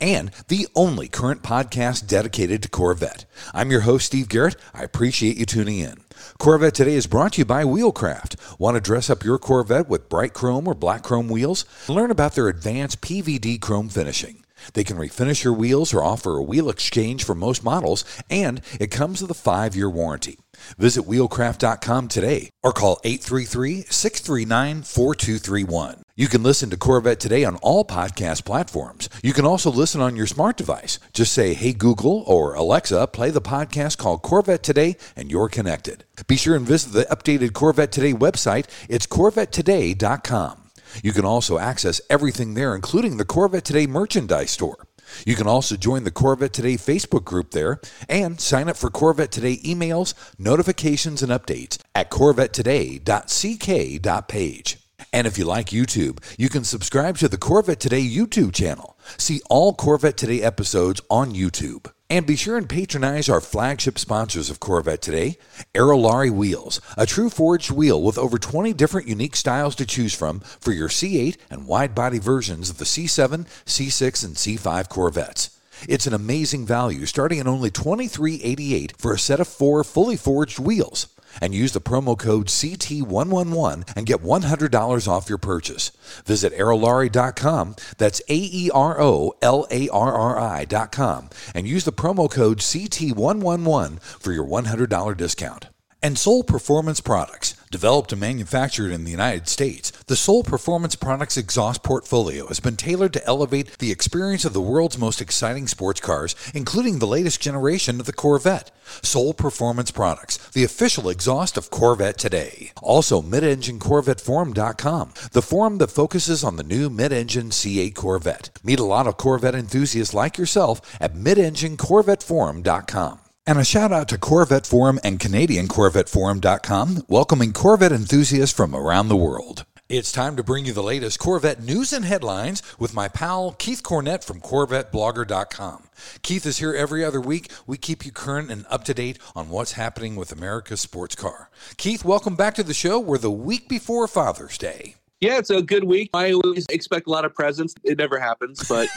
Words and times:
and 0.00 0.30
the 0.48 0.66
only 0.74 1.08
current 1.08 1.42
podcast 1.42 2.06
dedicated 2.06 2.62
to 2.62 2.68
Corvette. 2.68 3.24
I'm 3.52 3.70
your 3.70 3.82
host, 3.82 4.06
Steve 4.06 4.28
Garrett. 4.28 4.56
I 4.74 4.82
appreciate 4.82 5.36
you 5.36 5.46
tuning 5.46 5.78
in. 5.78 5.96
Corvette 6.38 6.74
Today 6.74 6.94
is 6.94 7.06
brought 7.06 7.34
to 7.34 7.40
you 7.40 7.44
by 7.44 7.64
Wheelcraft. 7.64 8.58
Want 8.58 8.76
to 8.76 8.80
dress 8.80 9.10
up 9.10 9.24
your 9.24 9.38
Corvette 9.38 9.88
with 9.88 10.08
bright 10.08 10.32
chrome 10.32 10.66
or 10.66 10.74
black 10.74 11.02
chrome 11.02 11.28
wheels? 11.28 11.64
Learn 11.88 12.10
about 12.10 12.34
their 12.34 12.48
advanced 12.48 13.00
PVD 13.00 13.60
chrome 13.60 13.88
finishing. 13.88 14.44
They 14.74 14.84
can 14.84 14.96
refinish 14.96 15.44
your 15.44 15.52
wheels 15.52 15.94
or 15.94 16.04
offer 16.04 16.36
a 16.36 16.42
wheel 16.42 16.68
exchange 16.68 17.24
for 17.24 17.34
most 17.34 17.64
models, 17.64 18.04
and 18.28 18.60
it 18.78 18.90
comes 18.90 19.22
with 19.22 19.30
a 19.30 19.34
five 19.34 19.74
year 19.74 19.88
warranty. 19.90 20.38
Visit 20.78 21.06
wheelcraft.com 21.06 22.08
today 22.08 22.50
or 22.62 22.72
call 22.72 23.00
833 23.04 23.82
639 23.88 24.82
4231. 24.82 26.02
You 26.20 26.28
can 26.28 26.42
listen 26.42 26.68
to 26.68 26.76
Corvette 26.76 27.18
Today 27.18 27.44
on 27.44 27.56
all 27.62 27.82
podcast 27.82 28.44
platforms. 28.44 29.08
You 29.22 29.32
can 29.32 29.46
also 29.46 29.70
listen 29.70 30.02
on 30.02 30.16
your 30.16 30.26
smart 30.26 30.58
device. 30.58 30.98
Just 31.14 31.32
say, 31.32 31.54
Hey 31.54 31.72
Google 31.72 32.24
or 32.26 32.52
Alexa, 32.52 33.06
play 33.06 33.30
the 33.30 33.40
podcast 33.40 33.96
called 33.96 34.20
Corvette 34.20 34.62
Today, 34.62 34.98
and 35.16 35.30
you're 35.30 35.48
connected. 35.48 36.04
Be 36.26 36.36
sure 36.36 36.56
and 36.56 36.66
visit 36.66 36.92
the 36.92 37.06
updated 37.06 37.54
Corvette 37.54 37.90
Today 37.90 38.12
website. 38.12 38.66
It's 38.90 39.06
corvettetoday.com. 39.06 40.70
You 41.02 41.12
can 41.14 41.24
also 41.24 41.58
access 41.58 42.02
everything 42.10 42.52
there, 42.52 42.74
including 42.74 43.16
the 43.16 43.24
Corvette 43.24 43.64
Today 43.64 43.86
merchandise 43.86 44.50
store. 44.50 44.88
You 45.24 45.36
can 45.36 45.46
also 45.46 45.74
join 45.74 46.04
the 46.04 46.10
Corvette 46.10 46.52
Today 46.52 46.74
Facebook 46.74 47.24
group 47.24 47.52
there 47.52 47.80
and 48.10 48.38
sign 48.38 48.68
up 48.68 48.76
for 48.76 48.90
Corvette 48.90 49.32
Today 49.32 49.56
emails, 49.64 50.12
notifications, 50.38 51.22
and 51.22 51.32
updates 51.32 51.78
at 51.94 52.10
corvettetoday.ck.page. 52.10 54.79
And 55.12 55.26
if 55.26 55.36
you 55.36 55.44
like 55.44 55.68
YouTube, 55.68 56.22
you 56.38 56.48
can 56.48 56.62
subscribe 56.62 57.18
to 57.18 57.28
the 57.28 57.38
Corvette 57.38 57.80
Today 57.80 58.02
YouTube 58.02 58.54
channel. 58.54 58.96
See 59.16 59.40
all 59.50 59.74
Corvette 59.74 60.16
Today 60.16 60.40
episodes 60.40 61.00
on 61.10 61.32
YouTube. 61.32 61.90
And 62.08 62.26
be 62.26 62.36
sure 62.36 62.56
and 62.56 62.68
patronize 62.68 63.28
our 63.28 63.40
flagship 63.40 63.96
sponsors 63.96 64.50
of 64.50 64.58
Corvette 64.58 65.00
today, 65.00 65.38
Aerolarri 65.74 66.30
Wheels, 66.30 66.80
a 66.96 67.06
true 67.06 67.30
forged 67.30 67.70
wheel 67.70 68.02
with 68.02 68.18
over 68.18 68.36
20 68.36 68.72
different 68.72 69.06
unique 69.06 69.36
styles 69.36 69.76
to 69.76 69.86
choose 69.86 70.12
from 70.12 70.40
for 70.40 70.72
your 70.72 70.88
C8 70.88 71.36
and 71.50 71.68
wide 71.68 71.94
body 71.94 72.18
versions 72.18 72.68
of 72.68 72.78
the 72.78 72.84
C7, 72.84 73.46
C6, 73.64 74.24
and 74.24 74.34
C5 74.34 74.88
Corvettes. 74.88 75.56
It's 75.88 76.08
an 76.08 76.12
amazing 76.12 76.66
value 76.66 77.06
starting 77.06 77.38
at 77.38 77.46
only 77.46 77.70
$23.88 77.70 78.96
for 78.96 79.14
a 79.14 79.18
set 79.18 79.38
of 79.38 79.46
four 79.46 79.84
fully 79.84 80.16
forged 80.16 80.58
wheels 80.58 81.06
and 81.40 81.54
use 81.54 81.72
the 81.72 81.80
promo 81.80 82.18
code 82.18 82.46
CT111 82.46 83.96
and 83.96 84.06
get 84.06 84.22
$100 84.22 85.08
off 85.08 85.28
your 85.28 85.38
purchase. 85.38 85.90
Visit 86.24 86.52
aerolarri.com, 86.54 87.76
that's 87.98 88.20
A 88.28 88.36
E 88.36 88.70
R 88.72 89.00
O 89.00 89.34
L 89.42 89.66
A 89.70 89.88
R 89.88 90.12
R 90.12 90.38
I.com, 90.38 91.30
and 91.54 91.66
use 91.66 91.84
the 91.84 91.92
promo 91.92 92.30
code 92.30 92.58
CT111 92.58 94.02
for 94.02 94.32
your 94.32 94.46
$100 94.46 95.16
discount. 95.16 95.66
And 96.02 96.18
Soul 96.18 96.42
Performance 96.42 97.00
Products. 97.00 97.59
Developed 97.72 98.10
and 98.10 98.20
manufactured 98.20 98.90
in 98.90 99.04
the 99.04 99.12
United 99.12 99.46
States, 99.46 99.92
the 100.08 100.16
Soul 100.16 100.42
Performance 100.42 100.96
Products 100.96 101.36
exhaust 101.36 101.84
portfolio 101.84 102.48
has 102.48 102.58
been 102.58 102.74
tailored 102.74 103.12
to 103.12 103.24
elevate 103.24 103.78
the 103.78 103.92
experience 103.92 104.44
of 104.44 104.52
the 104.52 104.60
world's 104.60 104.98
most 104.98 105.20
exciting 105.20 105.68
sports 105.68 106.00
cars, 106.00 106.34
including 106.52 106.98
the 106.98 107.06
latest 107.06 107.40
generation 107.40 108.00
of 108.00 108.06
the 108.06 108.12
Corvette. 108.12 108.72
Soul 109.02 109.34
Performance 109.34 109.92
Products, 109.92 110.38
the 110.50 110.64
official 110.64 111.08
exhaust 111.08 111.56
of 111.56 111.70
Corvette 111.70 112.18
today. 112.18 112.72
Also, 112.82 113.22
midenginecorvetteforum.com, 113.22 115.14
the 115.30 115.40
forum 115.40 115.78
that 115.78 115.92
focuses 115.92 116.42
on 116.42 116.56
the 116.56 116.64
new 116.64 116.90
mid-engine 116.90 117.50
C8 117.50 117.94
Corvette. 117.94 118.50
Meet 118.64 118.80
a 118.80 118.84
lot 118.84 119.06
of 119.06 119.16
Corvette 119.16 119.54
enthusiasts 119.54 120.12
like 120.12 120.38
yourself 120.38 120.80
at 121.00 121.14
midenginecorvetteforum.com. 121.14 123.20
And 123.46 123.58
a 123.58 123.64
shout 123.64 123.90
out 123.90 124.08
to 124.08 124.18
Corvette 124.18 124.66
Forum 124.66 125.00
and 125.02 125.18
Canadian 125.18 125.66
CorvetteForum.com, 125.66 127.04
welcoming 127.08 127.52
Corvette 127.52 127.90
enthusiasts 127.92 128.54
from 128.54 128.74
around 128.74 129.08
the 129.08 129.16
world. 129.16 129.64
It's 129.88 130.12
time 130.12 130.36
to 130.36 130.44
bring 130.44 130.66
you 130.66 130.72
the 130.72 130.84
latest 130.84 131.18
Corvette 131.18 131.60
news 131.60 131.92
and 131.92 132.04
headlines 132.04 132.62
with 132.78 132.94
my 132.94 133.08
pal 133.08 133.56
Keith 133.58 133.82
Cornett 133.82 134.22
from 134.22 134.40
CorvetteBlogger.com. 134.40 135.88
Keith 136.22 136.46
is 136.46 136.58
here 136.58 136.72
every 136.74 137.04
other 137.04 137.20
week. 137.20 137.50
We 137.66 137.76
keep 137.76 138.06
you 138.06 138.12
current 138.12 138.52
and 138.52 138.66
up 138.70 138.84
to 138.84 138.94
date 138.94 139.18
on 139.34 139.48
what's 139.48 139.72
happening 139.72 140.14
with 140.14 140.30
America's 140.30 140.80
sports 140.80 141.16
car. 141.16 141.50
Keith, 141.76 142.04
welcome 142.04 142.36
back 142.36 142.54
to 142.54 142.62
the 142.62 142.72
show. 142.72 143.00
We're 143.00 143.18
the 143.18 143.32
week 143.32 143.68
before 143.68 144.06
Father's 144.06 144.58
Day. 144.58 144.94
Yeah, 145.20 145.36
it's 145.36 145.50
a 145.50 145.60
good 145.60 145.84
week. 145.84 146.08
I 146.14 146.32
always 146.32 146.64
expect 146.70 147.06
a 147.06 147.10
lot 147.10 147.26
of 147.26 147.34
presents. 147.34 147.74
It 147.84 147.98
never 147.98 148.18
happens, 148.18 148.66
but 148.66 148.88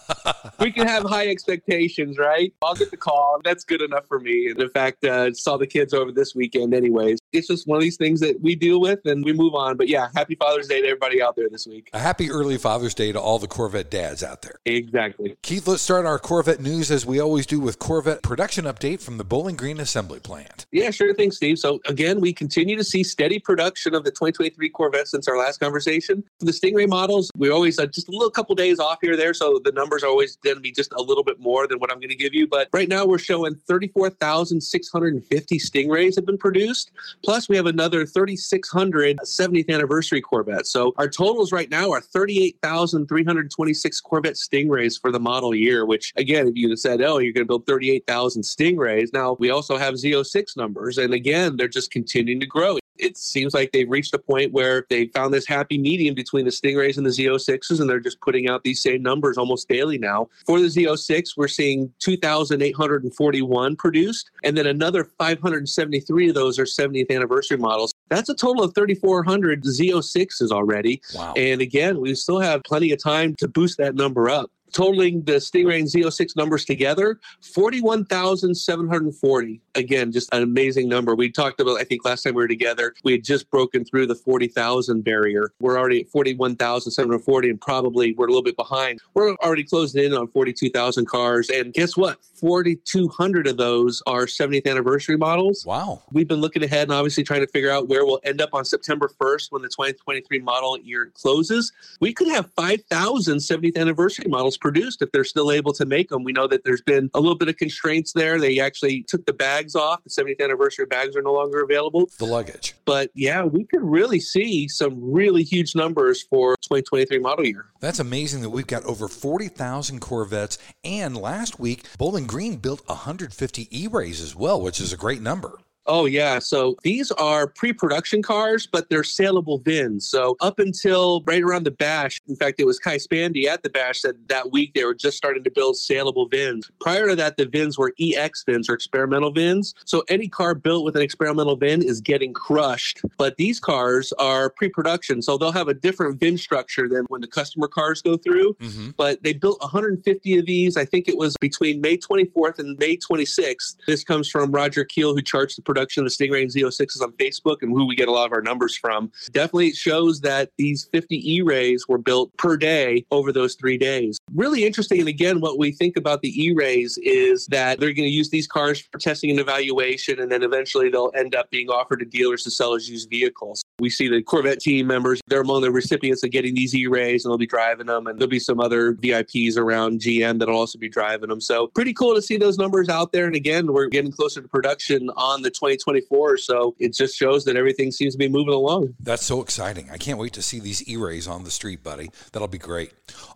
we 0.60 0.70
can 0.70 0.86
have 0.86 1.02
high 1.04 1.28
expectations, 1.28 2.18
right? 2.18 2.52
I'll 2.62 2.74
get 2.74 2.90
the 2.90 2.98
call. 2.98 3.40
That's 3.42 3.64
good 3.64 3.80
enough 3.80 4.06
for 4.06 4.20
me. 4.20 4.50
And 4.50 4.60
in 4.60 4.68
fact, 4.68 5.02
uh, 5.02 5.32
saw 5.32 5.56
the 5.56 5.66
kids 5.66 5.94
over 5.94 6.12
this 6.12 6.34
weekend, 6.34 6.74
anyways. 6.74 7.18
It's 7.32 7.48
just 7.48 7.66
one 7.66 7.76
of 7.76 7.82
these 7.82 7.96
things 7.96 8.20
that 8.20 8.40
we 8.40 8.54
deal 8.54 8.80
with 8.80 9.00
and 9.06 9.24
we 9.24 9.32
move 9.32 9.54
on. 9.54 9.76
But 9.76 9.88
yeah, 9.88 10.08
happy 10.14 10.34
Father's 10.34 10.68
Day 10.68 10.82
to 10.82 10.86
everybody 10.86 11.22
out 11.22 11.36
there 11.36 11.48
this 11.48 11.66
week. 11.66 11.88
A 11.92 11.98
happy 11.98 12.30
early 12.30 12.58
Father's 12.58 12.94
Day 12.94 13.12
to 13.12 13.20
all 13.20 13.38
the 13.38 13.46
Corvette 13.46 13.90
dads 13.90 14.22
out 14.22 14.42
there. 14.42 14.56
Exactly. 14.66 15.36
Keith, 15.42 15.66
let's 15.66 15.82
start 15.82 16.04
our 16.04 16.18
Corvette 16.18 16.60
news 16.60 16.90
as 16.90 17.06
we 17.06 17.20
always 17.20 17.46
do 17.46 17.58
with 17.58 17.78
Corvette 17.78 18.22
production 18.22 18.66
update 18.66 19.00
from 19.00 19.18
the 19.18 19.24
Bowling 19.24 19.56
Green 19.56 19.80
Assembly 19.80 20.20
Plant. 20.20 20.66
Yeah, 20.72 20.90
sure 20.90 21.14
thing, 21.14 21.30
Steve. 21.30 21.58
So 21.58 21.80
again, 21.86 22.20
we 22.20 22.32
continue 22.32 22.76
to 22.76 22.84
see 22.84 23.02
steady 23.02 23.38
production 23.38 23.94
of 23.94 24.04
the 24.04 24.10
2023 24.10 24.68
Corvette 24.68 25.08
since 25.08 25.26
our 25.26 25.38
last 25.38 25.58
conversation. 25.58 26.22
For 26.38 26.46
the 26.46 26.52
Stingray 26.52 26.88
models, 26.88 27.30
we 27.36 27.50
always 27.50 27.78
uh, 27.78 27.86
just 27.86 28.08
a 28.08 28.12
little 28.12 28.30
couple 28.30 28.54
days 28.54 28.78
off 28.78 28.98
here 29.00 29.16
there, 29.16 29.32
so 29.32 29.60
the 29.64 29.72
numbers 29.72 30.02
are 30.02 30.08
always 30.08 30.36
going 30.36 30.56
to 30.56 30.62
be 30.62 30.72
just 30.72 30.92
a 30.92 31.02
little 31.02 31.24
bit 31.24 31.40
more 31.40 31.66
than 31.66 31.78
what 31.78 31.90
I'm 31.90 31.98
going 31.98 32.10
to 32.10 32.16
give 32.16 32.34
you. 32.34 32.46
But 32.46 32.68
right 32.72 32.88
now, 32.88 33.06
we're 33.06 33.18
showing 33.18 33.54
34,650 33.54 35.58
Stingrays 35.58 36.16
have 36.16 36.26
been 36.26 36.38
produced. 36.38 36.90
Plus, 37.24 37.48
we 37.48 37.56
have 37.56 37.66
another 37.66 38.04
3,600 38.04 39.18
70th 39.18 39.68
anniversary 39.68 40.20
Corvette. 40.20 40.66
So 40.66 40.92
our 40.96 41.08
totals 41.08 41.52
right 41.52 41.70
now 41.70 41.90
are 41.90 42.00
38,326 42.00 44.00
Corvette 44.00 44.34
Stingrays 44.34 45.00
for 45.00 45.12
the 45.12 45.20
model 45.20 45.54
year. 45.54 45.86
Which 45.86 46.12
again, 46.16 46.48
if 46.48 46.54
you 46.56 46.68
had 46.68 46.78
said, 46.78 47.02
"Oh, 47.02 47.18
you're 47.18 47.32
going 47.32 47.46
to 47.46 47.48
build 47.48 47.66
38,000 47.66 48.42
Stingrays," 48.42 49.12
now 49.12 49.36
we 49.38 49.50
also 49.50 49.76
have 49.76 49.94
Z06 49.94 50.56
numbers, 50.56 50.98
and 50.98 51.14
again, 51.14 51.56
they're 51.56 51.68
just 51.68 51.90
continuing 51.90 52.40
to 52.40 52.46
grow 52.46 52.78
it 53.02 53.18
seems 53.18 53.52
like 53.52 53.72
they've 53.72 53.90
reached 53.90 54.14
a 54.14 54.18
point 54.18 54.52
where 54.52 54.86
they 54.88 55.06
found 55.08 55.34
this 55.34 55.46
happy 55.46 55.76
medium 55.76 56.14
between 56.14 56.44
the 56.44 56.50
Stingrays 56.50 56.96
and 56.96 57.04
the 57.04 57.10
Z06s, 57.10 57.80
and 57.80 57.90
they're 57.90 58.00
just 58.00 58.20
putting 58.20 58.48
out 58.48 58.62
these 58.62 58.80
same 58.80 59.02
numbers 59.02 59.36
almost 59.36 59.68
daily 59.68 59.98
now. 59.98 60.28
For 60.46 60.60
the 60.60 60.66
Z06, 60.66 61.36
we're 61.36 61.48
seeing 61.48 61.92
2,841 61.98 63.76
produced, 63.76 64.30
and 64.44 64.56
then 64.56 64.66
another 64.66 65.04
573 65.04 66.28
of 66.28 66.34
those 66.34 66.58
are 66.58 66.64
70th 66.64 67.10
anniversary 67.10 67.58
models. 67.58 67.92
That's 68.08 68.28
a 68.28 68.34
total 68.34 68.62
of 68.62 68.74
3,400 68.74 69.64
Z06s 69.64 70.50
already. 70.50 71.02
Wow. 71.14 71.34
And 71.36 71.60
again, 71.60 72.00
we 72.00 72.14
still 72.14 72.38
have 72.38 72.62
plenty 72.62 72.92
of 72.92 73.02
time 73.02 73.34
to 73.36 73.48
boost 73.48 73.78
that 73.78 73.94
number 73.94 74.30
up 74.30 74.50
totaling 74.72 75.22
the 75.24 75.34
Stingray 75.34 75.78
and 75.78 75.86
Z06 75.88 76.34
numbers 76.36 76.64
together, 76.64 77.20
41,740. 77.40 79.60
Again, 79.74 80.12
just 80.12 80.32
an 80.34 80.42
amazing 80.42 80.88
number. 80.88 81.14
We 81.14 81.30
talked 81.30 81.60
about, 81.60 81.78
I 81.80 81.84
think 81.84 82.04
last 82.04 82.22
time 82.22 82.34
we 82.34 82.42
were 82.42 82.48
together, 82.48 82.94
we 83.04 83.12
had 83.12 83.22
just 83.24 83.50
broken 83.50 83.84
through 83.84 84.06
the 84.06 84.14
40,000 84.14 85.02
barrier. 85.02 85.52
We're 85.60 85.78
already 85.78 86.00
at 86.00 86.08
41,740 86.08 87.50
and 87.50 87.60
probably 87.60 88.14
we're 88.14 88.26
a 88.26 88.30
little 88.30 88.42
bit 88.42 88.56
behind. 88.56 89.00
We're 89.14 89.34
already 89.36 89.64
closing 89.64 90.04
in 90.04 90.14
on 90.14 90.28
42,000 90.28 91.06
cars. 91.06 91.50
And 91.50 91.72
guess 91.72 91.96
what? 91.96 92.18
4,200 92.34 93.46
of 93.46 93.56
those 93.56 94.02
are 94.06 94.26
70th 94.26 94.66
anniversary 94.66 95.16
models. 95.16 95.64
Wow. 95.64 96.02
We've 96.10 96.26
been 96.26 96.40
looking 96.40 96.64
ahead 96.64 96.82
and 96.84 96.92
obviously 96.92 97.22
trying 97.22 97.42
to 97.42 97.46
figure 97.46 97.70
out 97.70 97.88
where 97.88 98.04
we'll 98.04 98.18
end 98.24 98.40
up 98.40 98.50
on 98.52 98.64
September 98.64 99.08
1st 99.20 99.52
when 99.52 99.62
the 99.62 99.68
2023 99.68 100.40
model 100.40 100.76
year 100.78 101.12
closes. 101.14 101.70
We 102.00 102.12
could 102.12 102.26
have 102.28 102.50
5,000 102.52 103.38
70th 103.38 103.76
anniversary 103.76 104.26
models 104.28 104.56
produced 104.62 105.02
if 105.02 105.12
they're 105.12 105.24
still 105.24 105.52
able 105.52 105.72
to 105.74 105.84
make 105.84 106.08
them. 106.08 106.24
We 106.24 106.32
know 106.32 106.46
that 106.46 106.64
there's 106.64 106.80
been 106.80 107.10
a 107.12 107.20
little 107.20 107.36
bit 107.36 107.48
of 107.48 107.56
constraints 107.56 108.12
there. 108.12 108.40
They 108.40 108.60
actually 108.60 109.02
took 109.02 109.26
the 109.26 109.34
bags 109.34 109.74
off. 109.74 110.02
The 110.04 110.10
70th 110.10 110.42
anniversary 110.42 110.86
bags 110.86 111.14
are 111.16 111.22
no 111.22 111.34
longer 111.34 111.62
available. 111.62 112.08
The 112.18 112.24
luggage. 112.24 112.74
But 112.86 113.10
yeah, 113.14 113.44
we 113.44 113.64
could 113.64 113.82
really 113.82 114.20
see 114.20 114.68
some 114.68 115.12
really 115.12 115.42
huge 115.42 115.74
numbers 115.74 116.22
for 116.22 116.54
2023 116.62 117.18
model 117.18 117.44
year. 117.44 117.66
That's 117.80 117.98
amazing 117.98 118.42
that 118.42 118.50
we've 118.50 118.66
got 118.66 118.84
over 118.84 119.08
40,000 119.08 120.00
Corvettes. 120.00 120.56
And 120.84 121.16
last 121.16 121.58
week, 121.58 121.84
Bowling 121.98 122.26
Green 122.26 122.56
built 122.56 122.86
150 122.88 123.68
E 123.70 123.88
Rays 123.88 124.20
as 124.20 124.36
well, 124.36 124.60
which 124.62 124.80
is 124.80 124.92
a 124.92 124.96
great 124.96 125.20
number. 125.20 125.58
Oh, 125.86 126.04
yeah. 126.04 126.38
So 126.38 126.76
these 126.82 127.10
are 127.12 127.48
pre 127.48 127.72
production 127.72 128.22
cars, 128.22 128.68
but 128.70 128.88
they're 128.88 129.04
saleable 129.04 129.58
VINs. 129.58 130.08
So 130.08 130.36
up 130.40 130.58
until 130.58 131.22
right 131.26 131.42
around 131.42 131.64
the 131.64 131.72
bash, 131.72 132.20
in 132.28 132.36
fact, 132.36 132.60
it 132.60 132.66
was 132.66 132.78
Kai 132.78 132.96
Spande 132.96 133.46
at 133.46 133.62
the 133.62 133.70
bash 133.70 134.02
that 134.02 134.28
that 134.28 134.52
week 134.52 134.74
they 134.74 134.84
were 134.84 134.94
just 134.94 135.16
starting 135.16 135.42
to 135.44 135.50
build 135.50 135.76
saleable 135.76 136.28
VINs. 136.28 136.70
Prior 136.80 137.08
to 137.08 137.16
that, 137.16 137.36
the 137.36 137.46
VINs 137.46 137.78
were 137.78 137.92
EX 138.00 138.44
VINs 138.44 138.68
or 138.68 138.74
experimental 138.74 139.32
VINs. 139.32 139.74
So 139.84 140.04
any 140.08 140.28
car 140.28 140.54
built 140.54 140.84
with 140.84 140.94
an 140.94 141.02
experimental 141.02 141.56
VIN 141.56 141.82
is 141.82 142.00
getting 142.00 142.32
crushed. 142.32 143.00
But 143.18 143.36
these 143.36 143.58
cars 143.58 144.12
are 144.18 144.50
pre 144.50 144.68
production. 144.68 145.20
So 145.20 145.36
they'll 145.36 145.52
have 145.52 145.68
a 145.68 145.74
different 145.74 146.20
VIN 146.20 146.38
structure 146.38 146.88
than 146.88 147.06
when 147.08 147.20
the 147.20 147.26
customer 147.26 147.66
cars 147.66 148.02
go 148.02 148.16
through. 148.16 148.54
Mm-hmm. 148.54 148.90
But 148.96 149.22
they 149.22 149.32
built 149.32 149.60
150 149.60 150.38
of 150.38 150.46
these. 150.46 150.76
I 150.76 150.84
think 150.84 151.08
it 151.08 151.16
was 151.16 151.36
between 151.40 151.80
May 151.80 151.96
24th 151.96 152.58
and 152.60 152.78
May 152.78 152.96
26th. 152.96 153.76
This 153.86 154.04
comes 154.04 154.28
from 154.28 154.52
Roger 154.52 154.84
Keel, 154.84 155.14
who 155.14 155.22
charged 155.22 155.58
the 155.58 155.62
production 155.72 156.04
of 156.04 156.10
the 156.10 156.14
Stingray 156.14 156.42
and 156.42 156.50
Z06s 156.50 157.00
on 157.00 157.12
Facebook 157.12 157.62
and 157.62 157.70
who 157.70 157.86
we 157.86 157.96
get 157.96 158.08
a 158.08 158.12
lot 158.12 158.26
of 158.26 158.32
our 158.32 158.42
numbers 158.42 158.76
from. 158.76 159.10
Definitely 159.32 159.72
shows 159.72 160.20
that 160.20 160.50
these 160.58 160.86
50 160.92 161.34
E-Rays 161.36 161.88
were 161.88 161.96
built 161.96 162.36
per 162.36 162.58
day 162.58 163.06
over 163.10 163.32
those 163.32 163.54
three 163.54 163.78
days. 163.78 164.18
Really 164.34 164.66
interesting. 164.66 165.00
And 165.00 165.08
again, 165.08 165.40
what 165.40 165.58
we 165.58 165.72
think 165.72 165.96
about 165.96 166.20
the 166.20 166.44
E-Rays 166.44 166.98
is 167.02 167.46
that 167.46 167.80
they're 167.80 167.94
going 167.94 168.08
to 168.08 168.14
use 168.14 168.28
these 168.28 168.46
cars 168.46 168.80
for 168.92 168.98
testing 168.98 169.30
and 169.30 169.40
evaluation, 169.40 170.20
and 170.20 170.30
then 170.30 170.42
eventually 170.42 170.90
they'll 170.90 171.12
end 171.14 171.34
up 171.34 171.50
being 171.50 171.70
offered 171.70 172.00
to 172.00 172.04
dealers 172.04 172.44
to 172.44 172.50
sell 172.50 172.74
as 172.74 172.88
used 172.88 173.08
vehicles. 173.08 173.62
We 173.78 173.88
see 173.88 174.08
the 174.08 174.22
Corvette 174.22 174.60
team 174.60 174.86
members, 174.86 175.20
they're 175.26 175.40
among 175.40 175.62
the 175.62 175.70
recipients 175.72 176.22
of 176.22 176.30
getting 176.30 176.54
these 176.54 176.74
E-Rays 176.74 177.24
and 177.24 177.30
they'll 177.30 177.38
be 177.38 177.46
driving 177.46 177.86
them. 177.86 178.06
And 178.06 178.18
there'll 178.18 178.28
be 178.28 178.38
some 178.38 178.60
other 178.60 178.94
VIPs 178.94 179.56
around 179.56 180.00
GM 180.00 180.38
that'll 180.38 180.56
also 180.56 180.78
be 180.78 180.90
driving 180.90 181.30
them. 181.30 181.40
So 181.40 181.68
pretty 181.68 181.94
cool 181.94 182.14
to 182.14 182.20
see 182.22 182.36
those 182.36 182.58
numbers 182.58 182.88
out 182.88 183.12
there. 183.12 183.26
And 183.26 183.34
again, 183.34 183.72
we're 183.72 183.86
getting 183.86 184.12
closer 184.12 184.42
to 184.42 184.48
production 184.48 185.10
on 185.16 185.42
the 185.42 185.50
2024. 185.62 186.38
So 186.38 186.74
it 186.78 186.92
just 186.92 187.16
shows 187.16 187.44
that 187.44 187.56
everything 187.56 187.92
seems 187.92 188.14
to 188.14 188.18
be 188.18 188.28
moving 188.28 188.54
along. 188.54 188.94
That's 188.98 189.24
so 189.24 189.40
exciting. 189.40 189.88
I 189.90 189.96
can't 189.96 190.18
wait 190.18 190.32
to 190.34 190.42
see 190.42 190.58
these 190.58 190.86
E-Rays 190.88 191.28
on 191.28 191.44
the 191.44 191.50
street, 191.50 191.82
buddy. 191.84 192.10
That'll 192.32 192.48
be 192.48 192.58
great. 192.58 192.92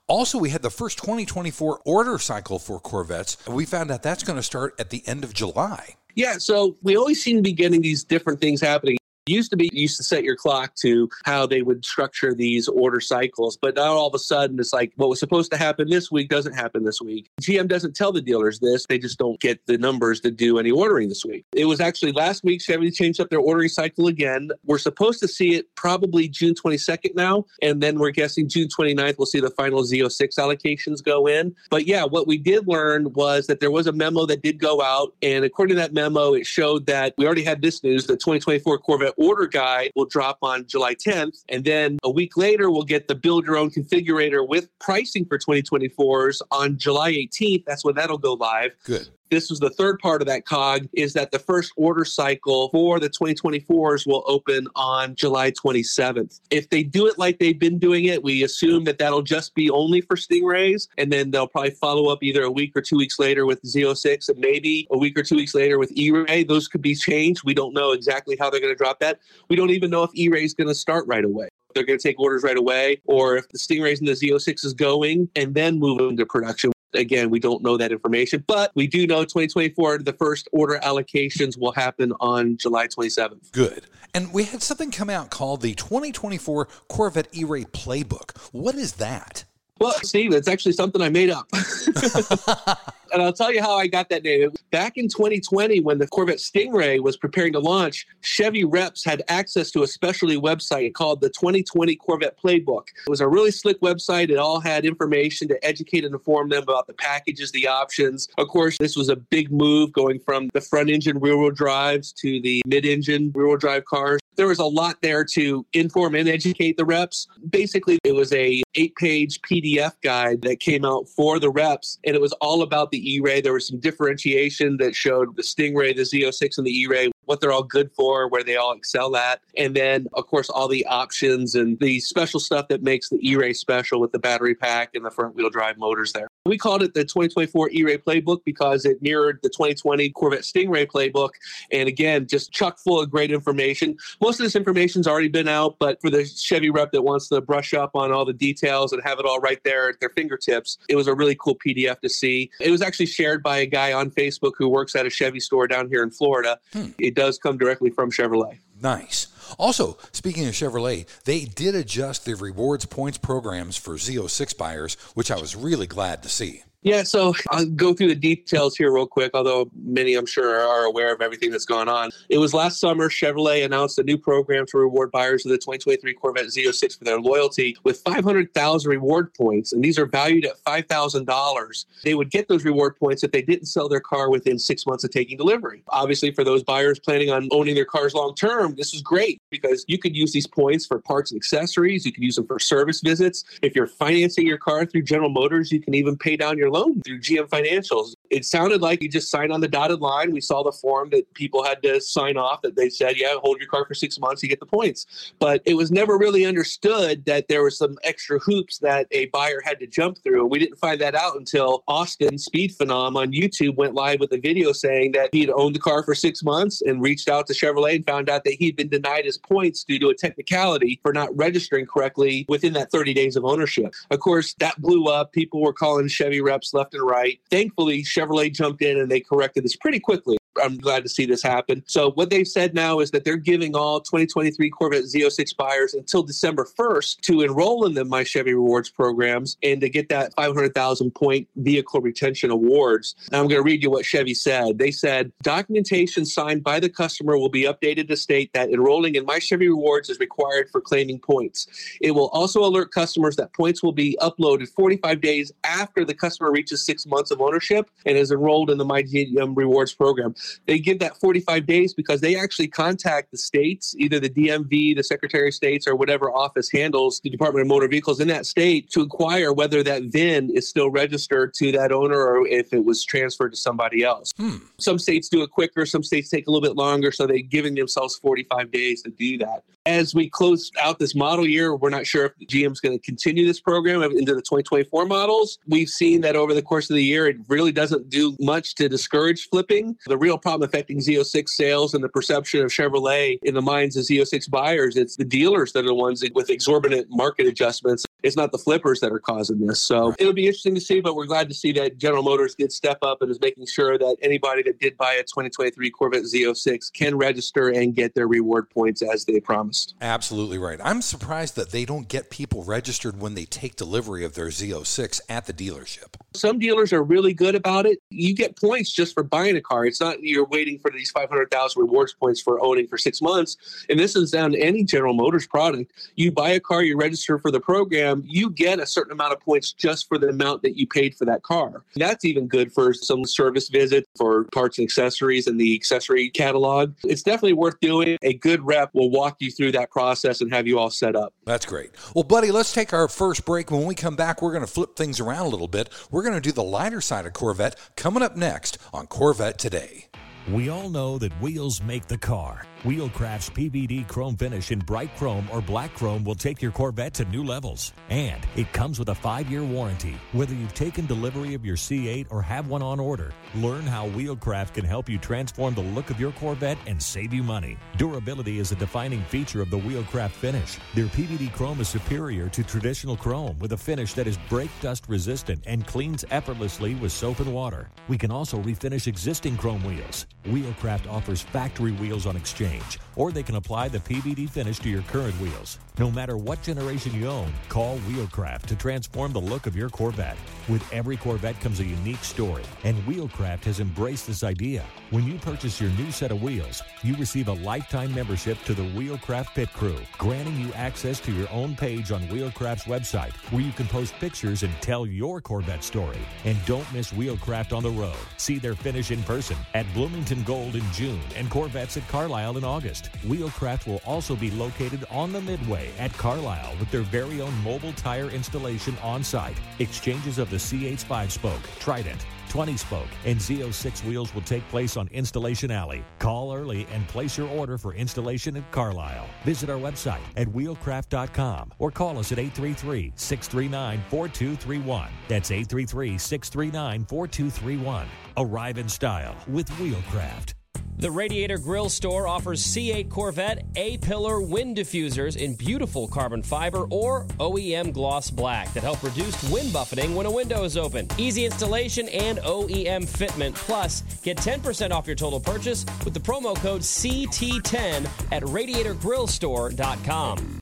Also, 0.09 0.39
we 0.39 0.51
had 0.51 0.63
the 0.63 0.71
first 0.71 0.99
2024 0.99 1.83
order 1.85 2.19
cycle 2.19 2.59
for 2.59 2.81
Corvettes. 2.81 3.37
We 3.47 3.65
found 3.65 3.91
out 3.91 4.03
that's 4.03 4.25
going 4.25 4.37
to 4.37 4.43
start 4.43 4.75
at 4.81 4.91
the 4.91 5.07
end 5.07 5.23
of 5.23 5.33
July. 5.33 5.95
Yeah, 6.15 6.39
so 6.39 6.77
we 6.83 6.97
always 6.97 7.23
seem 7.23 7.37
to 7.37 7.43
be 7.43 7.53
getting 7.53 7.83
these 7.83 8.03
different 8.03 8.41
things 8.41 8.61
happening 8.61 8.97
used 9.27 9.51
to 9.51 9.57
be 9.57 9.69
used 9.73 9.97
to 9.97 10.03
set 10.05 10.23
your 10.23 10.37
clock 10.37 10.75
to 10.77 11.09
how 11.25 11.47
they 11.47 11.63
would 11.63 11.85
structure 11.85 12.33
these 12.33 12.69
order 12.69 13.01
cycles 13.01 13.57
but 13.57 13.75
now 13.75 13.93
all 13.93 14.07
of 14.07 14.15
a 14.15 14.19
sudden 14.19 14.59
it's 14.59 14.73
like 14.73 14.93
what 14.97 15.09
was 15.09 15.19
supposed 15.19 15.51
to 15.51 15.57
happen 15.57 15.89
this 15.89 16.11
week 16.11 16.29
doesn't 16.29 16.53
happen 16.53 16.85
this 16.85 17.01
week. 17.01 17.31
Gm 17.41 17.69
doesn't 17.69 17.97
tell 17.97 18.13
the 18.13 18.21
dealers 18.21 18.61
this 18.61 18.87
they 18.89 18.99
just 18.99 19.19
don't 19.19 19.41
get 19.41 19.65
the 19.67 19.79
numbers 19.79 20.21
to 20.21 20.31
do 20.31 20.59
any 20.59 20.71
ordering 20.71 21.09
this 21.09 21.25
week. 21.25 21.45
It 21.55 21.65
was 21.65 21.81
actually 21.81 22.13
last 22.13 22.45
week 22.45 22.61
chevy 22.61 22.91
changed 22.91 23.21
up 23.21 23.31
their 23.31 23.41
ordering 23.41 23.69
cycle 23.69 24.07
again. 24.07 24.51
We're 24.65 24.79
supposed 24.79 25.21
to 25.21 25.29
see 25.29 25.55
it 25.55 25.75
probably 25.75 26.29
june 26.29 26.55
22nd 26.55 27.15
now 27.15 27.45
and 27.63 27.83
then 27.83 27.99
we're 27.99 28.11
guessing 28.11 28.49
june 28.49 28.69
29th 28.69 29.19
we'll 29.19 29.27
see 29.27 29.41
the 29.41 29.51
final 29.51 29.83
z06 29.83 30.39
allocations 30.39 31.03
go 31.03 31.27
in. 31.27 31.55
But 31.71 31.87
yeah 31.87 32.05
what 32.05 32.27
we 32.27 32.39
did 32.39 32.69
learn 32.69 33.13
was 33.15 33.47
that 33.49 33.61
there 33.61 33.71
was 33.71 33.87
a 33.87 33.93
memo 33.93 34.27
that 34.27 34.43
did 34.43 34.59
go 34.59 34.83
out 34.83 35.15
and 35.23 35.45
according 35.45 35.77
to 35.77 35.83
that 35.83 35.93
memo 35.93 36.35
it 36.35 36.47
showed 36.47 36.87
that 36.87 37.15
we 37.19 37.27
already 37.27 37.45
had 37.45 37.63
this 37.63 37.83
news 37.83 38.07
the 38.07 38.15
2024 38.15 38.79
corvette 38.79 39.16
order 39.17 39.47
guide 39.47 39.93
will 39.95 40.07
drop 40.07 40.39
on 40.43 40.67
July 40.67 40.95
10th. 40.95 41.45
And 41.49 41.65
then 41.65 41.99
a 42.03 42.11
week 42.11 42.37
later, 42.37 42.71
we'll 42.71 42.85
get 42.85 43.09
the 43.09 43.15
build 43.15 43.47
your 43.47 43.57
own 43.57 43.71
configurator 43.71 44.47
with 44.47 44.69
pricing 44.79 45.25
for 45.25 45.39
2024s 45.39 46.41
on 46.51 46.79
July 46.79 47.13
18th. 47.13 47.65
That's 47.67 47.85
when 47.85 47.95
that'll 47.95 48.19
go 48.19 48.35
live. 48.35 48.73
Good 48.85 49.09
this 49.31 49.51
was 49.51 49.61
the 49.61 49.71
third 49.71 49.99
part 49.99 50.23
of 50.23 50.29
that 50.29 50.45
cog 50.45 50.89
is 50.93 51.13
that 51.15 51.31
the 51.31 51.39
first 51.39 51.73
order 51.77 52.05
cycle 52.05 52.69
for 52.71 53.01
the 53.01 53.11
2024s 53.11 54.07
will 54.07 54.25
open 54.27 54.69
on 54.75 55.15
July 55.15 55.51
27th. 55.51 56.41
If 56.51 56.71
they 56.71 56.83
do 56.83 57.07
it 57.07 57.19
like 57.19 57.39
they've 57.39 57.59
been 57.59 57.79
doing 57.79 58.05
it, 58.05 58.23
we 58.23 58.45
assume 58.45 58.85
that 58.85 58.99
that'll 58.99 59.23
just 59.23 59.55
be 59.55 59.71
only 59.71 60.01
for 60.01 60.17
Stingrays, 60.17 60.89
and 60.99 61.13
then 61.13 61.31
they'll 61.31 61.49
probably 61.49 61.71
follow 61.71 62.11
up 62.11 62.23
either 62.23 62.43
a 62.43 62.51
week 62.51 62.77
or 62.77 62.83
two 62.83 62.97
weeks 62.97 63.19
later 63.19 63.47
with 63.47 63.63
Z06, 63.63 64.29
and 64.29 64.39
maybe 64.39 64.87
a 64.91 64.99
week 64.99 65.19
or 65.19 65.23
two 65.23 65.37
weeks 65.37 65.55
later 65.55 65.79
with 65.79 65.93
E-Ray. 65.93 66.45
Those 66.45 66.69
could 66.69 66.83
be 66.83 66.95
changed. 66.95 67.43
We 67.45 67.55
don't 67.55 67.75
know 67.75 67.93
exactly 67.93 68.37
how 68.39 68.51
they're 68.51 68.61
going 68.61 68.73
to 68.73 68.79
drop 68.79 69.01
that. 69.01 69.21
We 69.49 69.57
don't 69.57 69.71
even 69.71 69.91
know 69.91 70.03
if 70.03 70.11
E-Ray 70.15 70.45
is 70.45 70.55
going 70.55 70.69
to 70.69 70.75
start 70.75 71.07
right 71.07 71.25
away 71.25 71.49
they're 71.75 71.85
going 71.85 71.99
to 71.99 72.03
take 72.03 72.19
orders 72.19 72.43
right 72.43 72.57
away, 72.57 73.03
or 73.05 73.37
if 73.37 73.47
the 73.51 73.59
Stingrays 73.59 73.99
and 73.99 74.09
the 74.09 74.13
Z06 74.13 74.65
is 74.65 74.73
going 74.73 75.29
and 75.37 75.55
then 75.55 75.79
move 75.79 76.01
into 76.01 76.25
production. 76.25 76.73
Again, 76.97 77.31
we 77.31 77.39
don't 77.39 77.63
know 77.63 77.77
that 77.77 77.93
information, 77.93 78.45
but 78.47 78.73
we 78.75 78.87
do 78.87 79.07
know 79.07 79.23
2024, 79.23 79.99
the 79.99 80.13
first 80.13 80.49
order 80.53 80.79
allocations 80.83 81.59
will 81.59 81.73
happen 81.73 82.13
on 82.21 82.57
July 82.57 82.87
27th. 82.89 83.53
Good. 83.53 83.87
And 84.15 84.33
we 84.33 84.45
had 84.45 84.63
something 84.63 84.91
come 84.91 85.11
out 85.11 85.31
called 85.31 85.61
the 85.61 85.75
2024 85.75 86.69
Corvette 86.89 87.29
E-Ray 87.33 87.65
Playbook. 87.65 88.37
What 88.53 88.75
is 88.75 88.95
that? 88.95 89.45
Well, 89.79 89.93
Steve, 90.03 90.33
it's 90.33 90.49
actually 90.49 90.73
something 90.73 91.03
I 91.03 91.11
made 91.11 91.29
up. 91.29 91.49
and 93.17 93.23
I'll 93.23 93.33
tell 93.33 93.51
you 93.51 93.63
how 93.63 93.79
I 93.79 93.87
got 93.87 94.11
that 94.11 94.25
name. 94.25 94.51
Back 94.71 94.99
in 94.99 95.09
2020, 95.09 95.81
when 95.81 95.97
the 95.97 96.07
Corvette 96.07 96.37
Stingray 96.37 97.01
was 97.01 97.17
preparing 97.17 97.55
to 97.55 97.59
launch, 97.59 98.07
Chevy 98.21 98.63
reps 98.63 99.07
had 99.07 99.23
access 99.29 99.71
to 99.71 99.83
a 99.85 99.87
specialty 99.87 100.37
website 100.37 100.93
called 100.93 101.23
the 101.23 101.31
2020 101.31 101.97
Corvette 101.97 102.39
Playbook. 102.39 102.89
It 103.07 103.09
was 103.09 103.23
a 103.23 103.29
really 103.29 103.51
slick 103.51 103.81
website. 103.81 104.29
It 104.29 104.37
all 104.37 104.61
had 104.61 104.85
information 104.85 105.49
to 105.49 105.65
educate 105.65 106.05
and 106.05 106.15
inform 106.15 106.51
them 106.51 106.63
about 106.63 106.87
the 106.89 106.93
packages, 106.93 107.51
the 107.53 107.67
options. 107.67 108.29
Of 108.37 108.49
course, 108.49 108.77
this 108.79 108.97
was 108.97 109.09
a 109.09 109.17
big 109.17 109.51
move 109.51 109.93
going 109.95 110.21
from 110.21 110.51
the 110.53 110.61
front 110.61 110.91
engine 110.91 111.19
rear 111.19 111.39
wheel 111.39 111.51
drives 111.51 112.13
to 112.21 112.39
the 112.43 112.63
mid 112.67 112.85
engine 112.85 113.33
rear 113.35 113.47
wheel 113.47 113.57
drive 113.57 113.87
cars 113.87 114.21
there 114.37 114.47
was 114.47 114.59
a 114.59 114.65
lot 114.65 115.01
there 115.03 115.25
to 115.25 115.67
inform 115.73 116.15
and 116.15 116.29
educate 116.29 116.77
the 116.77 116.85
reps. 116.85 117.27
Basically, 117.51 117.99
it 118.05 118.15
was 118.15 118.33
a 118.33 118.63
eight 118.75 118.95
page 118.97 119.41
PDF 119.43 119.93
guide 120.03 120.43
that 120.43 120.61
came 120.61 120.85
out 120.85 121.09
for 121.09 121.39
the 121.39 121.51
reps, 121.51 121.99
and 122.05 122.15
it 122.15 122.21
was 122.21 122.33
all 122.35 122.63
about 122.63 122.91
the 122.91 123.06
E-Ray. 123.09 123.41
There 123.41 123.53
was 123.53 123.67
some 123.67 123.79
differentiation 123.79 124.77
that 124.79 124.95
showed 124.95 125.37
the 125.37 125.43
Stingray, 125.43 125.95
the 125.95 126.03
Z06, 126.03 126.59
and 126.59 126.67
the 126.67 126.73
E-Ray 126.73 127.11
what 127.25 127.41
they're 127.41 127.53
all 127.53 127.63
good 127.63 127.91
for, 127.93 128.29
where 128.29 128.45
they 128.45 128.57
all 128.57 128.73
excel 128.73 129.17
at. 129.17 129.41
And 129.57 129.75
then, 129.75 130.07
of 130.15 130.27
course, 130.27 130.49
all 130.49 130.69
the 130.69 130.87
options 130.87 131.55
and 131.55 131.79
the 131.81 132.01
special 132.01 132.41
stuff 132.41 132.69
that 132.69 132.83
makes 132.83 133.09
the 133.09 133.19
E-Ray 133.29 133.53
special 133.53 134.01
with 134.01 134.13
the 134.13 134.19
battery 134.19 134.55
pack 134.55 134.91
and 134.95 135.05
the 135.05 135.11
front 135.11 135.35
wheel 135.35 135.51
drive 135.51 135.77
motors 135.77 136.13
there. 136.13 136.29
We 136.47 136.59
called 136.59 136.83
it 136.83 136.95
the 136.95 137.05
2024 137.05 137.71
E-Ray 137.73 137.99
playbook 137.99 138.45
because 138.45 138.85
it 138.85 139.03
mirrored 139.03 139.41
the 139.43 139.49
2020 139.49 140.11
Corvette 140.11 140.41
Stingray 140.41 140.87
playbook. 140.87 141.31
And 141.73 141.89
again, 141.89 142.27
just 142.27 142.53
chock 142.53 142.79
full 142.79 143.01
of 143.01 143.11
great 143.11 143.33
information. 143.33 143.97
Most 144.21 144.39
of 144.39 144.45
this 144.45 144.57
information's 144.57 145.07
already 145.07 145.29
been 145.29 145.49
out, 145.49 145.77
but 145.79 146.01
for 146.01 146.11
the 146.11 146.25
Chevy 146.25 146.71
rep 146.71 146.93
that 146.93 147.03
wants 147.03 147.29
to 147.29 147.41
brush 147.41 147.75
up 147.75 147.91
on 147.95 148.13
all 148.13 148.25
the 148.25 148.33
details 148.33 148.93
and 148.93 149.03
have 149.03 149.19
it 149.19 149.27
all 149.27 149.41
right 149.41 149.63
there 149.65 149.91
at 149.91 150.01
their 150.01 150.11
fingertips, 150.11 150.79
it 150.89 150.97
was 150.97 151.09
a 151.09 151.15
really 151.15 151.35
cool 151.35 151.57
PDF 151.57 152.01
to 152.01 152.09
see. 152.09 152.51
It 152.61 152.71
was 152.71 152.83
actually 152.83 153.07
shared 153.07 153.43
by 153.43 153.59
a 153.59 153.67
guy 153.67 153.93
on 153.93 154.11
Facebook 154.11 154.53
who 154.57 154.69
works 154.69 154.95
at 154.95 155.07
a 155.07 155.11
Chevy 155.11 155.41
store 155.41 155.67
down 155.67 155.89
here 155.89 156.03
in 156.03 156.11
Florida. 156.11 156.59
Hmm. 156.73 156.87
It 156.99 157.15
does 157.15 157.39
come 157.39 157.59
directly 157.59 157.91
from 157.91 158.11
Chevrolet. 158.11 158.59
Nice. 158.87 159.27
Also, 159.59 159.99
speaking 160.13 160.47
of 160.47 160.55
Chevrolet, 160.55 161.07
they 161.25 161.41
did 161.45 161.75
adjust 161.75 162.25
their 162.25 162.37
rewards 162.37 162.87
points 162.87 163.19
programs 163.19 163.77
for 163.77 163.95
Z06 163.95 164.57
buyers, 164.57 164.95
which 165.15 165.33
I 165.33 165.41
was 165.41 165.57
really 165.57 165.89
glad 165.89 166.23
to 166.23 166.29
see. 166.29 166.63
Yeah, 166.87 167.03
so 167.03 167.35
I'll 167.51 167.67
go 167.67 167.95
through 167.95 168.07
the 168.07 168.15
details 168.15 168.77
here 168.77 168.93
real 168.93 169.09
quick, 169.09 169.33
although 169.35 169.69
many 169.75 170.15
I'm 170.15 170.25
sure 170.25 170.61
are 170.61 170.85
aware 170.85 171.13
of 171.13 171.21
everything 171.21 171.51
that's 171.51 171.65
gone 171.65 171.89
on. 171.89 172.11
It 172.29 172.39
was 172.39 172.55
last 172.55 172.79
summer, 172.79 173.09
Chevrolet 173.09 173.65
announced 173.65 173.99
a 173.99 174.05
new 174.05 174.17
program 174.17 174.67
to 174.67 174.79
reward 174.79 175.11
buyers 175.11 175.45
of 175.45 175.51
the 175.51 175.59
2023 175.59 176.15
Corvette 176.15 176.45
Z06 176.45 176.97
for 176.97 177.03
their 177.03 177.21
loyalty 177.21 177.77
with 177.83 177.99
500,000 178.03 178.89
reward 178.89 179.35
points, 179.35 179.73
and 179.73 179.83
these 179.83 179.99
are 179.99 180.07
valued 180.07 180.45
at 180.45 180.63
$5,000. 180.65 181.85
They 182.05 182.15
would 182.15 182.31
get 182.31 182.47
those 182.47 182.65
reward 182.65 182.97
points 182.97 183.25
if 183.25 183.33
they 183.33 183.43
didn't 183.43 183.67
sell 183.67 183.89
their 183.89 183.99
car 183.99 184.31
within 184.31 184.57
six 184.57 184.87
months 184.87 185.03
of 185.03 185.11
taking 185.11 185.37
delivery. 185.37 185.83
Obviously, 185.89 186.31
for 186.31 186.45
those 186.45 186.63
buyers 186.63 187.01
planning 187.01 187.31
on 187.31 187.49
owning 187.51 187.75
their 187.75 187.85
cars 187.85 188.15
long 188.15 188.37
term, 188.37 188.77
this 188.77 188.95
is 188.95 189.03
great 189.03 189.43
because 189.51 189.85
you 189.89 189.99
could 189.99 190.15
use 190.15 190.33
these 190.33 190.47
points 190.47 190.87
for 190.87 191.01
parts 191.01 191.33
and 191.33 191.39
accessories. 191.39 192.07
You 192.07 192.13
could 192.13 192.23
use 192.23 192.37
them 192.37 192.47
for 192.47 192.61
service 192.61 193.01
visits. 193.01 193.43
If 193.61 193.75
you're 193.75 193.89
financing 193.89 194.47
your 194.47 194.59
car 194.59 194.87
through 194.87 195.03
General 195.03 195.31
Motors, 195.31 195.73
you 195.73 195.81
can 195.81 195.93
even 195.93 196.17
pay 196.17 196.37
down 196.37 196.57
your 196.57 196.76
loan 196.77 197.03
through 197.03 197.21
GM 197.21 197.49
Financials. 197.49 198.15
It 198.31 198.45
sounded 198.45 198.81
like 198.81 199.03
you 199.03 199.09
just 199.09 199.31
signed 199.31 199.53
on 199.53 199.61
the 199.61 199.69
dotted 199.69 200.01
line. 200.01 200.33
We 200.33 200.41
saw 200.41 200.63
the 200.63 200.73
form 200.73 201.11
that 201.11 201.33
people 201.35 201.65
had 201.65 201.83
to 201.83 202.01
sign 202.01 202.37
off 202.37 202.63
that 202.63 202.77
they 202.77 202.89
said, 202.89 203.19
yeah, 203.19 203.35
hold 203.43 203.59
your 203.59 203.69
car 203.69 203.85
for 203.85 203.95
six 203.95 204.19
months, 204.19 204.43
you 204.43 204.49
get 204.49 204.61
the 204.61 204.67
points. 204.67 205.33
But 205.39 205.63
it 205.65 205.75
was 205.75 205.91
never 205.91 206.19
really 206.19 206.45
understood 206.45 207.25
that 207.27 207.49
there 207.49 207.63
were 207.63 207.71
some 207.71 207.99
extra 208.05 208.39
hoops 208.39 208.79
that 208.79 209.07
a 209.11 209.27
buyer 209.27 209.61
had 209.65 209.79
to 209.81 209.87
jump 209.87 210.19
through. 210.23 210.43
And 210.43 210.51
we 210.51 210.59
didn't 210.59 210.79
find 210.79 211.01
that 211.01 211.15
out 211.15 211.37
until 211.37 211.85
Austin 211.89 212.39
Speed 212.39 212.73
Phenom 212.77 213.17
on 213.17 213.33
YouTube 213.33 213.77
went 213.77 213.95
live 213.95 214.21
with 214.21 214.33
a 214.33 214.39
video 214.39 214.73
saying 214.73 215.13
that 215.13 215.31
he'd 215.33 215.51
owned 215.51 215.75
the 215.75 215.81
car 215.81 216.03
for 216.03 216.15
six 216.15 216.43
months 216.43 216.83
and 216.83 217.03
reached 217.03 217.29
out 217.29 217.47
to 217.47 217.53
Chevrolet 217.53 217.97
and 217.97 218.07
found 218.07 218.29
out 218.29 218.45
that 218.45 218.55
he'd 218.55 218.77
been 218.77 218.89
denied 218.89 219.25
his 219.25 219.39
points 219.39 219.85
due 219.85 219.99
to 219.99 220.09
a 220.09 220.15
technicality 220.15 221.01
for 221.03 221.13
not 221.13 221.35
registering 221.37 221.87
correctly 221.87 222.45
within 222.49 222.73
that 222.75 222.91
30 222.91 223.15
days 223.15 223.37
of 223.37 223.45
ownership. 223.45 223.95
Of 224.11 224.21
course, 224.21 224.55
that 224.59 224.81
blew 224.81 225.07
up. 225.07 225.33
People 225.33 225.61
were 225.61 225.73
calling 225.73 226.09
Chevy 226.09 226.41
reps 226.41 226.75
left 226.75 226.95
and 226.95 227.03
right. 227.03 227.41
Thankfully, 227.51 228.03
Chevrolet 228.17 228.53
jumped 228.53 228.83
in 228.83 228.99
and 228.99 229.11
they 229.11 229.21
corrected 229.21 229.65
this 229.65 229.77
pretty 229.77 230.01
quickly. 230.01 230.37
I'm 230.63 230.79
glad 230.79 231.03
to 231.03 231.09
see 231.09 231.27
this 231.27 231.43
happen. 231.43 231.83
So 231.87 232.11
what 232.13 232.31
they've 232.31 232.47
said 232.47 232.75
now 232.75 233.01
is 233.01 233.11
that 233.11 233.25
they're 233.25 233.37
giving 233.37 233.75
all 233.75 234.01
2023 234.01 234.71
Corvette 234.71 235.05
Z06 235.05 235.57
buyers 235.57 235.95
until 235.95 236.23
December 236.23 236.67
1st 236.79 237.21
to 237.23 237.43
enroll 237.43 237.87
in 237.87 237.95
the 237.95 238.05
My 238.05 238.25
Chevy 238.25 238.55
Rewards 238.55 238.91
programs 238.91 239.57
and 239.63 239.81
to 239.81 239.89
get 239.89 240.09
that 240.09 240.35
500,000 240.35 241.11
point 241.13 241.49
vehicle 241.57 242.01
retention 242.01 242.51
awards. 242.51 243.15
Now 243.31 243.41
I'm 243.41 243.49
going 243.49 243.61
to 243.61 243.65
read 243.65 243.83
you 243.83 243.91
what 243.91 244.05
Chevy 244.05 244.35
said. 244.35 244.79
They 244.79 244.91
said 244.91 245.33
documentation 245.43 246.25
signed 246.25 246.63
by 246.63 246.81
the 246.81 246.89
customer 246.89 247.39
will 247.39 247.49
be 247.49 247.65
updated 247.65 248.09
to 248.09 248.17
state 248.17 248.53
that 248.53 248.71
enrolling 248.71 249.15
in 249.15 249.25
My 249.25 249.39
Chevy 249.39 249.69
Rewards 249.69 250.11
is 250.11 250.19
required 250.19 250.69
for 250.71 250.81
claiming 250.81 251.19
points. 251.19 251.67
It 252.01 252.13
will 252.13 252.29
also 252.29 252.65
alert 252.65 252.91
customers 252.91 253.37
that 253.37 253.53
points 253.53 253.83
will 253.83 253.93
be 253.93 254.17
uploaded 254.21 254.69
45 254.69 255.21
days 255.21 255.53
after 255.65 256.05
the 256.05 256.15
customer 256.15 256.51
reaches 256.51 256.85
six 256.85 257.07
months 257.07 257.31
of 257.31 257.41
ownership 257.41 257.91
and 258.05 258.17
is 258.17 258.31
enrolled 258.31 258.71
in 258.71 258.79
the 258.79 258.85
My 258.85 259.03
GM 259.03 259.57
Rewards 259.57 259.95
program. 259.95 260.35
They 260.67 260.79
give 260.79 260.99
that 261.01 261.17
45 261.17 261.67
days 261.67 261.95
because 261.95 262.21
they 262.21 262.37
actually 262.37 262.69
contact 262.69 263.31
the 263.31 263.39
states, 263.39 263.95
either 263.99 264.21
the 264.21 264.31
DMV, 264.31 264.97
the 264.97 265.03
Secretary 265.03 265.49
of 265.49 265.55
States, 265.55 265.87
or 265.87 265.97
whatever 265.97 266.31
office 266.31 266.71
handles 266.71 267.21
the 267.21 267.31
Department 267.31 267.63
of 267.63 267.69
Motor 267.69 267.89
Vehicles 267.89 268.21
in 268.21 268.29
that 268.29 268.47
state 268.47 268.91
to 268.91 269.03
inquire 269.03 269.53
whether 269.53 269.83
that 269.83 270.05
VIN 270.05 270.51
is 270.51 270.69
still 270.69 270.91
registered 270.91 271.55
to 271.55 271.73
that 271.73 271.93
owner 271.93 272.19
or 272.19 272.47
if 272.47 272.73
it 272.73 272.85
was 272.85 273.05
transferred 273.05 273.51
to 273.51 273.57
somebody 273.57 274.05
else. 274.05 274.33
Hmm. 274.37 274.57
Some 274.79 274.99
states 274.99 275.29
do 275.29 275.43
it 275.43 275.51
quicker, 275.51 275.87
some 275.87 276.03
states 276.03 276.29
take 276.29 276.47
a 276.47 276.51
little 276.51 276.67
bit 276.67 276.77
longer, 276.77 277.13
so 277.13 277.27
they're 277.27 277.39
giving 277.39 277.75
themselves 277.75 278.17
45 278.17 278.71
days 278.71 279.03
to 279.03 279.11
do 279.11 279.39
that. 279.39 279.63
As 279.87 280.17
we 280.17 280.29
close 280.29 280.71
out 280.83 280.99
this 280.99 281.15
model 281.15 281.47
year, 281.47 281.77
we're 281.77 281.91
not 281.91 282.07
sure 282.07 282.27
if 282.27 282.49
GM's 282.49 282.81
going 282.81 282.99
to 282.99 283.05
continue 283.05 283.47
this 283.47 283.61
program 283.61 284.03
into 284.03 284.35
the 284.35 284.43
2024 284.43 285.07
models. 285.07 285.59
We've 285.69 285.89
seen 285.89 286.23
that 286.23 286.35
over 286.35 286.55
the 286.55 286.63
course 286.63 286.91
of 286.91 286.97
the 286.97 287.05
year, 287.05 287.29
it 287.29 287.37
really 287.47 287.71
doesn't 287.71 288.11
do 288.11 288.37
much 288.41 288.75
to 288.77 288.89
discourage 288.89 289.49
flipping. 289.49 289.97
The 290.07 290.19
real 290.19 290.36
problem 290.39 290.69
affecting 290.69 290.99
Z06 290.99 291.49
sales 291.49 291.95
and 291.95 292.03
the 292.03 292.09
perception 292.09 292.63
of 292.63 292.71
Chevrolet 292.71 293.39
in 293.43 293.55
the 293.55 293.63
minds 293.63 293.97
of 293.97 294.05
Z06 294.05 294.51
buyers, 294.51 294.97
it's 294.97 295.17
the 295.17 295.25
dealers 295.25 295.73
that 295.73 295.85
are 295.85 295.89
the 295.89 295.95
ones 295.95 296.25
with 296.35 296.51
exorbitant 296.51 297.09
market 297.11 297.47
adjustments. 297.47 298.05
It's 298.23 298.37
not 298.37 298.53
the 298.53 298.59
flippers 298.59 299.01
that 299.01 299.13
are 299.13 299.19
causing 299.19 299.65
this. 299.67 299.81
So 299.81 300.15
it'll 300.19 300.33
be 300.33 300.47
interesting 300.47 300.75
to 300.75 300.81
see, 300.81 301.01
but 301.01 301.15
we're 301.15 301.27
glad 301.27 301.49
to 301.49 301.55
see 301.55 301.73
that 301.73 301.99
General 301.99 302.23
Motors 302.23 302.55
did 302.55 302.73
step 302.73 302.99
up 303.03 303.23
and 303.23 303.31
is 303.31 303.41
making 303.41 303.67
sure 303.67 303.99
that 303.99 304.17
anybody 304.23 304.63
that 304.65 304.81
did 304.81 304.97
buy 304.97 305.15
a 305.15 305.23
2023 305.23 305.91
Corvette 305.91 306.23
Z06 306.23 306.93
can 306.93 307.17
register 307.17 307.69
and 307.69 307.95
get 307.95 308.15
their 308.15 308.27
reward 308.27 308.69
points 308.71 309.03
as 309.03 309.25
they 309.25 309.41
promised. 309.41 309.95
Absolutely 310.01 310.59
right. 310.59 310.81
I'm 310.83 311.03
surprised 311.03 311.57
that 311.57 311.71
they 311.71 311.85
don't 311.85 312.09
get 312.09 312.31
people 312.31 312.65
registered 312.65 313.21
when 313.21 313.35
they 313.35 313.45
take 313.45 313.77
delivery 313.77 314.25
of 314.25 314.35
their 314.35 314.49
Z06 314.49 315.21
at 315.29 315.47
the 315.47 315.53
dealership. 315.53 316.15
Some 316.35 316.59
dealers 316.59 316.93
are 316.93 317.03
really 317.03 317.33
good 317.33 317.55
about 317.55 317.87
it. 317.87 317.99
You 318.11 318.35
get 318.35 318.61
points 318.61 318.91
just 318.91 319.15
for 319.15 319.23
buying 319.23 319.57
a 319.57 319.61
car. 319.61 319.87
It's 319.87 320.01
not 320.01 320.21
you're 320.27 320.47
waiting 320.47 320.79
for 320.79 320.91
these 320.91 321.11
500,000 321.11 321.81
rewards 321.81 322.15
points 322.15 322.41
for 322.41 322.63
owning 322.65 322.87
for 322.87 322.99
six 322.99 323.21
months. 323.23 323.57
And 323.89 323.99
this 323.99 324.17
is 324.17 324.35
on 324.35 324.55
any 324.55 324.85
General 324.85 325.15
Motors 325.15 325.47
product. 325.47 325.93
You 326.17 326.33
buy 326.33 326.51
a 326.51 326.61
car, 326.61 326.83
you 326.83 326.97
register 326.97 327.39
for 327.39 327.51
the 327.51 327.61
program, 327.61 328.23
you 328.27 328.51
get 328.51 328.81
a 328.81 328.87
certain 328.87 329.13
amount 329.13 329.33
of 329.33 329.41
points 329.41 329.73
just 329.73 330.09
for 330.09 330.19
the 330.19 330.29
amount 330.29 330.63
that 330.63 330.77
you 330.77 330.87
paid 330.87 331.15
for 331.15 331.25
that 331.27 331.43
car. 331.43 331.85
That's 331.95 332.25
even 332.25 332.47
good 332.47 332.73
for 332.73 332.93
some 332.93 333.25
service 333.25 333.69
visit 333.69 334.07
for 334.17 334.45
parts 334.53 334.79
and 334.79 334.85
accessories 334.85 335.47
and 335.47 335.61
the 335.61 335.75
accessory 335.75 336.31
catalog. 336.31 336.95
It's 337.05 337.23
definitely 337.23 337.55
worth 337.55 337.79
doing. 337.81 338.17
A 338.23 338.35
good 338.35 338.65
rep 338.65 338.91
will 338.95 339.11
walk 339.11 339.37
you 339.41 339.51
through 339.51 339.73
that 339.73 339.91
process 339.91 340.41
and 340.41 340.53
have 340.53 340.67
you 340.67 340.79
all 340.79 340.91
set 340.91 341.17
up. 341.17 341.35
That's 341.45 341.67
great. 341.67 341.91
Well, 342.15 342.25
buddy, 342.25 342.51
let's 342.51 342.73
take 342.73 342.93
our 342.93 343.09
first 343.09 343.45
break. 343.45 343.71
When 343.71 343.85
we 343.85 343.95
come 343.95 344.17
back, 344.17 344.43
we're 344.43 344.53
going 344.53 344.65
to 344.65 344.71
flip 344.71 344.97
things 344.97 345.21
around 345.21 345.47
a 345.47 345.49
little 345.49 345.69
bit. 345.69 345.89
We're 346.11 346.23
going 346.23 346.35
to 346.35 346.41
do 346.41 346.53
the 346.53 346.65
lighter 346.65 347.01
side 347.01 347.27
of 347.27 347.33
Corvette 347.33 347.77
coming 347.97 348.23
up 348.23 348.37
next 348.37 348.79
on 348.93 349.07
Corvette 349.07 349.59
Today. 349.59 350.07
We 350.49 350.69
all 350.69 350.89
know 350.89 351.19
that 351.19 351.33
wheels 351.41 351.83
make 351.83 352.07
the 352.07 352.17
car. 352.17 352.65
Wheelcraft's 352.85 353.51
PVD 353.51 354.07
chrome 354.07 354.37
finish 354.37 354.71
in 354.71 354.79
bright 354.79 355.11
chrome 355.17 355.49
or 355.53 355.61
black 355.61 355.93
chrome 355.95 356.23
will 356.23 356.37
take 356.37 356.63
your 356.63 356.71
Corvette 356.71 357.15
to 357.15 357.25
new 357.25 357.43
levels. 357.43 357.93
And 358.11 358.47
it 358.55 358.73
comes 358.73 359.01
with 359.01 359.09
a 359.09 359.15
five 359.15 359.51
year 359.51 359.65
warranty. 359.65 360.15
Whether 360.31 360.55
you've 360.55 360.75
taken 360.75 361.05
delivery 361.05 361.55
of 361.55 361.65
your 361.65 361.75
C8 361.75 362.29
or 362.31 362.43
have 362.43 362.69
one 362.69 362.83
on 362.83 363.01
order, 363.01 363.33
learn 363.57 363.83
how 363.83 364.09
Wheelcraft 364.11 364.75
can 364.75 364.85
help 364.85 365.09
you 365.09 365.19
transform 365.19 365.75
the 365.75 365.81
look 365.81 366.11
of 366.11 366.21
your 366.21 366.31
Corvette 366.31 366.79
and 366.87 367.03
save 367.03 367.33
you 367.33 367.43
money. 367.43 367.77
Durability 367.97 368.61
is 368.61 368.71
a 368.71 368.77
defining 368.77 369.25
feature 369.25 369.63
of 369.63 369.71
the 369.71 369.79
Wheelcraft 369.81 370.31
finish. 370.31 370.79
Their 370.95 371.07
PVD 371.07 371.53
chrome 371.55 371.81
is 371.81 371.89
superior 371.89 372.49
to 372.51 372.63
traditional 372.63 373.17
chrome 373.17 373.59
with 373.59 373.73
a 373.73 373.77
finish 373.77 374.15
that 374.15 374.29
is 374.29 374.39
brake 374.49 374.71
dust 374.81 375.07
resistant 375.09 375.61
and 375.67 375.85
cleans 375.89 376.25
effortlessly 376.31 376.95
with 376.95 377.11
soap 377.11 377.41
and 377.41 377.53
water. 377.53 377.91
We 378.07 378.17
can 378.17 378.31
also 378.31 378.59
refinish 378.59 379.09
existing 379.09 379.57
chrome 379.57 379.83
wheels. 379.83 380.27
Wheelcraft 380.47 381.11
offers 381.11 381.43
factory 381.43 381.93
wheels 381.93 382.27
on 382.27 382.37
exchange 382.37 382.99
or 383.17 383.33
they 383.33 383.43
can 383.43 383.57
apply 383.57 383.89
the 383.89 383.99
PVD 383.99 384.49
finish 384.49 384.79
to 384.79 384.89
your 384.89 385.03
current 385.03 385.35
wheels. 385.41 385.79
No 385.99 386.11
matter 386.11 386.37
what 386.37 386.63
generation 386.63 387.15
you 387.15 387.27
own, 387.27 387.53
call 387.71 387.99
Wheelcraft 388.01 388.67
to 388.67 388.77
transform 388.77 389.33
the 389.33 389.41
look 389.41 389.67
of 389.67 389.75
your 389.75 389.89
Corvette. 389.89 390.37
With 390.69 390.85
every 390.93 391.17
Corvette 391.17 391.59
comes 391.61 391.81
a 391.81 391.85
unique 391.85 392.23
story, 392.23 392.65
and 392.85 392.97
Wheelcraft 393.05 393.65
has 393.65 393.81
embraced 393.81 394.27
this 394.27 394.45
idea. 394.45 394.85
When 395.11 395.25
you 395.25 395.39
purchase 395.39 395.81
your 395.81 395.91
new 395.93 396.11
set 396.11 396.33
of 396.33 396.43
wheels, 396.43 396.83
you 397.03 397.17
receive 397.17 397.49
a 397.49 397.55
lifetime 397.55 398.15
membership 398.15 398.63
to 398.65 398.75
the 398.75 398.83
Wheelcraft 398.83 399.55
Pit 399.55 399.73
Crew, 399.73 399.97
granting 400.19 400.61
you 400.61 400.71
access 400.75 401.19
to 401.21 401.33
your 401.33 401.51
own 401.51 401.75
page 401.75 402.13
on 402.13 402.21
Wheelcraft's 402.29 402.85
website, 402.85 403.33
where 403.51 403.63
you 403.63 403.73
can 403.73 403.87
post 403.87 404.13
pictures 404.15 404.63
and 404.63 404.73
tell 404.83 405.07
your 405.07 405.41
Corvette 405.41 405.83
story. 405.83 406.19
And 406.45 406.63
don't 406.67 406.91
miss 406.93 407.11
Wheelcraft 407.13 407.75
on 407.75 407.83
the 407.83 407.91
road. 407.91 408.17
See 408.37 408.59
their 408.59 408.75
finish 408.75 409.11
in 409.11 409.23
person 409.23 409.57
at 409.73 409.91
Bloomington 409.95 410.36
Gold 410.45 410.77
in 410.77 410.85
June 410.93 411.21
and 411.37 411.51
Corvettes 411.51 411.97
at 411.97 412.07
Carlisle 412.09 412.59
in 412.59 412.65
August. 412.65 413.11
Wheelcraft 413.27 413.87
will 413.87 414.01
also 414.05 414.37
be 414.37 414.51
located 414.51 415.05
on 415.11 415.33
the 415.33 415.41
Midway 415.41 415.91
at 415.99 416.13
Carlisle 416.13 416.75
with 416.79 416.91
their 416.91 417.03
very 417.03 417.41
own 417.41 417.55
mobile 417.63 417.93
tire 417.93 418.31
installation 418.31 418.97
on 419.03 419.23
site. 419.23 419.57
Exchanges 419.79 420.39
of 420.39 420.51
the 420.51 420.59
CH 420.59 421.05
5 421.05 421.33
spoke, 421.33 421.63
Trident, 421.79 422.27
20 422.49 422.77
spoke, 422.77 423.09
and 423.25 423.39
Z06 423.39 424.05
wheels 424.05 424.35
will 424.35 424.43
take 424.43 424.67
place 424.69 424.97
on 424.97 425.09
Installation 425.09 425.71
Alley. 425.71 426.05
Call 426.19 426.55
early 426.55 426.87
and 426.93 427.07
place 427.09 427.37
your 427.37 427.49
order 427.49 427.79
for 427.79 427.95
installation 427.95 428.57
at 428.57 428.71
Carlisle. 428.73 429.27
Visit 429.45 429.71
our 429.71 429.79
website 429.79 430.21
at 430.37 430.49
wheelcraft.com 430.49 431.73
or 431.79 431.91
call 431.91 432.19
us 432.19 432.33
at 432.33 432.39
833 432.39 433.13
639 433.17 434.03
4231. 434.11 435.09
That's 435.29 435.51
833 435.51 436.19
639 436.19 437.05
4231. 437.07 438.07
Arrive 438.37 438.79
in 438.79 438.89
style 438.89 439.37
with 439.49 439.69
Wheelcraft. 439.71 440.55
The 440.99 441.11
Radiator 441.11 441.59
Grill 441.59 441.89
store 441.89 442.27
offers 442.27 442.67
C8 442.67 443.11
Corvette 443.11 443.65
A 443.77 443.99
pillar 443.99 444.41
wind 444.41 444.77
diffusers 444.77 445.37
in 445.37 445.55
beautiful 445.55 446.09
carbon 446.09 446.43
fiber 446.43 446.87
or 446.91 447.25
OEM 447.39 447.93
gloss 447.93 448.31
black 448.31 448.73
that 448.75 448.83
help 448.83 449.03
reduce 449.03 449.51
wind 449.51 449.73
buffeting 449.73 450.15
when 450.15 450.27
a 450.27 450.31
window 450.31 450.65
is 450.65 450.77
open. 450.77 451.09
Easy 451.19 451.45
installation 451.45 452.09
and 452.09 452.39
OEM 452.39 453.07
fitment. 453.07 453.55
Plus, 453.55 454.03
get 454.23 454.39
10% 454.39 454.91
off 454.91 455.07
your 455.07 455.17
total 455.17 455.41
purchase 455.41 455.85
with 456.05 456.15
the 456.15 456.21
promo 456.21 456.57
code 456.57 456.81
CT10 456.81 458.09
at 458.33 458.43
radiatorgrillstore.com. 458.43 460.61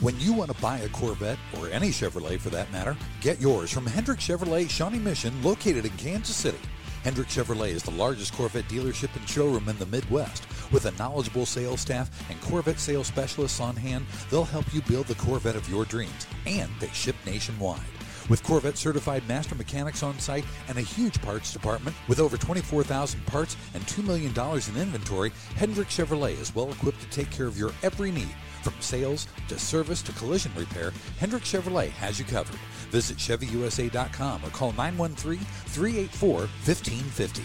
When 0.00 0.18
you 0.20 0.32
want 0.32 0.54
to 0.54 0.62
buy 0.62 0.78
a 0.78 0.88
Corvette, 0.90 1.38
or 1.58 1.68
any 1.70 1.88
Chevrolet 1.88 2.38
for 2.38 2.50
that 2.50 2.70
matter, 2.70 2.96
get 3.20 3.40
yours 3.40 3.72
from 3.72 3.84
Hendrick 3.84 4.20
Chevrolet 4.20 4.70
Shawnee 4.70 5.00
Mission, 5.00 5.42
located 5.42 5.84
in 5.84 5.90
Kansas 5.96 6.36
City. 6.36 6.60
Hendrick 7.04 7.28
Chevrolet 7.28 7.70
is 7.70 7.82
the 7.82 7.90
largest 7.92 8.34
Corvette 8.34 8.68
dealership 8.68 9.14
and 9.16 9.28
showroom 9.28 9.68
in 9.68 9.78
the 9.78 9.86
Midwest. 9.86 10.46
With 10.72 10.86
a 10.86 10.90
knowledgeable 10.92 11.46
sales 11.46 11.80
staff 11.80 12.10
and 12.30 12.40
Corvette 12.40 12.78
sales 12.78 13.06
specialists 13.06 13.60
on 13.60 13.76
hand, 13.76 14.06
they'll 14.30 14.44
help 14.44 14.72
you 14.74 14.82
build 14.82 15.06
the 15.06 15.14
Corvette 15.14 15.56
of 15.56 15.68
your 15.68 15.84
dreams, 15.84 16.26
and 16.46 16.70
they 16.80 16.88
ship 16.88 17.16
nationwide. 17.24 17.97
With 18.28 18.42
Corvette 18.42 18.76
certified 18.76 19.26
master 19.26 19.54
mechanics 19.54 20.02
on 20.02 20.18
site 20.18 20.44
and 20.68 20.76
a 20.76 20.82
huge 20.82 21.20
parts 21.22 21.52
department 21.52 21.96
with 22.08 22.20
over 22.20 22.36
24,000 22.36 23.24
parts 23.26 23.56
and 23.74 23.82
$2 23.84 24.04
million 24.04 24.32
in 24.32 24.82
inventory, 24.82 25.32
Hendrick 25.56 25.88
Chevrolet 25.88 26.38
is 26.38 26.54
well 26.54 26.70
equipped 26.70 27.00
to 27.00 27.08
take 27.08 27.30
care 27.30 27.46
of 27.46 27.58
your 27.58 27.72
every 27.82 28.10
need 28.10 28.34
From 28.62 28.74
sales 28.80 29.28
to 29.48 29.58
service 29.58 30.02
to 30.02 30.12
collision 30.12 30.52
repair, 30.56 30.92
Hendrick 31.18 31.44
Chevrolet 31.44 31.90
has 31.90 32.18
you 32.18 32.24
covered. 32.24 32.58
Visit 32.90 33.16
ChevyUSA.com 33.16 34.44
or 34.44 34.50
call 34.50 34.72
913 34.72 35.38
384 35.38 36.30
1550. 36.40 37.42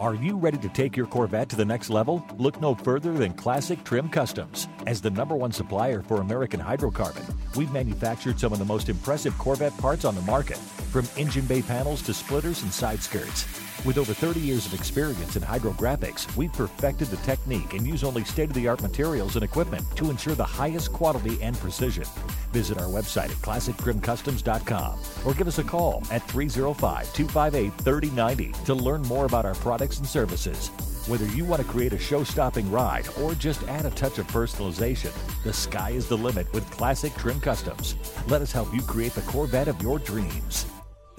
Are 0.00 0.14
you 0.14 0.38
ready 0.38 0.56
to 0.56 0.68
take 0.70 0.96
your 0.96 1.06
Corvette 1.06 1.50
to 1.50 1.56
the 1.56 1.64
next 1.64 1.90
level? 1.90 2.26
Look 2.38 2.58
no 2.58 2.74
further 2.74 3.12
than 3.12 3.34
Classic 3.34 3.84
Trim 3.84 4.08
Customs. 4.08 4.66
As 4.86 5.02
the 5.02 5.10
number 5.10 5.36
one 5.36 5.52
supplier 5.52 6.00
for 6.00 6.22
American 6.22 6.58
hydrocarbon, 6.58 7.36
we've 7.56 7.72
manufactured 7.72 8.38
some 8.38 8.52
of 8.52 8.58
the 8.58 8.64
most 8.64 8.88
impressive 8.88 9.36
Corvette 9.38 9.76
parts 9.78 10.04
on 10.04 10.14
the 10.14 10.22
market, 10.22 10.56
from 10.56 11.06
engine 11.16 11.46
bay 11.46 11.62
panels 11.62 12.02
to 12.02 12.14
splitters 12.14 12.62
and 12.62 12.72
side 12.72 13.02
skirts. 13.02 13.46
With 13.84 13.96
over 13.96 14.12
30 14.12 14.40
years 14.40 14.66
of 14.66 14.74
experience 14.74 15.36
in 15.36 15.42
hydrographics, 15.42 16.36
we've 16.36 16.52
perfected 16.52 17.08
the 17.08 17.16
technique 17.18 17.72
and 17.72 17.86
use 17.86 18.04
only 18.04 18.24
state 18.24 18.50
of 18.50 18.54
the 18.54 18.68
art 18.68 18.82
materials 18.82 19.36
and 19.36 19.44
equipment 19.44 19.84
to 19.96 20.10
ensure 20.10 20.34
the 20.34 20.44
highest 20.44 20.92
quality 20.92 21.40
and 21.40 21.56
precision. 21.56 22.04
Visit 22.52 22.78
our 22.78 22.88
website 22.88 23.30
at 23.30 23.38
classictrimcustoms.com 23.38 24.98
or 25.24 25.34
give 25.34 25.48
us 25.48 25.58
a 25.58 25.64
call 25.64 26.02
at 26.10 26.26
305 26.28 27.12
258 27.14 27.72
3090 27.72 28.52
to 28.66 28.74
learn 28.74 29.00
more 29.02 29.24
about 29.24 29.46
our 29.46 29.54
products 29.54 29.98
and 29.98 30.06
services. 30.06 30.70
Whether 31.06 31.26
you 31.28 31.46
want 31.46 31.62
to 31.62 31.66
create 31.66 31.94
a 31.94 31.98
show 31.98 32.24
stopping 32.24 32.70
ride 32.70 33.08
or 33.20 33.34
just 33.34 33.62
add 33.64 33.86
a 33.86 33.90
touch 33.90 34.18
of 34.18 34.26
personalization, 34.26 35.12
the 35.44 35.52
sky 35.52 35.90
is 35.90 36.06
the 36.06 36.16
limit 36.16 36.52
with 36.52 36.70
Classic 36.70 37.14
Trim 37.14 37.40
Customs. 37.40 37.96
Let 38.28 38.42
us 38.42 38.52
help 38.52 38.72
you 38.74 38.82
create 38.82 39.14
the 39.14 39.22
Corvette 39.22 39.68
of 39.68 39.80
your 39.80 39.98
dreams. 39.98 40.66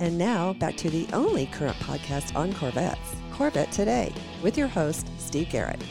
And 0.00 0.16
now 0.16 0.54
back 0.54 0.76
to 0.76 0.88
the 0.88 1.06
only 1.12 1.44
current 1.46 1.76
podcast 1.76 2.34
on 2.34 2.54
Corvettes, 2.54 3.14
Corvette 3.30 3.70
Today, 3.70 4.14
with 4.42 4.56
your 4.56 4.66
host, 4.66 5.06
Steve 5.18 5.50
Garrett. 5.50 5.82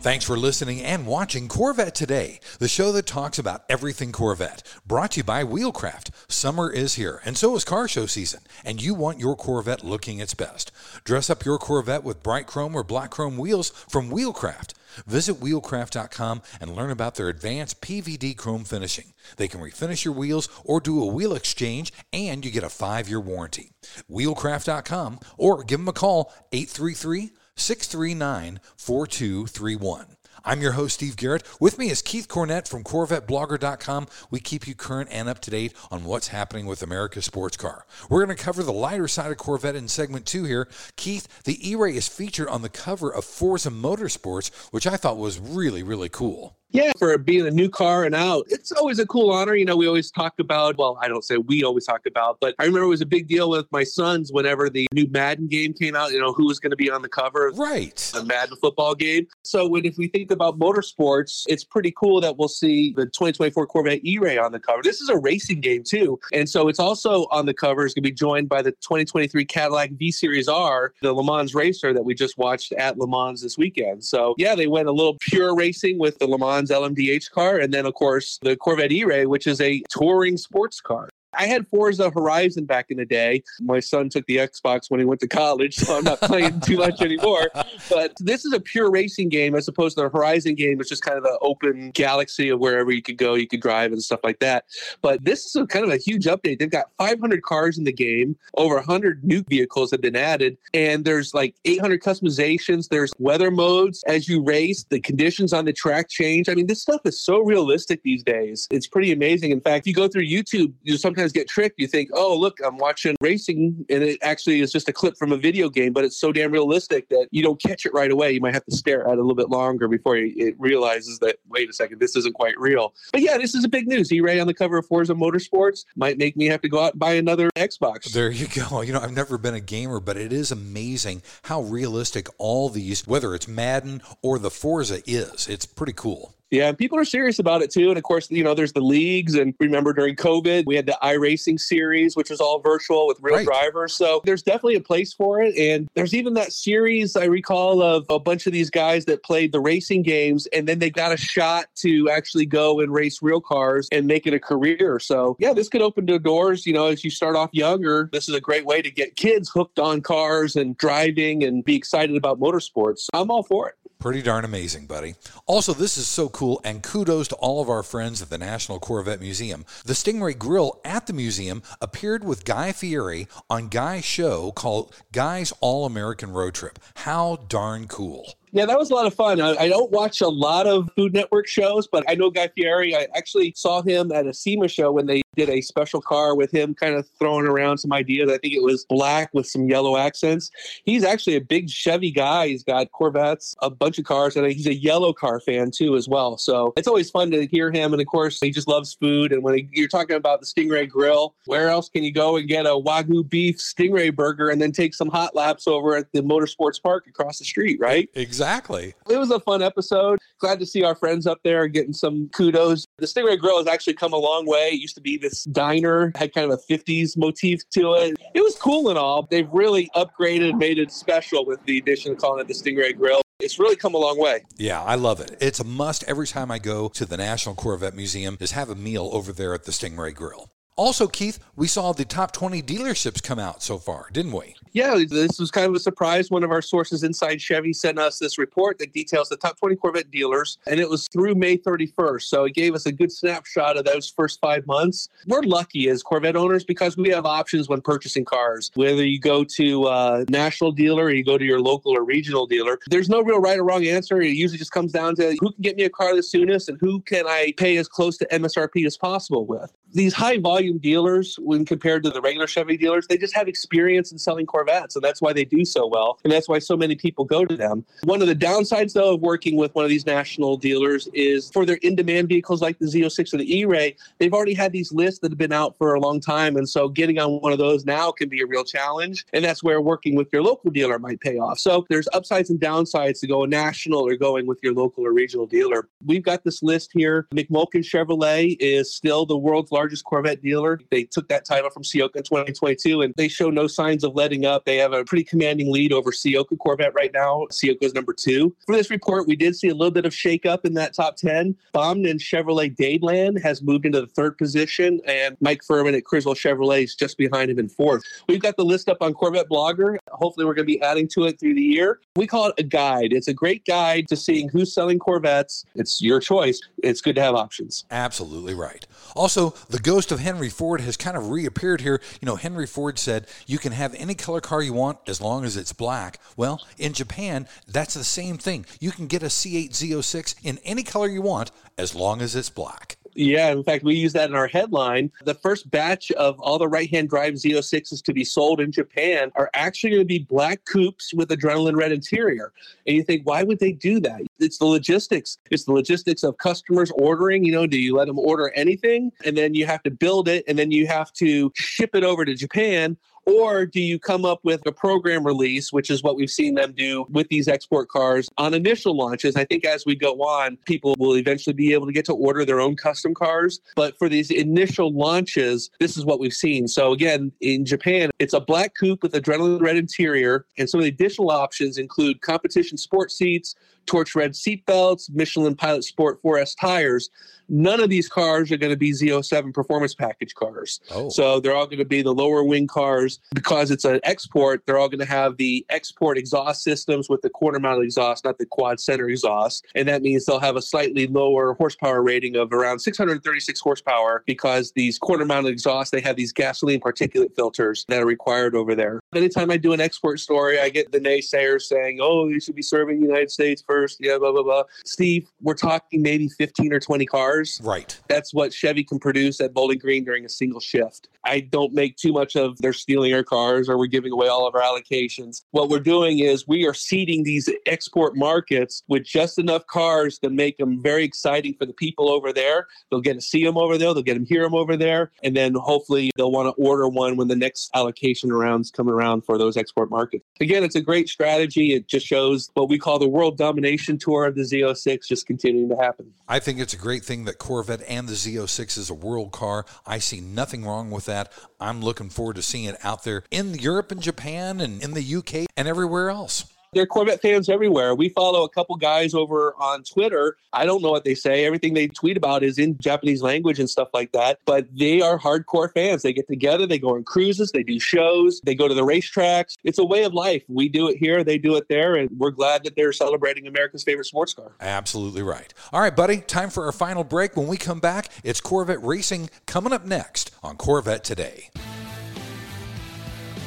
Thanks 0.00 0.24
for 0.24 0.38
listening 0.38 0.80
and 0.82 1.06
watching 1.06 1.46
Corvette 1.46 1.94
Today, 1.94 2.40
the 2.58 2.68
show 2.68 2.90
that 2.92 3.04
talks 3.04 3.38
about 3.38 3.64
everything 3.68 4.12
Corvette. 4.12 4.62
Brought 4.86 5.10
to 5.10 5.18
you 5.18 5.24
by 5.24 5.44
Wheelcraft. 5.44 6.08
Summer 6.26 6.72
is 6.72 6.94
here, 6.94 7.20
and 7.22 7.36
so 7.36 7.54
is 7.54 7.64
car 7.64 7.86
show 7.86 8.06
season, 8.06 8.40
and 8.64 8.82
you 8.82 8.94
want 8.94 9.18
your 9.18 9.36
Corvette 9.36 9.84
looking 9.84 10.18
its 10.18 10.32
best. 10.32 10.72
Dress 11.04 11.28
up 11.28 11.44
your 11.44 11.58
Corvette 11.58 12.02
with 12.02 12.22
bright 12.22 12.46
chrome 12.46 12.74
or 12.74 12.82
black 12.82 13.10
chrome 13.10 13.36
wheels 13.36 13.68
from 13.90 14.08
Wheelcraft. 14.10 14.72
Visit 15.06 15.34
wheelcraft.com 15.34 16.40
and 16.62 16.74
learn 16.74 16.90
about 16.90 17.16
their 17.16 17.28
advanced 17.28 17.82
PVD 17.82 18.34
chrome 18.38 18.64
finishing. 18.64 19.12
They 19.36 19.48
can 19.48 19.60
refinish 19.60 20.06
your 20.06 20.14
wheels 20.14 20.48
or 20.64 20.80
do 20.80 21.02
a 21.02 21.12
wheel 21.12 21.34
exchange, 21.34 21.92
and 22.10 22.42
you 22.42 22.50
get 22.50 22.64
a 22.64 22.70
five 22.70 23.06
year 23.06 23.20
warranty. 23.20 23.72
Wheelcraft.com 24.10 25.20
or 25.36 25.62
give 25.62 25.78
them 25.78 25.88
a 25.88 25.92
call 25.92 26.32
833 26.52 27.32
639 27.60 28.60
4231. 28.76 30.16
I'm 30.44 30.62
your 30.62 30.72
host, 30.72 30.94
Steve 30.94 31.16
Garrett. 31.16 31.46
With 31.60 31.78
me 31.78 31.90
is 31.90 32.00
Keith 32.00 32.26
Cornett 32.26 32.66
from 32.66 32.82
CorvetteBlogger.com. 32.82 34.06
We 34.30 34.40
keep 34.40 34.66
you 34.66 34.74
current 34.74 35.10
and 35.12 35.28
up 35.28 35.40
to 35.40 35.50
date 35.50 35.74
on 35.90 36.04
what's 36.04 36.28
happening 36.28 36.64
with 36.64 36.82
America's 36.82 37.26
sports 37.26 37.58
car. 37.58 37.84
We're 38.08 38.24
going 38.24 38.36
to 38.36 38.42
cover 38.42 38.62
the 38.62 38.72
lighter 38.72 39.08
side 39.08 39.30
of 39.30 39.36
Corvette 39.36 39.76
in 39.76 39.88
segment 39.88 40.24
two 40.24 40.44
here. 40.44 40.68
Keith, 40.96 41.42
the 41.44 41.68
E 41.68 41.74
Ray 41.74 41.94
is 41.94 42.08
featured 42.08 42.48
on 42.48 42.62
the 42.62 42.70
cover 42.70 43.12
of 43.12 43.24
Forza 43.24 43.70
Motorsports, 43.70 44.50
which 44.72 44.86
I 44.86 44.96
thought 44.96 45.18
was 45.18 45.38
really, 45.38 45.82
really 45.82 46.08
cool. 46.08 46.56
Yeah, 46.72 46.92
for 46.98 47.16
being 47.18 47.46
a 47.46 47.50
new 47.50 47.68
car 47.68 48.04
and 48.04 48.14
out, 48.14 48.46
it's 48.48 48.70
always 48.70 48.98
a 49.00 49.06
cool 49.06 49.30
honor. 49.32 49.54
You 49.54 49.64
know, 49.64 49.76
we 49.76 49.88
always 49.88 50.10
talk 50.10 50.34
about, 50.38 50.78
well, 50.78 50.98
I 51.02 51.08
don't 51.08 51.24
say 51.24 51.36
we 51.36 51.64
always 51.64 51.84
talk 51.84 52.06
about, 52.06 52.38
but 52.40 52.54
I 52.58 52.64
remember 52.64 52.84
it 52.84 52.88
was 52.88 53.00
a 53.00 53.06
big 53.06 53.26
deal 53.26 53.50
with 53.50 53.66
my 53.72 53.82
sons 53.82 54.30
whenever 54.32 54.70
the 54.70 54.86
new 54.92 55.08
Madden 55.10 55.48
game 55.48 55.72
came 55.72 55.96
out, 55.96 56.12
you 56.12 56.20
know, 56.20 56.32
who 56.32 56.46
was 56.46 56.60
going 56.60 56.70
to 56.70 56.76
be 56.76 56.88
on 56.90 57.02
the 57.02 57.08
cover 57.08 57.48
of 57.48 57.58
Right. 57.58 58.12
a 58.14 58.24
Madden 58.24 58.56
football 58.56 58.94
game. 58.94 59.26
So 59.42 59.66
when 59.66 59.84
if 59.84 59.96
we 59.98 60.06
think 60.08 60.30
about 60.30 60.58
motorsports, 60.60 61.44
it's 61.48 61.64
pretty 61.64 61.92
cool 61.96 62.20
that 62.20 62.36
we'll 62.36 62.48
see 62.48 62.92
the 62.92 63.06
2024 63.06 63.66
Corvette 63.66 64.04
E-Ray 64.04 64.38
on 64.38 64.52
the 64.52 64.60
cover. 64.60 64.82
This 64.82 65.00
is 65.00 65.08
a 65.08 65.16
racing 65.16 65.60
game 65.60 65.82
too. 65.82 66.20
And 66.32 66.48
so 66.48 66.68
it's 66.68 66.78
also 66.78 67.26
on 67.32 67.46
the 67.46 67.54
cover 67.54 67.84
is 67.84 67.94
going 67.94 68.02
to 68.04 68.08
be 68.10 68.14
joined 68.14 68.48
by 68.48 68.62
the 68.62 68.70
2023 68.72 69.44
Cadillac 69.44 69.90
V 69.92 70.12
Series 70.12 70.48
R, 70.48 70.92
the 71.02 71.12
Le 71.12 71.24
Mans 71.24 71.54
racer 71.54 71.92
that 71.92 72.02
we 72.04 72.14
just 72.14 72.38
watched 72.38 72.72
at 72.72 72.96
Le 72.96 73.08
Mans 73.08 73.42
this 73.42 73.58
weekend. 73.58 74.04
So 74.04 74.34
yeah, 74.38 74.54
they 74.54 74.68
went 74.68 74.86
a 74.86 74.92
little 74.92 75.16
pure 75.20 75.54
racing 75.56 75.98
with 75.98 76.18
the 76.20 76.26
Le 76.26 76.38
Mans 76.38 76.59
LMDH 76.68 77.30
car 77.30 77.58
and 77.58 77.72
then 77.72 77.86
of 77.86 77.94
course 77.94 78.38
the 78.42 78.56
Corvette 78.56 78.92
E-Ray, 78.92 79.24
which 79.24 79.46
is 79.46 79.60
a 79.62 79.82
touring 79.88 80.36
sports 80.36 80.80
car. 80.82 81.08
I 81.34 81.46
had 81.46 81.66
Forza 81.68 82.10
Horizon 82.10 82.64
back 82.64 82.86
in 82.90 82.96
the 82.96 83.04
day. 83.04 83.42
My 83.60 83.80
son 83.80 84.08
took 84.08 84.26
the 84.26 84.38
Xbox 84.38 84.90
when 84.90 85.00
he 85.00 85.06
went 85.06 85.20
to 85.20 85.28
college, 85.28 85.76
so 85.76 85.96
I'm 85.96 86.04
not 86.04 86.20
playing 86.22 86.60
too 86.60 86.76
much 86.76 87.00
anymore. 87.00 87.50
But 87.88 88.14
this 88.18 88.44
is 88.44 88.52
a 88.52 88.60
pure 88.60 88.90
racing 88.90 89.28
game 89.28 89.54
as 89.54 89.68
opposed 89.68 89.96
to 89.96 90.04
the 90.04 90.08
Horizon 90.08 90.54
game, 90.54 90.78
which 90.78 90.92
is 90.92 91.00
kind 91.00 91.16
of 91.16 91.24
the 91.24 91.38
open 91.40 91.90
galaxy 91.92 92.48
of 92.48 92.60
wherever 92.60 92.90
you 92.90 93.02
could 93.02 93.16
go, 93.16 93.34
you 93.34 93.46
could 93.46 93.60
drive 93.60 93.92
and 93.92 94.02
stuff 94.02 94.20
like 94.24 94.40
that. 94.40 94.64
But 95.02 95.24
this 95.24 95.46
is 95.46 95.56
a 95.56 95.66
kind 95.66 95.84
of 95.84 95.90
a 95.90 95.96
huge 95.96 96.24
update. 96.24 96.58
They've 96.58 96.70
got 96.70 96.86
500 96.98 97.42
cars 97.42 97.78
in 97.78 97.84
the 97.84 97.92
game, 97.92 98.36
over 98.54 98.74
100 98.76 99.24
new 99.24 99.42
vehicles 99.42 99.90
have 99.90 100.00
been 100.00 100.16
added, 100.16 100.56
and 100.74 101.04
there's 101.04 101.34
like 101.34 101.54
800 101.64 102.02
customizations. 102.02 102.88
There's 102.88 103.12
weather 103.18 103.50
modes 103.50 104.02
as 104.06 104.28
you 104.28 104.42
race, 104.42 104.84
the 104.88 105.00
conditions 105.00 105.52
on 105.52 105.64
the 105.64 105.72
track 105.72 106.08
change. 106.08 106.48
I 106.48 106.54
mean, 106.54 106.66
this 106.66 106.82
stuff 106.82 107.00
is 107.04 107.20
so 107.20 107.40
realistic 107.40 108.02
these 108.02 108.22
days. 108.22 108.66
It's 108.70 108.86
pretty 108.86 109.12
amazing. 109.12 109.50
In 109.50 109.60
fact, 109.60 109.84
if 109.84 109.86
you 109.86 109.94
go 109.94 110.08
through 110.08 110.26
YouTube, 110.26 110.72
you 110.82 110.96
sometimes 110.96 111.19
get 111.28 111.48
tricked. 111.48 111.78
You 111.78 111.86
think, 111.86 112.10
oh, 112.14 112.36
look, 112.36 112.58
I'm 112.64 112.76
watching 112.76 113.16
racing, 113.20 113.84
and 113.88 114.02
it 114.02 114.18
actually 114.22 114.60
is 114.60 114.72
just 114.72 114.88
a 114.88 114.92
clip 114.92 115.16
from 115.16 115.32
a 115.32 115.36
video 115.36 115.68
game, 115.68 115.92
but 115.92 116.04
it's 116.04 116.16
so 116.16 116.32
damn 116.32 116.52
realistic 116.52 117.08
that 117.10 117.28
you 117.30 117.42
don't 117.42 117.60
catch 117.60 117.86
it 117.86 117.92
right 117.92 118.10
away. 118.10 118.32
You 118.32 118.40
might 118.40 118.54
have 118.54 118.64
to 118.64 118.76
stare 118.76 119.06
at 119.06 119.12
it 119.12 119.18
a 119.18 119.22
little 119.22 119.34
bit 119.34 119.50
longer 119.50 119.88
before 119.88 120.16
it 120.16 120.54
realizes 120.58 121.18
that, 121.20 121.36
wait 121.48 121.68
a 121.68 121.72
second, 121.72 122.00
this 122.00 122.16
isn't 122.16 122.34
quite 122.34 122.58
real. 122.58 122.94
But 123.12 123.22
yeah, 123.22 123.38
this 123.38 123.54
is 123.54 123.64
a 123.64 123.68
big 123.68 123.86
news. 123.86 124.12
E-Ray 124.12 124.40
on 124.40 124.46
the 124.46 124.54
cover 124.54 124.78
of 124.78 124.86
Forza 124.86 125.14
Motorsports 125.14 125.84
might 125.96 126.18
make 126.18 126.36
me 126.36 126.46
have 126.46 126.62
to 126.62 126.68
go 126.68 126.80
out 126.80 126.92
and 126.94 127.00
buy 127.00 127.12
another 127.12 127.50
Xbox. 127.56 128.12
There 128.12 128.30
you 128.30 128.46
go. 128.46 128.80
You 128.80 128.92
know, 128.92 129.00
I've 129.00 129.12
never 129.12 129.38
been 129.38 129.54
a 129.54 129.60
gamer, 129.60 130.00
but 130.00 130.16
it 130.16 130.32
is 130.32 130.50
amazing 130.50 131.22
how 131.42 131.62
realistic 131.62 132.28
all 132.38 132.68
these, 132.68 133.06
whether 133.06 133.34
it's 133.34 133.48
Madden 133.48 134.02
or 134.22 134.38
the 134.38 134.50
Forza, 134.50 135.02
is. 135.06 135.48
It's 135.48 135.66
pretty 135.66 135.92
cool. 135.92 136.34
Yeah, 136.50 136.68
and 136.68 136.78
people 136.78 136.98
are 136.98 137.04
serious 137.04 137.38
about 137.38 137.62
it 137.62 137.70
too. 137.70 137.88
And 137.90 137.96
of 137.96 138.02
course, 138.02 138.30
you 138.30 138.42
know, 138.42 138.54
there's 138.54 138.72
the 138.72 138.80
leagues. 138.80 139.34
And 139.34 139.54
remember 139.60 139.92
during 139.92 140.16
COVID, 140.16 140.64
we 140.66 140.74
had 140.76 140.86
the 140.86 140.98
iRacing 141.02 141.60
series, 141.60 142.16
which 142.16 142.30
was 142.30 142.40
all 142.40 142.60
virtual 142.60 143.06
with 143.06 143.18
real 143.20 143.36
Right. 143.36 143.46
drivers. 143.46 143.94
So 143.94 144.20
there's 144.24 144.42
definitely 144.42 144.74
a 144.74 144.80
place 144.80 145.12
for 145.12 145.40
it. 145.40 145.56
And 145.56 145.88
there's 145.94 146.14
even 146.14 146.34
that 146.34 146.52
series 146.52 147.14
I 147.16 147.24
recall 147.26 147.82
of 147.82 148.04
a 148.10 148.18
bunch 148.18 148.46
of 148.46 148.52
these 148.52 148.70
guys 148.70 149.04
that 149.04 149.22
played 149.22 149.52
the 149.52 149.60
racing 149.60 150.02
games 150.02 150.46
and 150.52 150.66
then 150.66 150.78
they 150.80 150.90
got 150.90 151.12
a 151.12 151.16
shot 151.16 151.66
to 151.76 152.10
actually 152.10 152.46
go 152.46 152.80
and 152.80 152.92
race 152.92 153.22
real 153.22 153.40
cars 153.40 153.88
and 153.92 154.06
make 154.06 154.26
it 154.26 154.34
a 154.34 154.40
career. 154.40 154.98
So 154.98 155.36
yeah, 155.38 155.52
this 155.52 155.68
could 155.68 155.82
open 155.82 156.06
the 156.06 156.18
doors. 156.18 156.66
You 156.66 156.72
know, 156.72 156.86
as 156.86 157.04
you 157.04 157.10
start 157.10 157.36
off 157.36 157.50
younger, 157.52 158.08
this 158.12 158.28
is 158.28 158.34
a 158.34 158.40
great 158.40 158.66
way 158.66 158.82
to 158.82 158.90
get 158.90 159.16
kids 159.16 159.48
hooked 159.48 159.78
on 159.78 160.00
cars 160.00 160.56
and 160.56 160.76
driving 160.76 161.44
and 161.44 161.64
be 161.64 161.76
excited 161.76 162.16
about 162.16 162.40
motorsports. 162.40 163.06
I'm 163.12 163.30
all 163.30 163.44
for 163.44 163.68
it. 163.68 163.74
Pretty 164.00 164.22
darn 164.22 164.46
amazing, 164.46 164.86
buddy. 164.86 165.14
Also, 165.44 165.74
this 165.74 165.98
is 165.98 166.06
so 166.06 166.30
cool, 166.30 166.58
and 166.64 166.82
kudos 166.82 167.28
to 167.28 167.34
all 167.34 167.60
of 167.60 167.68
our 167.68 167.82
friends 167.82 168.22
at 168.22 168.30
the 168.30 168.38
National 168.38 168.80
Corvette 168.80 169.20
Museum. 169.20 169.66
The 169.84 169.92
Stingray 169.92 170.38
Grille 170.38 170.80
at 170.86 171.06
the 171.06 171.12
museum 171.12 171.62
appeared 171.82 172.24
with 172.24 172.46
Guy 172.46 172.72
Fieri 172.72 173.28
on 173.50 173.68
Guy's 173.68 174.06
show 174.06 174.52
called 174.52 174.96
Guy's 175.12 175.52
All 175.60 175.84
American 175.84 176.32
Road 176.32 176.54
Trip. 176.54 176.78
How 176.94 177.44
darn 177.46 177.88
cool. 177.88 178.32
Yeah, 178.52 178.64
that 178.64 178.78
was 178.78 178.90
a 178.90 178.94
lot 178.94 179.06
of 179.06 179.12
fun. 179.12 179.38
I, 179.38 179.54
I 179.54 179.68
don't 179.68 179.90
watch 179.90 180.22
a 180.22 180.28
lot 180.28 180.66
of 180.66 180.88
Food 180.96 181.12
Network 181.12 181.46
shows, 181.46 181.86
but 181.86 182.02
I 182.08 182.14
know 182.14 182.30
Guy 182.30 182.48
Fieri. 182.48 182.96
I 182.96 183.06
actually 183.14 183.52
saw 183.54 183.82
him 183.82 184.10
at 184.12 184.26
a 184.26 184.32
SEMA 184.32 184.68
show 184.68 184.90
when 184.92 185.04
they 185.04 185.20
did 185.46 185.48
a 185.48 185.60
special 185.62 186.02
car 186.02 186.34
with 186.34 186.50
him 186.50 186.74
kind 186.74 186.94
of 186.94 187.08
throwing 187.18 187.46
around 187.46 187.78
some 187.78 187.92
ideas. 187.92 188.30
I 188.30 188.36
think 188.38 188.54
it 188.54 188.62
was 188.62 188.84
black 188.88 189.30
with 189.32 189.46
some 189.46 189.68
yellow 189.68 189.96
accents. 189.96 190.50
He's 190.84 191.02
actually 191.02 191.36
a 191.36 191.40
big 191.40 191.70
Chevy 191.70 192.10
guy. 192.10 192.48
He's 192.48 192.62
got 192.62 192.92
Corvettes, 192.92 193.54
a 193.62 193.70
bunch 193.70 193.98
of 193.98 194.04
cars, 194.04 194.36
and 194.36 194.46
he's 194.46 194.66
a 194.66 194.74
yellow 194.74 195.12
car 195.12 195.40
fan 195.40 195.70
too 195.70 195.96
as 195.96 196.08
well. 196.08 196.36
So 196.36 196.74
it's 196.76 196.86
always 196.86 197.10
fun 197.10 197.30
to 197.30 197.46
hear 197.46 197.70
him. 197.70 197.92
And 197.92 198.02
of 198.02 198.06
course, 198.06 198.38
he 198.40 198.50
just 198.50 198.68
loves 198.68 198.94
food. 198.94 199.32
And 199.32 199.42
when 199.42 199.54
he, 199.54 199.68
you're 199.72 199.88
talking 199.88 200.16
about 200.16 200.40
the 200.40 200.46
Stingray 200.46 200.88
Grille, 200.88 201.34
where 201.46 201.68
else 201.68 201.88
can 201.88 202.04
you 202.04 202.12
go 202.12 202.36
and 202.36 202.46
get 202.46 202.66
a 202.66 202.70
Wagyu 202.70 203.28
beef 203.28 203.56
Stingray 203.56 204.14
burger 204.14 204.50
and 204.50 204.60
then 204.60 204.72
take 204.72 204.94
some 204.94 205.08
hot 205.08 205.34
laps 205.34 205.66
over 205.66 205.96
at 205.96 206.12
the 206.12 206.20
Motorsports 206.20 206.82
Park 206.82 207.06
across 207.06 207.38
the 207.38 207.44
street, 207.44 207.78
right? 207.80 208.08
Exactly. 208.14 208.94
It 209.08 209.16
was 209.16 209.30
a 209.30 209.40
fun 209.40 209.62
episode. 209.62 210.18
Glad 210.38 210.60
to 210.60 210.66
see 210.66 210.84
our 210.84 210.94
friends 210.94 211.26
up 211.26 211.38
there 211.44 211.66
getting 211.66 211.94
some 211.94 212.28
kudos. 212.34 212.86
The 212.98 213.06
Stingray 213.06 213.38
Grille 213.38 213.58
has 213.58 213.66
actually 213.66 213.94
come 213.94 214.12
a 214.12 214.18
long 214.18 214.46
way. 214.46 214.68
It 214.68 214.80
used 214.80 214.94
to 214.96 215.00
be 215.00 215.16
this 215.16 215.29
diner, 215.44 216.12
had 216.14 216.32
kind 216.34 216.50
of 216.50 216.58
a 216.58 216.72
50s 216.72 217.16
motif 217.16 217.68
to 217.70 217.94
it. 217.94 218.16
It 218.34 218.40
was 218.40 218.56
cool 218.56 218.88
and 218.88 218.98
all. 218.98 219.26
They've 219.30 219.48
really 219.52 219.90
upgraded, 219.96 220.58
made 220.58 220.78
it 220.78 220.92
special 220.92 221.44
with 221.44 221.64
the 221.64 221.78
addition 221.78 222.12
of 222.12 222.18
calling 222.18 222.40
it 222.40 222.48
the 222.48 222.54
Stingray 222.54 222.96
Grille. 222.96 223.22
It's 223.40 223.58
really 223.58 223.76
come 223.76 223.94
a 223.94 223.98
long 223.98 224.18
way. 224.20 224.44
Yeah, 224.58 224.82
I 224.82 224.96
love 224.96 225.20
it. 225.20 225.36
It's 225.40 225.60
a 225.60 225.64
must 225.64 226.04
every 226.04 226.26
time 226.26 226.50
I 226.50 226.58
go 226.58 226.88
to 226.90 227.06
the 227.06 227.16
National 227.16 227.54
Corvette 227.54 227.94
Museum 227.94 228.36
is 228.40 228.52
have 228.52 228.68
a 228.68 228.74
meal 228.74 229.08
over 229.12 229.32
there 229.32 229.54
at 229.54 229.64
the 229.64 229.72
Stingray 229.72 230.14
Grille. 230.14 230.50
Also, 230.80 231.06
Keith, 231.06 231.38
we 231.56 231.66
saw 231.66 231.92
the 231.92 232.06
top 232.06 232.32
20 232.32 232.62
dealerships 232.62 233.22
come 233.22 233.38
out 233.38 233.62
so 233.62 233.76
far, 233.76 234.08
didn't 234.14 234.32
we? 234.32 234.54
Yeah, 234.72 234.98
this 235.06 235.38
was 235.38 235.50
kind 235.50 235.66
of 235.66 235.74
a 235.74 235.78
surprise. 235.78 236.30
One 236.30 236.42
of 236.42 236.50
our 236.50 236.62
sources 236.62 237.02
inside 237.02 237.38
Chevy 237.42 237.74
sent 237.74 237.98
us 237.98 238.18
this 238.18 238.38
report 238.38 238.78
that 238.78 238.94
details 238.94 239.28
the 239.28 239.36
top 239.36 239.58
20 239.58 239.76
Corvette 239.76 240.10
dealers, 240.10 240.56
and 240.66 240.80
it 240.80 240.88
was 240.88 241.06
through 241.12 241.34
May 241.34 241.58
31st. 241.58 242.22
So 242.22 242.44
it 242.44 242.54
gave 242.54 242.74
us 242.74 242.86
a 242.86 242.92
good 242.92 243.12
snapshot 243.12 243.76
of 243.76 243.84
those 243.84 244.08
first 244.08 244.40
five 244.40 244.66
months. 244.66 245.10
We're 245.26 245.42
lucky 245.42 245.90
as 245.90 246.02
Corvette 246.02 246.34
owners 246.34 246.64
because 246.64 246.96
we 246.96 247.10
have 247.10 247.26
options 247.26 247.68
when 247.68 247.82
purchasing 247.82 248.24
cars. 248.24 248.70
Whether 248.74 249.04
you 249.04 249.20
go 249.20 249.44
to 249.44 249.86
a 249.86 250.24
national 250.30 250.72
dealer 250.72 251.04
or 251.04 251.10
you 251.10 251.22
go 251.22 251.36
to 251.36 251.44
your 251.44 251.60
local 251.60 251.94
or 251.94 252.04
regional 252.06 252.46
dealer, 252.46 252.78
there's 252.88 253.10
no 253.10 253.20
real 253.20 253.40
right 253.40 253.58
or 253.58 253.64
wrong 253.64 253.84
answer. 253.84 254.22
It 254.22 254.30
usually 254.30 254.56
just 254.56 254.72
comes 254.72 254.92
down 254.92 255.14
to 255.16 255.36
who 255.40 255.52
can 255.52 255.60
get 255.60 255.76
me 255.76 255.82
a 255.82 255.90
car 255.90 256.16
the 256.16 256.22
soonest 256.22 256.70
and 256.70 256.78
who 256.80 257.02
can 257.02 257.26
I 257.26 257.52
pay 257.58 257.76
as 257.76 257.86
close 257.86 258.16
to 258.16 258.26
MSRP 258.28 258.86
as 258.86 258.96
possible 258.96 259.44
with. 259.44 259.70
These 259.92 260.14
high 260.14 260.38
volume 260.38 260.78
dealers, 260.78 261.36
when 261.40 261.64
compared 261.64 262.04
to 262.04 262.10
the 262.10 262.20
regular 262.20 262.46
Chevy 262.46 262.76
dealers, 262.76 263.06
they 263.08 263.18
just 263.18 263.34
have 263.34 263.48
experience 263.48 264.12
in 264.12 264.18
selling 264.18 264.46
Corvettes, 264.46 264.94
and 264.94 265.04
that's 265.04 265.20
why 265.20 265.32
they 265.32 265.44
do 265.44 265.64
so 265.64 265.86
well, 265.86 266.18
and 266.22 266.32
that's 266.32 266.48
why 266.48 266.60
so 266.60 266.76
many 266.76 266.94
people 266.94 267.24
go 267.24 267.44
to 267.44 267.56
them. 267.56 267.84
One 268.04 268.22
of 268.22 268.28
the 268.28 268.36
downsides, 268.36 268.92
though, 268.92 269.14
of 269.14 269.20
working 269.20 269.56
with 269.56 269.74
one 269.74 269.84
of 269.84 269.88
these 269.88 270.06
national 270.06 270.56
dealers 270.58 271.08
is 271.12 271.50
for 271.50 271.66
their 271.66 271.78
in-demand 271.82 272.28
vehicles 272.28 272.62
like 272.62 272.78
the 272.78 272.86
Z06 272.86 273.34
or 273.34 273.38
the 273.38 273.58
E-Ray, 273.58 273.96
they've 274.18 274.32
already 274.32 274.54
had 274.54 274.72
these 274.72 274.92
lists 274.92 275.20
that 275.20 275.32
have 275.32 275.38
been 275.38 275.52
out 275.52 275.76
for 275.76 275.94
a 275.94 276.00
long 276.00 276.20
time, 276.20 276.56
and 276.56 276.68
so 276.68 276.88
getting 276.88 277.18
on 277.18 277.40
one 277.40 277.52
of 277.52 277.58
those 277.58 277.84
now 277.84 278.12
can 278.12 278.28
be 278.28 278.40
a 278.42 278.46
real 278.46 278.64
challenge, 278.64 279.26
and 279.32 279.44
that's 279.44 279.62
where 279.62 279.80
working 279.80 280.14
with 280.14 280.28
your 280.32 280.42
local 280.42 280.70
dealer 280.70 280.98
might 280.98 281.20
pay 281.20 281.38
off. 281.38 281.58
So 281.58 281.84
there's 281.88 282.08
upsides 282.12 282.50
and 282.50 282.60
downsides 282.60 283.20
to 283.20 283.26
going 283.26 283.50
national 283.50 284.06
or 284.06 284.14
going 284.16 284.46
with 284.46 284.58
your 284.62 284.72
local 284.72 285.04
or 285.04 285.12
regional 285.12 285.46
dealer. 285.46 285.88
We've 286.06 286.22
got 286.22 286.44
this 286.44 286.62
list 286.62 286.90
here. 286.94 287.26
MacMulkin 287.34 287.82
Chevrolet 287.82 288.56
is 288.60 288.94
still 288.94 289.26
the 289.26 289.36
world's 289.36 289.72
Corvette 290.04 290.42
dealer. 290.42 290.80
They 290.90 291.04
took 291.04 291.28
that 291.28 291.44
title 291.44 291.70
from 291.70 291.82
Ciocca 291.82 292.16
in 292.16 292.22
2022, 292.22 293.02
and 293.02 293.14
they 293.16 293.28
show 293.28 293.50
no 293.50 293.66
signs 293.66 294.04
of 294.04 294.14
letting 294.14 294.44
up. 294.44 294.64
They 294.64 294.76
have 294.76 294.92
a 294.92 295.04
pretty 295.04 295.24
commanding 295.24 295.72
lead 295.72 295.92
over 295.92 296.10
Ciocca 296.10 296.58
Corvette 296.58 296.94
right 296.94 297.12
now. 297.12 297.46
Ciocca 297.50 297.82
is 297.82 297.94
number 297.94 298.12
two. 298.12 298.54
For 298.66 298.76
this 298.76 298.90
report, 298.90 299.26
we 299.26 299.36
did 299.36 299.56
see 299.56 299.68
a 299.68 299.74
little 299.74 299.90
bit 299.90 300.06
of 300.06 300.12
shakeup 300.12 300.64
in 300.64 300.74
that 300.74 300.94
top 300.94 301.16
10. 301.16 301.56
Bomnin 301.74 302.18
Chevrolet 302.18 302.74
Dadeland 302.74 303.40
has 303.42 303.62
moved 303.62 303.86
into 303.86 304.00
the 304.00 304.06
third 304.06 304.36
position, 304.38 305.00
and 305.06 305.36
Mike 305.40 305.62
Furman 305.62 305.94
at 305.94 306.04
Criswell 306.04 306.34
Chevrolet 306.34 306.84
is 306.84 306.94
just 306.94 307.16
behind 307.18 307.50
him 307.50 307.58
in 307.58 307.68
fourth. 307.68 308.02
We've 308.28 308.40
got 308.42 308.56
the 308.56 308.64
list 308.64 308.88
up 308.88 308.98
on 309.00 309.14
Corvette 309.14 309.48
Blogger. 309.48 309.96
Hopefully, 310.10 310.46
we're 310.46 310.54
going 310.54 310.66
to 310.66 310.72
be 310.72 310.82
adding 310.82 311.08
to 311.08 311.24
it 311.24 311.40
through 311.40 311.54
the 311.54 311.62
year. 311.62 312.00
We 312.16 312.26
call 312.26 312.48
it 312.48 312.54
a 312.58 312.62
guide. 312.62 313.12
It's 313.12 313.28
a 313.28 313.34
great 313.34 313.64
guide 313.64 314.08
to 314.08 314.16
seeing 314.16 314.48
who's 314.48 314.74
selling 314.74 314.98
Corvettes. 314.98 315.64
It's 315.74 316.02
your 316.02 316.20
choice. 316.20 316.60
It's 316.82 317.00
good 317.00 317.14
to 317.16 317.22
have 317.22 317.34
options. 317.34 317.84
Absolutely 317.90 318.54
right. 318.54 318.86
Also, 319.14 319.50
the 319.70 319.78
ghost 319.78 320.10
of 320.10 320.18
Henry 320.18 320.48
Ford 320.48 320.80
has 320.80 320.96
kind 320.96 321.16
of 321.16 321.30
reappeared 321.30 321.80
here. 321.80 322.00
You 322.20 322.26
know, 322.26 322.36
Henry 322.36 322.66
Ford 322.66 322.98
said 322.98 323.26
you 323.46 323.58
can 323.58 323.72
have 323.72 323.94
any 323.94 324.14
color 324.14 324.40
car 324.40 324.62
you 324.62 324.72
want 324.72 324.98
as 325.06 325.20
long 325.20 325.44
as 325.44 325.56
it's 325.56 325.72
black. 325.72 326.18
Well, 326.36 326.60
in 326.76 326.92
Japan, 326.92 327.46
that's 327.68 327.94
the 327.94 328.04
same 328.04 328.36
thing. 328.36 328.66
You 328.80 328.90
can 328.90 329.06
get 329.06 329.22
a 329.22 329.26
C8 329.26 329.70
Z06 329.70 330.34
in 330.42 330.58
any 330.64 330.82
color 330.82 331.08
you 331.08 331.22
want 331.22 331.52
as 331.78 331.94
long 331.94 332.20
as 332.20 332.34
it's 332.34 332.50
black. 332.50 332.96
Yeah, 333.14 333.50
in 333.50 333.64
fact, 333.64 333.84
we 333.84 333.96
use 333.96 334.12
that 334.12 334.30
in 334.30 334.36
our 334.36 334.46
headline. 334.46 335.10
The 335.24 335.34
first 335.34 335.70
batch 335.70 336.10
of 336.12 336.38
all 336.40 336.58
the 336.58 336.68
right 336.68 336.88
hand 336.88 337.10
drive 337.10 337.34
Z06s 337.34 338.02
to 338.02 338.12
be 338.12 338.24
sold 338.24 338.60
in 338.60 338.70
Japan 338.70 339.32
are 339.34 339.50
actually 339.54 339.90
going 339.90 340.02
to 340.02 340.06
be 340.06 340.20
black 340.20 340.64
coupes 340.64 341.12
with 341.12 341.28
adrenaline 341.30 341.76
red 341.76 341.92
interior. 341.92 342.52
And 342.86 342.96
you 342.96 343.02
think, 343.02 343.26
why 343.26 343.42
would 343.42 343.58
they 343.58 343.72
do 343.72 344.00
that? 344.00 344.22
It's 344.38 344.58
the 344.58 344.66
logistics. 344.66 345.38
It's 345.50 345.64
the 345.64 345.72
logistics 345.72 346.22
of 346.22 346.38
customers 346.38 346.92
ordering. 346.94 347.44
You 347.44 347.52
know, 347.52 347.66
do 347.66 347.78
you 347.78 347.96
let 347.96 348.06
them 348.06 348.18
order 348.18 348.52
anything? 348.54 349.10
And 349.24 349.36
then 349.36 349.54
you 349.54 349.66
have 349.66 349.82
to 349.82 349.90
build 349.90 350.28
it 350.28 350.44
and 350.46 350.58
then 350.58 350.70
you 350.70 350.86
have 350.86 351.12
to 351.14 351.50
ship 351.54 351.94
it 351.94 352.04
over 352.04 352.24
to 352.24 352.34
Japan. 352.34 352.96
Or 353.30 353.64
do 353.64 353.80
you 353.80 354.00
come 354.00 354.24
up 354.24 354.40
with 354.42 354.60
a 354.66 354.72
program 354.72 355.24
release, 355.24 355.72
which 355.72 355.88
is 355.88 356.02
what 356.02 356.16
we've 356.16 356.30
seen 356.30 356.56
them 356.56 356.72
do 356.72 357.06
with 357.10 357.28
these 357.28 357.46
export 357.46 357.88
cars 357.88 358.28
on 358.38 358.54
initial 358.54 358.96
launches? 358.96 359.36
I 359.36 359.44
think 359.44 359.64
as 359.64 359.86
we 359.86 359.94
go 359.94 360.14
on, 360.22 360.56
people 360.66 360.96
will 360.98 361.16
eventually 361.16 361.54
be 361.54 361.72
able 361.72 361.86
to 361.86 361.92
get 361.92 362.04
to 362.06 362.12
order 362.12 362.44
their 362.44 362.60
own 362.60 362.74
custom 362.74 363.14
cars. 363.14 363.60
But 363.76 363.96
for 363.98 364.08
these 364.08 364.32
initial 364.32 364.92
launches, 364.92 365.70
this 365.78 365.96
is 365.96 366.04
what 366.04 366.18
we've 366.18 366.32
seen. 366.32 366.66
So 366.66 366.92
again, 366.92 367.30
in 367.40 367.64
Japan, 367.64 368.10
it's 368.18 368.34
a 368.34 368.40
black 368.40 368.74
coupe 368.74 369.02
with 369.02 369.12
adrenaline 369.12 369.60
red 369.60 369.76
interior. 369.76 370.44
And 370.58 370.68
some 370.68 370.80
of 370.80 370.84
the 370.84 370.90
additional 370.90 371.30
options 371.30 371.78
include 371.78 372.22
competition 372.22 372.78
sport 372.78 373.12
seats, 373.12 373.54
torch 373.86 374.14
red 374.14 374.32
seatbelts, 374.32 375.10
Michelin 375.12 375.54
Pilot 375.54 375.84
Sport 375.84 376.22
4S 376.22 376.56
tires. 376.58 377.10
None 377.52 377.80
of 377.80 377.90
these 377.90 378.08
cars 378.08 378.52
are 378.52 378.56
going 378.56 378.70
to 378.70 378.76
be 378.76 378.92
Z07 378.92 379.52
performance 379.52 379.92
package 379.92 380.34
cars. 380.34 380.80
Oh. 380.92 381.08
So 381.08 381.40
they're 381.40 381.54
all 381.54 381.66
going 381.66 381.78
to 381.78 381.84
be 381.84 382.00
the 382.00 382.14
lower 382.14 382.44
wing 382.44 382.68
cars 382.68 383.18
because 383.34 383.72
it's 383.72 383.84
an 383.84 383.98
export. 384.04 384.62
They're 384.66 384.78
all 384.78 384.88
going 384.88 385.00
to 385.00 385.04
have 385.04 385.36
the 385.36 385.66
export 385.68 386.16
exhaust 386.16 386.62
systems 386.62 387.08
with 387.08 387.22
the 387.22 387.30
quarter 387.30 387.58
mounted 387.58 387.82
exhaust, 387.82 388.24
not 388.24 388.38
the 388.38 388.46
quad 388.46 388.78
center 388.78 389.08
exhaust. 389.08 389.66
And 389.74 389.88
that 389.88 390.00
means 390.02 390.26
they'll 390.26 390.38
have 390.38 390.54
a 390.54 390.62
slightly 390.62 391.08
lower 391.08 391.54
horsepower 391.54 392.02
rating 392.02 392.36
of 392.36 392.52
around 392.52 392.78
636 392.78 393.60
horsepower 393.60 394.22
because 394.26 394.70
these 394.76 394.96
quarter 394.96 395.24
mounted 395.24 395.50
exhausts, 395.50 395.90
they 395.90 396.00
have 396.00 396.14
these 396.14 396.32
gasoline 396.32 396.78
particulate 396.78 397.34
filters 397.34 397.84
that 397.88 398.00
are 398.00 398.06
required 398.06 398.54
over 398.54 398.76
there. 398.76 399.00
Anytime 399.12 399.50
I 399.50 399.56
do 399.56 399.72
an 399.72 399.80
export 399.80 400.20
story, 400.20 400.60
I 400.60 400.68
get 400.68 400.92
the 400.92 401.00
naysayers 401.00 401.62
saying, 401.62 401.98
oh, 402.00 402.28
you 402.28 402.38
should 402.38 402.54
be 402.54 402.62
serving 402.62 403.00
the 403.00 403.06
United 403.06 403.32
States 403.32 403.60
first. 403.70 403.98
Yeah, 404.00 404.18
blah, 404.18 404.32
blah, 404.32 404.42
blah. 404.42 404.64
Steve, 404.84 405.30
we're 405.40 405.54
talking 405.54 406.02
maybe 406.02 406.28
15 406.28 406.72
or 406.72 406.80
20 406.80 407.06
cars. 407.06 407.60
Right. 407.62 407.98
That's 408.08 408.34
what 408.34 408.52
Chevy 408.52 408.82
can 408.82 408.98
produce 408.98 409.40
at 409.40 409.54
Bowling 409.54 409.78
Green 409.78 410.04
during 410.04 410.24
a 410.24 410.28
single 410.28 410.60
shift. 410.60 411.08
I 411.24 411.40
don't 411.40 411.72
make 411.72 411.96
too 411.96 412.12
much 412.12 412.34
of 412.36 412.58
they're 412.58 412.72
stealing 412.72 413.12
our 413.14 413.22
cars 413.22 413.68
or 413.68 413.78
we're 413.78 413.86
giving 413.86 414.12
away 414.12 414.28
all 414.28 414.48
of 414.48 414.54
our 414.54 414.62
allocations. 414.62 415.42
What 415.50 415.68
we're 415.68 415.80
doing 415.80 416.20
is 416.20 416.48
we 416.48 416.66
are 416.66 416.74
seeding 416.74 417.24
these 417.24 417.48
export 417.66 418.16
markets 418.16 418.82
with 418.88 419.04
just 419.04 419.38
enough 419.38 419.66
cars 419.66 420.18
to 420.20 420.30
make 420.30 420.56
them 420.58 420.82
very 420.82 421.04
exciting 421.04 421.54
for 421.54 421.66
the 421.66 421.72
people 421.72 422.10
over 422.10 422.32
there. 422.32 422.66
They'll 422.90 423.00
get 423.00 423.14
to 423.14 423.20
see 423.20 423.44
them 423.44 423.58
over 423.58 423.76
there, 423.76 423.92
they'll 423.92 424.02
get 424.02 424.14
to 424.14 424.24
hear 424.24 424.42
them 424.42 424.54
over 424.54 424.76
there, 424.76 425.12
and 425.22 425.36
then 425.36 425.54
hopefully 425.54 426.10
they'll 426.16 426.32
want 426.32 426.54
to 426.54 426.62
order 426.62 426.88
one 426.88 427.16
when 427.16 427.28
the 427.28 427.36
next 427.36 427.70
allocation 427.74 428.32
rounds 428.32 428.70
come 428.70 428.88
around 428.88 429.24
for 429.24 429.38
those 429.38 429.56
export 429.56 429.90
markets. 429.90 430.24
Again, 430.40 430.64
it's 430.64 430.76
a 430.76 430.80
great 430.80 431.08
strategy. 431.08 431.74
It 431.74 431.86
just 431.86 432.06
shows 432.06 432.50
what 432.54 432.68
we 432.68 432.78
call 432.78 432.98
the 432.98 433.08
world 433.08 433.36
domination 433.60 433.98
tour 433.98 434.26
of 434.26 434.34
the 434.34 434.42
Z06 434.42 435.06
just 435.06 435.26
continuing 435.26 435.68
to 435.68 435.76
happen. 435.76 436.12
I 436.28 436.38
think 436.38 436.58
it's 436.60 436.72
a 436.72 436.78
great 436.78 437.04
thing 437.04 437.24
that 437.24 437.38
Corvette 437.38 437.82
and 437.86 438.08
the 438.08 438.14
Z06 438.14 438.78
is 438.78 438.90
a 438.90 438.94
world 438.94 439.32
car. 439.32 439.66
I 439.86 439.98
see 439.98 440.20
nothing 440.20 440.64
wrong 440.64 440.90
with 440.90 441.04
that. 441.06 441.32
I'm 441.60 441.82
looking 441.82 442.08
forward 442.08 442.36
to 442.36 442.42
seeing 442.42 442.64
it 442.64 442.76
out 442.82 443.04
there 443.04 443.24
in 443.30 443.54
Europe 443.54 443.92
and 443.92 444.00
Japan 444.00 444.60
and 444.60 444.82
in 444.82 444.94
the 444.94 445.16
UK 445.16 445.46
and 445.56 445.68
everywhere 445.68 446.10
else. 446.10 446.44
There 446.72 446.84
are 446.84 446.86
Corvette 446.86 447.20
fans 447.20 447.48
everywhere. 447.48 447.96
We 447.96 448.10
follow 448.10 448.44
a 448.44 448.48
couple 448.48 448.76
guys 448.76 449.12
over 449.12 449.54
on 449.58 449.82
Twitter. 449.82 450.36
I 450.52 450.64
don't 450.64 450.82
know 450.82 450.92
what 450.92 451.02
they 451.02 451.16
say. 451.16 451.44
Everything 451.44 451.74
they 451.74 451.88
tweet 451.88 452.16
about 452.16 452.44
is 452.44 452.60
in 452.60 452.78
Japanese 452.78 453.22
language 453.22 453.58
and 453.58 453.68
stuff 453.68 453.88
like 453.92 454.12
that. 454.12 454.38
But 454.44 454.68
they 454.78 455.00
are 455.00 455.18
hardcore 455.18 455.72
fans. 455.74 456.02
They 456.02 456.12
get 456.12 456.28
together, 456.28 456.68
they 456.68 456.78
go 456.78 456.94
on 456.94 457.02
cruises, 457.02 457.50
they 457.50 457.64
do 457.64 457.80
shows, 457.80 458.40
they 458.44 458.54
go 458.54 458.68
to 458.68 458.74
the 458.74 458.84
racetracks. 458.84 459.56
It's 459.64 459.80
a 459.80 459.84
way 459.84 460.04
of 460.04 460.14
life. 460.14 460.44
We 460.46 460.68
do 460.68 460.86
it 460.86 460.96
here, 460.96 461.24
they 461.24 461.38
do 461.38 461.56
it 461.56 461.66
there, 461.68 461.96
and 461.96 462.08
we're 462.16 462.30
glad 462.30 462.62
that 462.62 462.76
they're 462.76 462.92
celebrating 462.92 463.48
America's 463.48 463.82
favorite 463.82 464.06
sports 464.06 464.32
car. 464.32 464.52
Absolutely 464.60 465.22
right. 465.22 465.52
All 465.72 465.80
right, 465.80 465.96
buddy, 465.96 466.18
time 466.18 466.50
for 466.50 466.66
our 466.66 466.72
final 466.72 467.02
break. 467.02 467.36
When 467.36 467.48
we 467.48 467.56
come 467.56 467.80
back, 467.80 468.10
it's 468.22 468.40
Corvette 468.40 468.80
Racing 468.84 469.28
coming 469.44 469.72
up 469.72 469.84
next 469.84 470.30
on 470.40 470.56
Corvette 470.56 471.02
Today. 471.02 471.50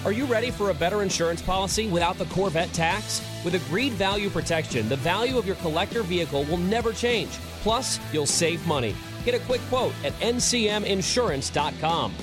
Are 0.05 0.11
you 0.11 0.25
ready 0.25 0.51
for 0.51 0.69
a 0.69 0.73
better 0.73 1.01
insurance 1.01 1.41
policy 1.41 1.87
without 1.87 2.17
the 2.17 2.25
Corvette 2.25 2.73
tax? 2.73 3.21
With 3.45 3.55
agreed 3.55 3.93
value 3.93 4.29
protection, 4.29 4.89
the 4.89 4.97
value 4.97 5.37
of 5.37 5.47
your 5.47 5.55
collector 5.57 6.03
vehicle 6.03 6.43
will 6.43 6.57
never 6.57 6.91
change. 6.91 7.31
Plus, 7.61 8.01
you'll 8.11 8.25
save 8.25 8.67
money. 8.67 8.93
Get 9.23 9.33
a 9.33 9.39
quick 9.39 9.61
quote 9.69 9.93
at 10.03 10.11
ncminsurance.com. 10.19 12.13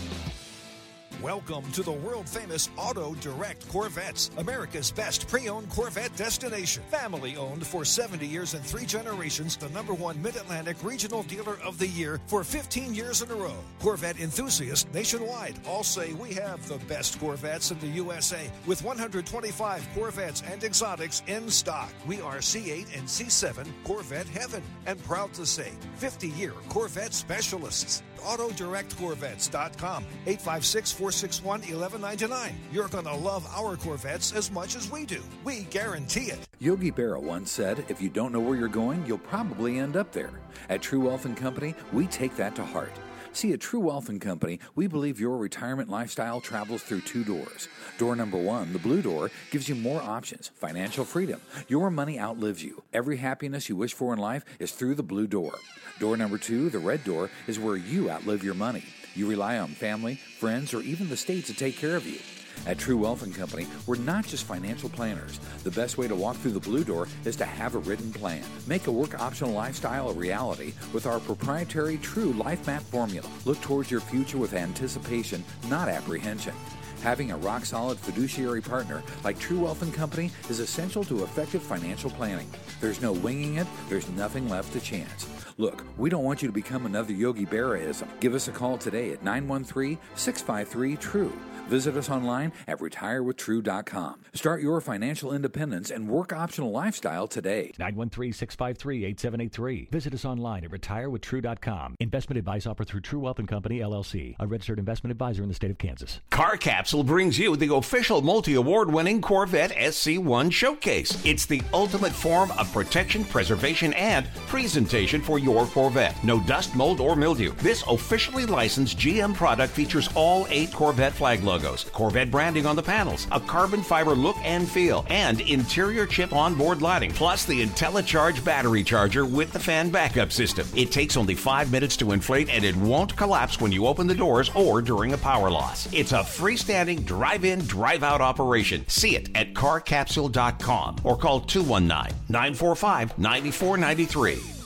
Welcome 1.23 1.71
to 1.73 1.83
the 1.83 1.93
world 1.93 2.27
famous 2.27 2.71
Auto 2.79 3.15
Direct 3.17 3.69
Corvettes, 3.69 4.31
America's 4.39 4.91
best 4.91 5.29
pre 5.29 5.51
owned 5.51 5.69
Corvette 5.69 6.17
destination. 6.17 6.83
Family 6.91 7.37
owned 7.37 7.67
for 7.67 7.85
70 7.85 8.27
years 8.27 8.55
and 8.55 8.65
three 8.65 8.87
generations, 8.87 9.55
the 9.55 9.69
number 9.69 9.93
one 9.93 10.21
Mid 10.23 10.37
Atlantic 10.37 10.83
Regional 10.83 11.23
Dealer 11.25 11.59
of 11.63 11.79
the 11.79 11.89
Year 11.89 12.21
for 12.27 12.43
15 12.43 12.95
years 12.95 13.21
in 13.21 13.31
a 13.31 13.35
row. 13.35 13.59
Corvette 13.81 14.19
enthusiasts 14.19 14.87
nationwide 14.95 15.61
all 15.69 15.83
say 15.83 16.15
we 16.15 16.33
have 16.33 16.67
the 16.67 16.79
best 16.87 17.21
Corvettes 17.21 17.71
in 17.71 17.79
the 17.81 17.89
USA 17.89 18.51
with 18.67 18.83
125 18.83 19.89
Corvettes 19.95 20.43
and 20.51 20.65
exotics 20.65 21.23
in 21.27 21.51
stock. 21.51 21.93
We 22.07 22.23
are 22.23 22.39
C8 22.39 22.97
and 22.97 23.07
C7 23.07 23.67
Corvette 23.85 24.29
Heaven 24.29 24.63
and 24.87 24.99
proud 25.05 25.35
to 25.35 25.45
say 25.45 25.73
50 25.97 26.29
year 26.29 26.55
Corvette 26.71 27.13
specialists. 27.13 28.03
AutoDirectCorvettes.com 28.21 30.05
856 30.27 30.93
461 31.11 31.81
1199. 31.81 32.55
You're 32.73 32.87
going 32.87 33.05
to 33.05 33.15
love 33.15 33.45
our 33.57 33.77
Corvettes 33.77 34.33
as 34.33 34.49
much 34.49 34.77
as 34.77 34.93
we 34.93 35.05
do. 35.05 35.21
We 35.43 35.63
guarantee 35.65 36.27
it. 36.27 36.39
Yogi 36.61 36.93
Berra 36.93 37.21
once 37.21 37.51
said, 37.51 37.85
if 37.89 38.01
you 38.01 38.09
don't 38.09 38.31
know 38.31 38.39
where 38.39 38.57
you're 38.57 38.69
going, 38.69 39.05
you'll 39.07 39.19
probably 39.19 39.81
end 39.81 39.97
up 39.97 40.13
there. 40.13 40.31
At 40.69 40.83
True 40.83 41.01
Wealth 41.01 41.25
and 41.25 41.37
Company, 41.37 41.75
we 41.93 42.07
take 42.07 42.37
that 42.37 42.55
to 42.55 42.65
heart. 42.65 42.93
See, 43.33 43.53
at 43.53 43.61
True 43.61 43.81
Wealth 43.81 44.09
and 44.09 44.21
Company, 44.21 44.61
we 44.77 44.87
believe 44.87 45.19
your 45.19 45.37
retirement 45.37 45.89
lifestyle 45.89 46.41
travels 46.41 46.83
through 46.85 47.01
two 47.01 47.25
doors. 47.25 47.67
Door 47.99 48.15
number 48.15 48.39
one, 48.39 48.73
the 48.73 48.79
blue 48.79 49.03
door, 49.03 49.33
gives 49.51 49.69
you 49.69 49.75
more 49.75 50.01
options, 50.01 50.53
financial 50.55 51.05
freedom. 51.05 51.41
Your 51.67 51.91
money 51.91 52.21
outlives 52.21 52.63
you. 52.63 52.85
Every 52.93 53.17
happiness 53.17 53.69
you 53.69 53.75
wish 53.75 53.95
for 53.95 54.13
in 54.13 54.21
life 54.21 54.45
is 54.61 54.71
through 54.71 54.95
the 54.95 55.03
blue 55.03 55.27
door. 55.27 55.55
Door 55.99 56.19
number 56.19 56.39
two, 56.39 56.71
the 56.71 56.79
red 56.79 57.03
door, 57.03 57.31
is 57.49 57.59
where 57.59 57.77
you 57.77 58.11
outlive 58.11 58.45
your 58.45 58.55
money. 58.55 58.85
You 59.15 59.27
rely 59.27 59.59
on 59.59 59.69
family, 59.69 60.15
friends, 60.15 60.73
or 60.73 60.81
even 60.83 61.09
the 61.09 61.17
state 61.17 61.45
to 61.47 61.55
take 61.55 61.77
care 61.77 61.97
of 61.97 62.07
you. 62.07 62.19
At 62.67 62.79
True 62.79 62.99
Wealth 62.99 63.23
and 63.23 63.35
Company, 63.35 63.67
we're 63.87 63.97
not 63.97 64.27
just 64.27 64.45
financial 64.45 64.91
planners. 64.91 65.39
The 65.65 65.71
best 65.71 65.99
way 65.99 66.07
to 66.09 66.15
walk 66.15 66.37
through 66.37 66.53
the 66.53 66.61
blue 66.61 66.85
door 66.85 67.09
is 67.25 67.37
to 67.37 67.45
have 67.45 67.75
a 67.75 67.79
written 67.79 68.13
plan. 68.13 68.43
Make 68.67 68.87
a 68.87 68.93
work 68.93 69.21
optional 69.21 69.53
lifestyle 69.53 70.11
a 70.11 70.13
reality 70.13 70.75
with 70.93 71.07
our 71.07 71.21
proprietary 71.21 71.97
True 71.99 72.33
Life 72.33 72.67
Map 72.67 72.83
formula. 72.83 73.29
Look 73.45 73.61
towards 73.63 73.91
your 73.91 74.01
future 74.01 74.39
with 74.39 74.53
anticipation, 74.53 75.43
not 75.69 75.89
apprehension. 75.89 76.55
Having 77.03 77.33
a 77.33 77.37
rock 77.39 77.65
solid 77.65 77.99
fiduciary 77.99 78.61
partner 78.61 79.03
like 79.25 79.39
True 79.39 79.61
Wealth 79.61 79.81
and 79.83 79.93
Company 79.93 80.31
is 80.51 80.61
essential 80.61 81.03
to 81.05 81.25
effective 81.25 81.63
financial 81.63 82.11
planning. 82.11 82.49
There's 82.81 83.01
no 83.01 83.13
winging 83.13 83.57
it, 83.57 83.67
there's 83.89 84.09
nothing 84.11 84.49
left 84.51 84.73
to 84.75 84.81
chance. 84.81 85.27
Look, 85.57 85.85
we 85.97 86.11
don't 86.11 86.25
want 86.25 86.43
you 86.43 86.49
to 86.49 86.53
become 86.53 86.85
another 86.85 87.13
Yogi 87.13 87.47
Berraism. 87.47 88.07
Give 88.21 88.35
us 88.35 88.49
a 88.49 88.53
call 88.53 88.77
today 88.77 89.13
at 89.13 89.23
913 89.23 89.99
653 90.15 90.97
TRUE. 90.97 91.33
Visit 91.71 91.97
us 91.97 92.11
online 92.11 92.53
at 92.67 92.79
retirewithtrue.com. 92.81 94.23
Start 94.35 94.61
your 94.61 94.81
financial 94.81 95.33
independence 95.33 95.89
and 95.89 96.09
work 96.09 96.33
optional 96.33 96.73
lifestyle 96.73 97.29
today. 97.29 97.73
913 97.79 98.33
653 98.33 99.05
8783. 99.05 99.89
Visit 99.93 100.15
us 100.15 100.25
online 100.25 100.65
at 100.65 100.71
retirewithtrue.com. 100.73 101.95
Investment 102.01 102.39
advice 102.39 102.67
offered 102.67 102.89
through 102.89 103.03
True 103.03 103.21
Wealth 103.21 103.39
and 103.39 103.47
Company, 103.47 103.79
LLC, 103.79 104.35
a 104.41 104.49
registered 104.49 104.81
investment 104.81 105.13
advisor 105.13 105.45
in 105.45 105.49
the 105.49 105.55
state 105.55 105.71
of 105.71 105.79
Kansas. 105.79 106.21
Car 106.31 106.57
Capsule 106.57 107.05
brings 107.05 107.39
you 107.39 107.55
the 107.55 107.73
official 107.73 108.21
multi 108.21 108.55
award 108.55 108.91
winning 108.93 109.21
Corvette 109.21 109.71
SC1 109.71 110.51
showcase. 110.51 111.25
It's 111.25 111.47
the 111.47 111.63
ultimate 111.73 112.13
form 112.13 112.51
of 112.59 112.73
protection, 112.73 113.25
preservation, 113.25 113.93
and 113.93 114.27
presentation 114.49 115.23
for 115.23 115.39
your 115.39 115.67
Corvette. 115.67 116.23
No 116.25 116.41
dust, 116.41 116.75
mold, 116.75 116.99
or 116.99 117.15
mildew. 117.15 117.53
This 117.59 117.85
officially 117.87 118.45
licensed 118.45 118.99
GM 118.99 119.35
product 119.35 119.73
features 119.73 120.09
all 120.17 120.49
eight 120.51 120.73
Corvette 120.73 121.13
flag 121.13 121.45
logos, 121.45 121.60
Corvette 121.93 122.31
branding 122.31 122.67
on 122.67 122.77
the 122.77 122.83
panels, 122.83 123.27
a 123.33 123.41
carbon 123.41 123.83
fiber 123.83 124.13
look 124.13 124.37
and 124.43 124.69
feel, 124.69 125.05
and 125.09 125.41
interior 125.43 126.07
chip 126.07 126.33
onboard 126.33 126.83
lighting, 126.83 127.13
plus 127.13 127.45
the 127.45 127.65
IntelliCharge 127.65 128.45
battery 128.45 128.83
charger 128.83 129.25
with 129.25 129.53
the 129.53 129.59
fan 129.59 129.91
backup 129.91 130.33
system. 130.33 130.67
It 130.75 130.91
takes 130.91 131.17
only 131.17 131.35
five 131.35 131.71
minutes 131.71 131.97
to 131.99 132.13
inflate 132.13 132.49
and 132.49 132.65
it 132.65 132.77
won't 132.77 133.17
collapse 133.17 133.61
when 133.61 133.73
you 133.73 133.87
open 133.87 134.07
the 134.07 134.15
doors 134.15 134.51
or 134.55 134.83
during 134.83 135.13
a 135.13 135.19
power 135.19 135.51
loss. 135.51 135.89
It's 135.93 136.13
a 136.13 136.21
freestanding 136.21 137.05
drive 137.05 137.45
in, 137.45 137.61
drive 137.61 138.03
out 138.03 138.21
operation. 138.21 138.87
See 138.89 139.17
it 139.17 139.29
at 139.37 139.55
carcapsule.com 139.55 140.97
or 141.05 141.17
call 141.17 141.41
219 141.41 142.17
945 142.29 143.19
9493. 143.19 144.61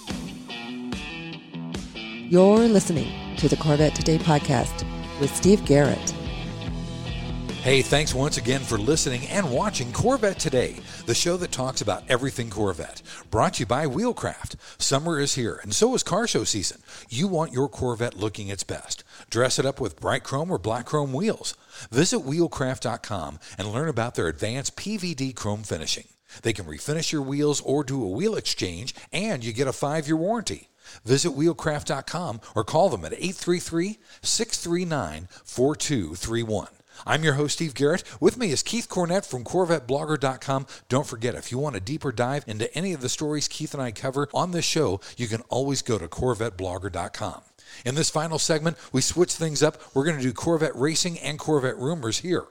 You're 2.29 2.69
listening 2.69 3.37
to 3.37 3.49
the 3.49 3.57
Corvette 3.57 3.95
Today 3.95 4.19
podcast 4.19 4.85
with 5.21 5.35
Steve 5.37 5.65
Garrett. 5.65 6.15
Hey, 7.65 7.81
thanks 7.81 8.13
once 8.13 8.37
again 8.37 8.61
for 8.61 8.77
listening 8.77 9.27
and 9.29 9.51
watching 9.51 9.91
Corvette 9.91 10.39
Today, 10.39 10.77
the 11.07 11.15
show 11.15 11.39
that 11.39 11.51
talks 11.51 11.81
about 11.81 12.05
everything 12.11 12.51
Corvette. 12.51 13.01
Brought 13.31 13.55
to 13.55 13.61
you 13.61 13.67
by 13.67 13.87
Wheelcraft. 13.87 14.57
Summer 14.77 15.19
is 15.19 15.37
here, 15.37 15.61
and 15.63 15.75
so 15.75 15.95
is 15.95 16.03
car 16.03 16.27
show 16.27 16.45
season. 16.45 16.83
You 17.09 17.27
want 17.27 17.55
your 17.55 17.71
Corvette 17.71 18.19
looking 18.19 18.49
its 18.49 18.65
best. 18.65 19.03
Dress 19.31 19.59
it 19.59 19.65
up 19.65 19.81
with 19.81 19.99
bright 19.99 20.25
chrome 20.25 20.51
or 20.51 20.59
black 20.59 20.85
chrome 20.85 21.15
wheels. 21.15 21.57
Visit 21.91 22.19
wheelcraft.com 22.19 23.39
and 23.57 23.73
learn 23.73 23.89
about 23.89 24.15
their 24.15 24.29
advanced 24.29 24.77
PVD 24.77 25.35
chrome 25.35 25.63
finishing. 25.63 26.09
They 26.43 26.53
can 26.53 26.67
refinish 26.67 27.13
your 27.13 27.23
wheels 27.23 27.63
or 27.63 27.83
do 27.83 28.05
a 28.05 28.09
wheel 28.09 28.37
exchange, 28.37 28.95
and 29.11 29.43
you 29.43 29.55
get 29.55 29.69
a 29.69 29.73
five 29.73 30.07
year 30.07 30.19
warranty. 30.19 30.69
Visit 31.07 31.31
wheelcraft.com 31.31 32.43
or 32.55 32.63
call 32.63 32.91
them 32.91 33.07
at 33.07 33.15
833 33.15 34.01
639 34.21 35.29
4231. 35.47 36.69
I'm 37.07 37.25
your 37.25 37.35
host, 37.35 37.55
Steve 37.55 37.75
Garrett. 37.75 38.05
With 38.21 38.37
me 38.37 38.51
is 38.51 38.63
Keith 38.63 38.89
Cornett 38.89 39.25
from 39.25 39.45
CorvetteBlogger.com. 39.45 40.67
Don't 40.89 41.07
forget, 41.07 41.35
if 41.35 41.51
you 41.51 41.59
want 41.59 41.77
a 41.77 41.81
deeper 41.81 42.13
dive 42.13 42.45
into 42.47 42.73
any 42.77 42.93
of 42.93 43.01
the 43.01 43.09
stories 43.09 43.49
Keith 43.49 43.75
and 43.75 43.83
I 43.83 43.93
cover 43.93 44.29
on 44.33 44.51
this 44.51 44.65
show, 44.65 45.01
you 45.17 45.29
can 45.29 45.43
always 45.49 45.83
go 45.83 45.99
to 45.99 46.09
CorvetteBlogger.com. 46.09 47.43
In 47.85 47.95
this 47.95 48.11
final 48.11 48.39
segment, 48.39 48.77
we 48.93 49.01
switch 49.01 49.33
things 49.33 49.63
up. 49.63 49.81
We're 49.95 50.05
going 50.05 50.17
to 50.17 50.23
do 50.23 50.33
Corvette 50.33 50.77
racing 50.77 51.19
and 51.19 51.39
Corvette 51.39 51.79
rumors 51.79 52.21
here. 52.21 52.47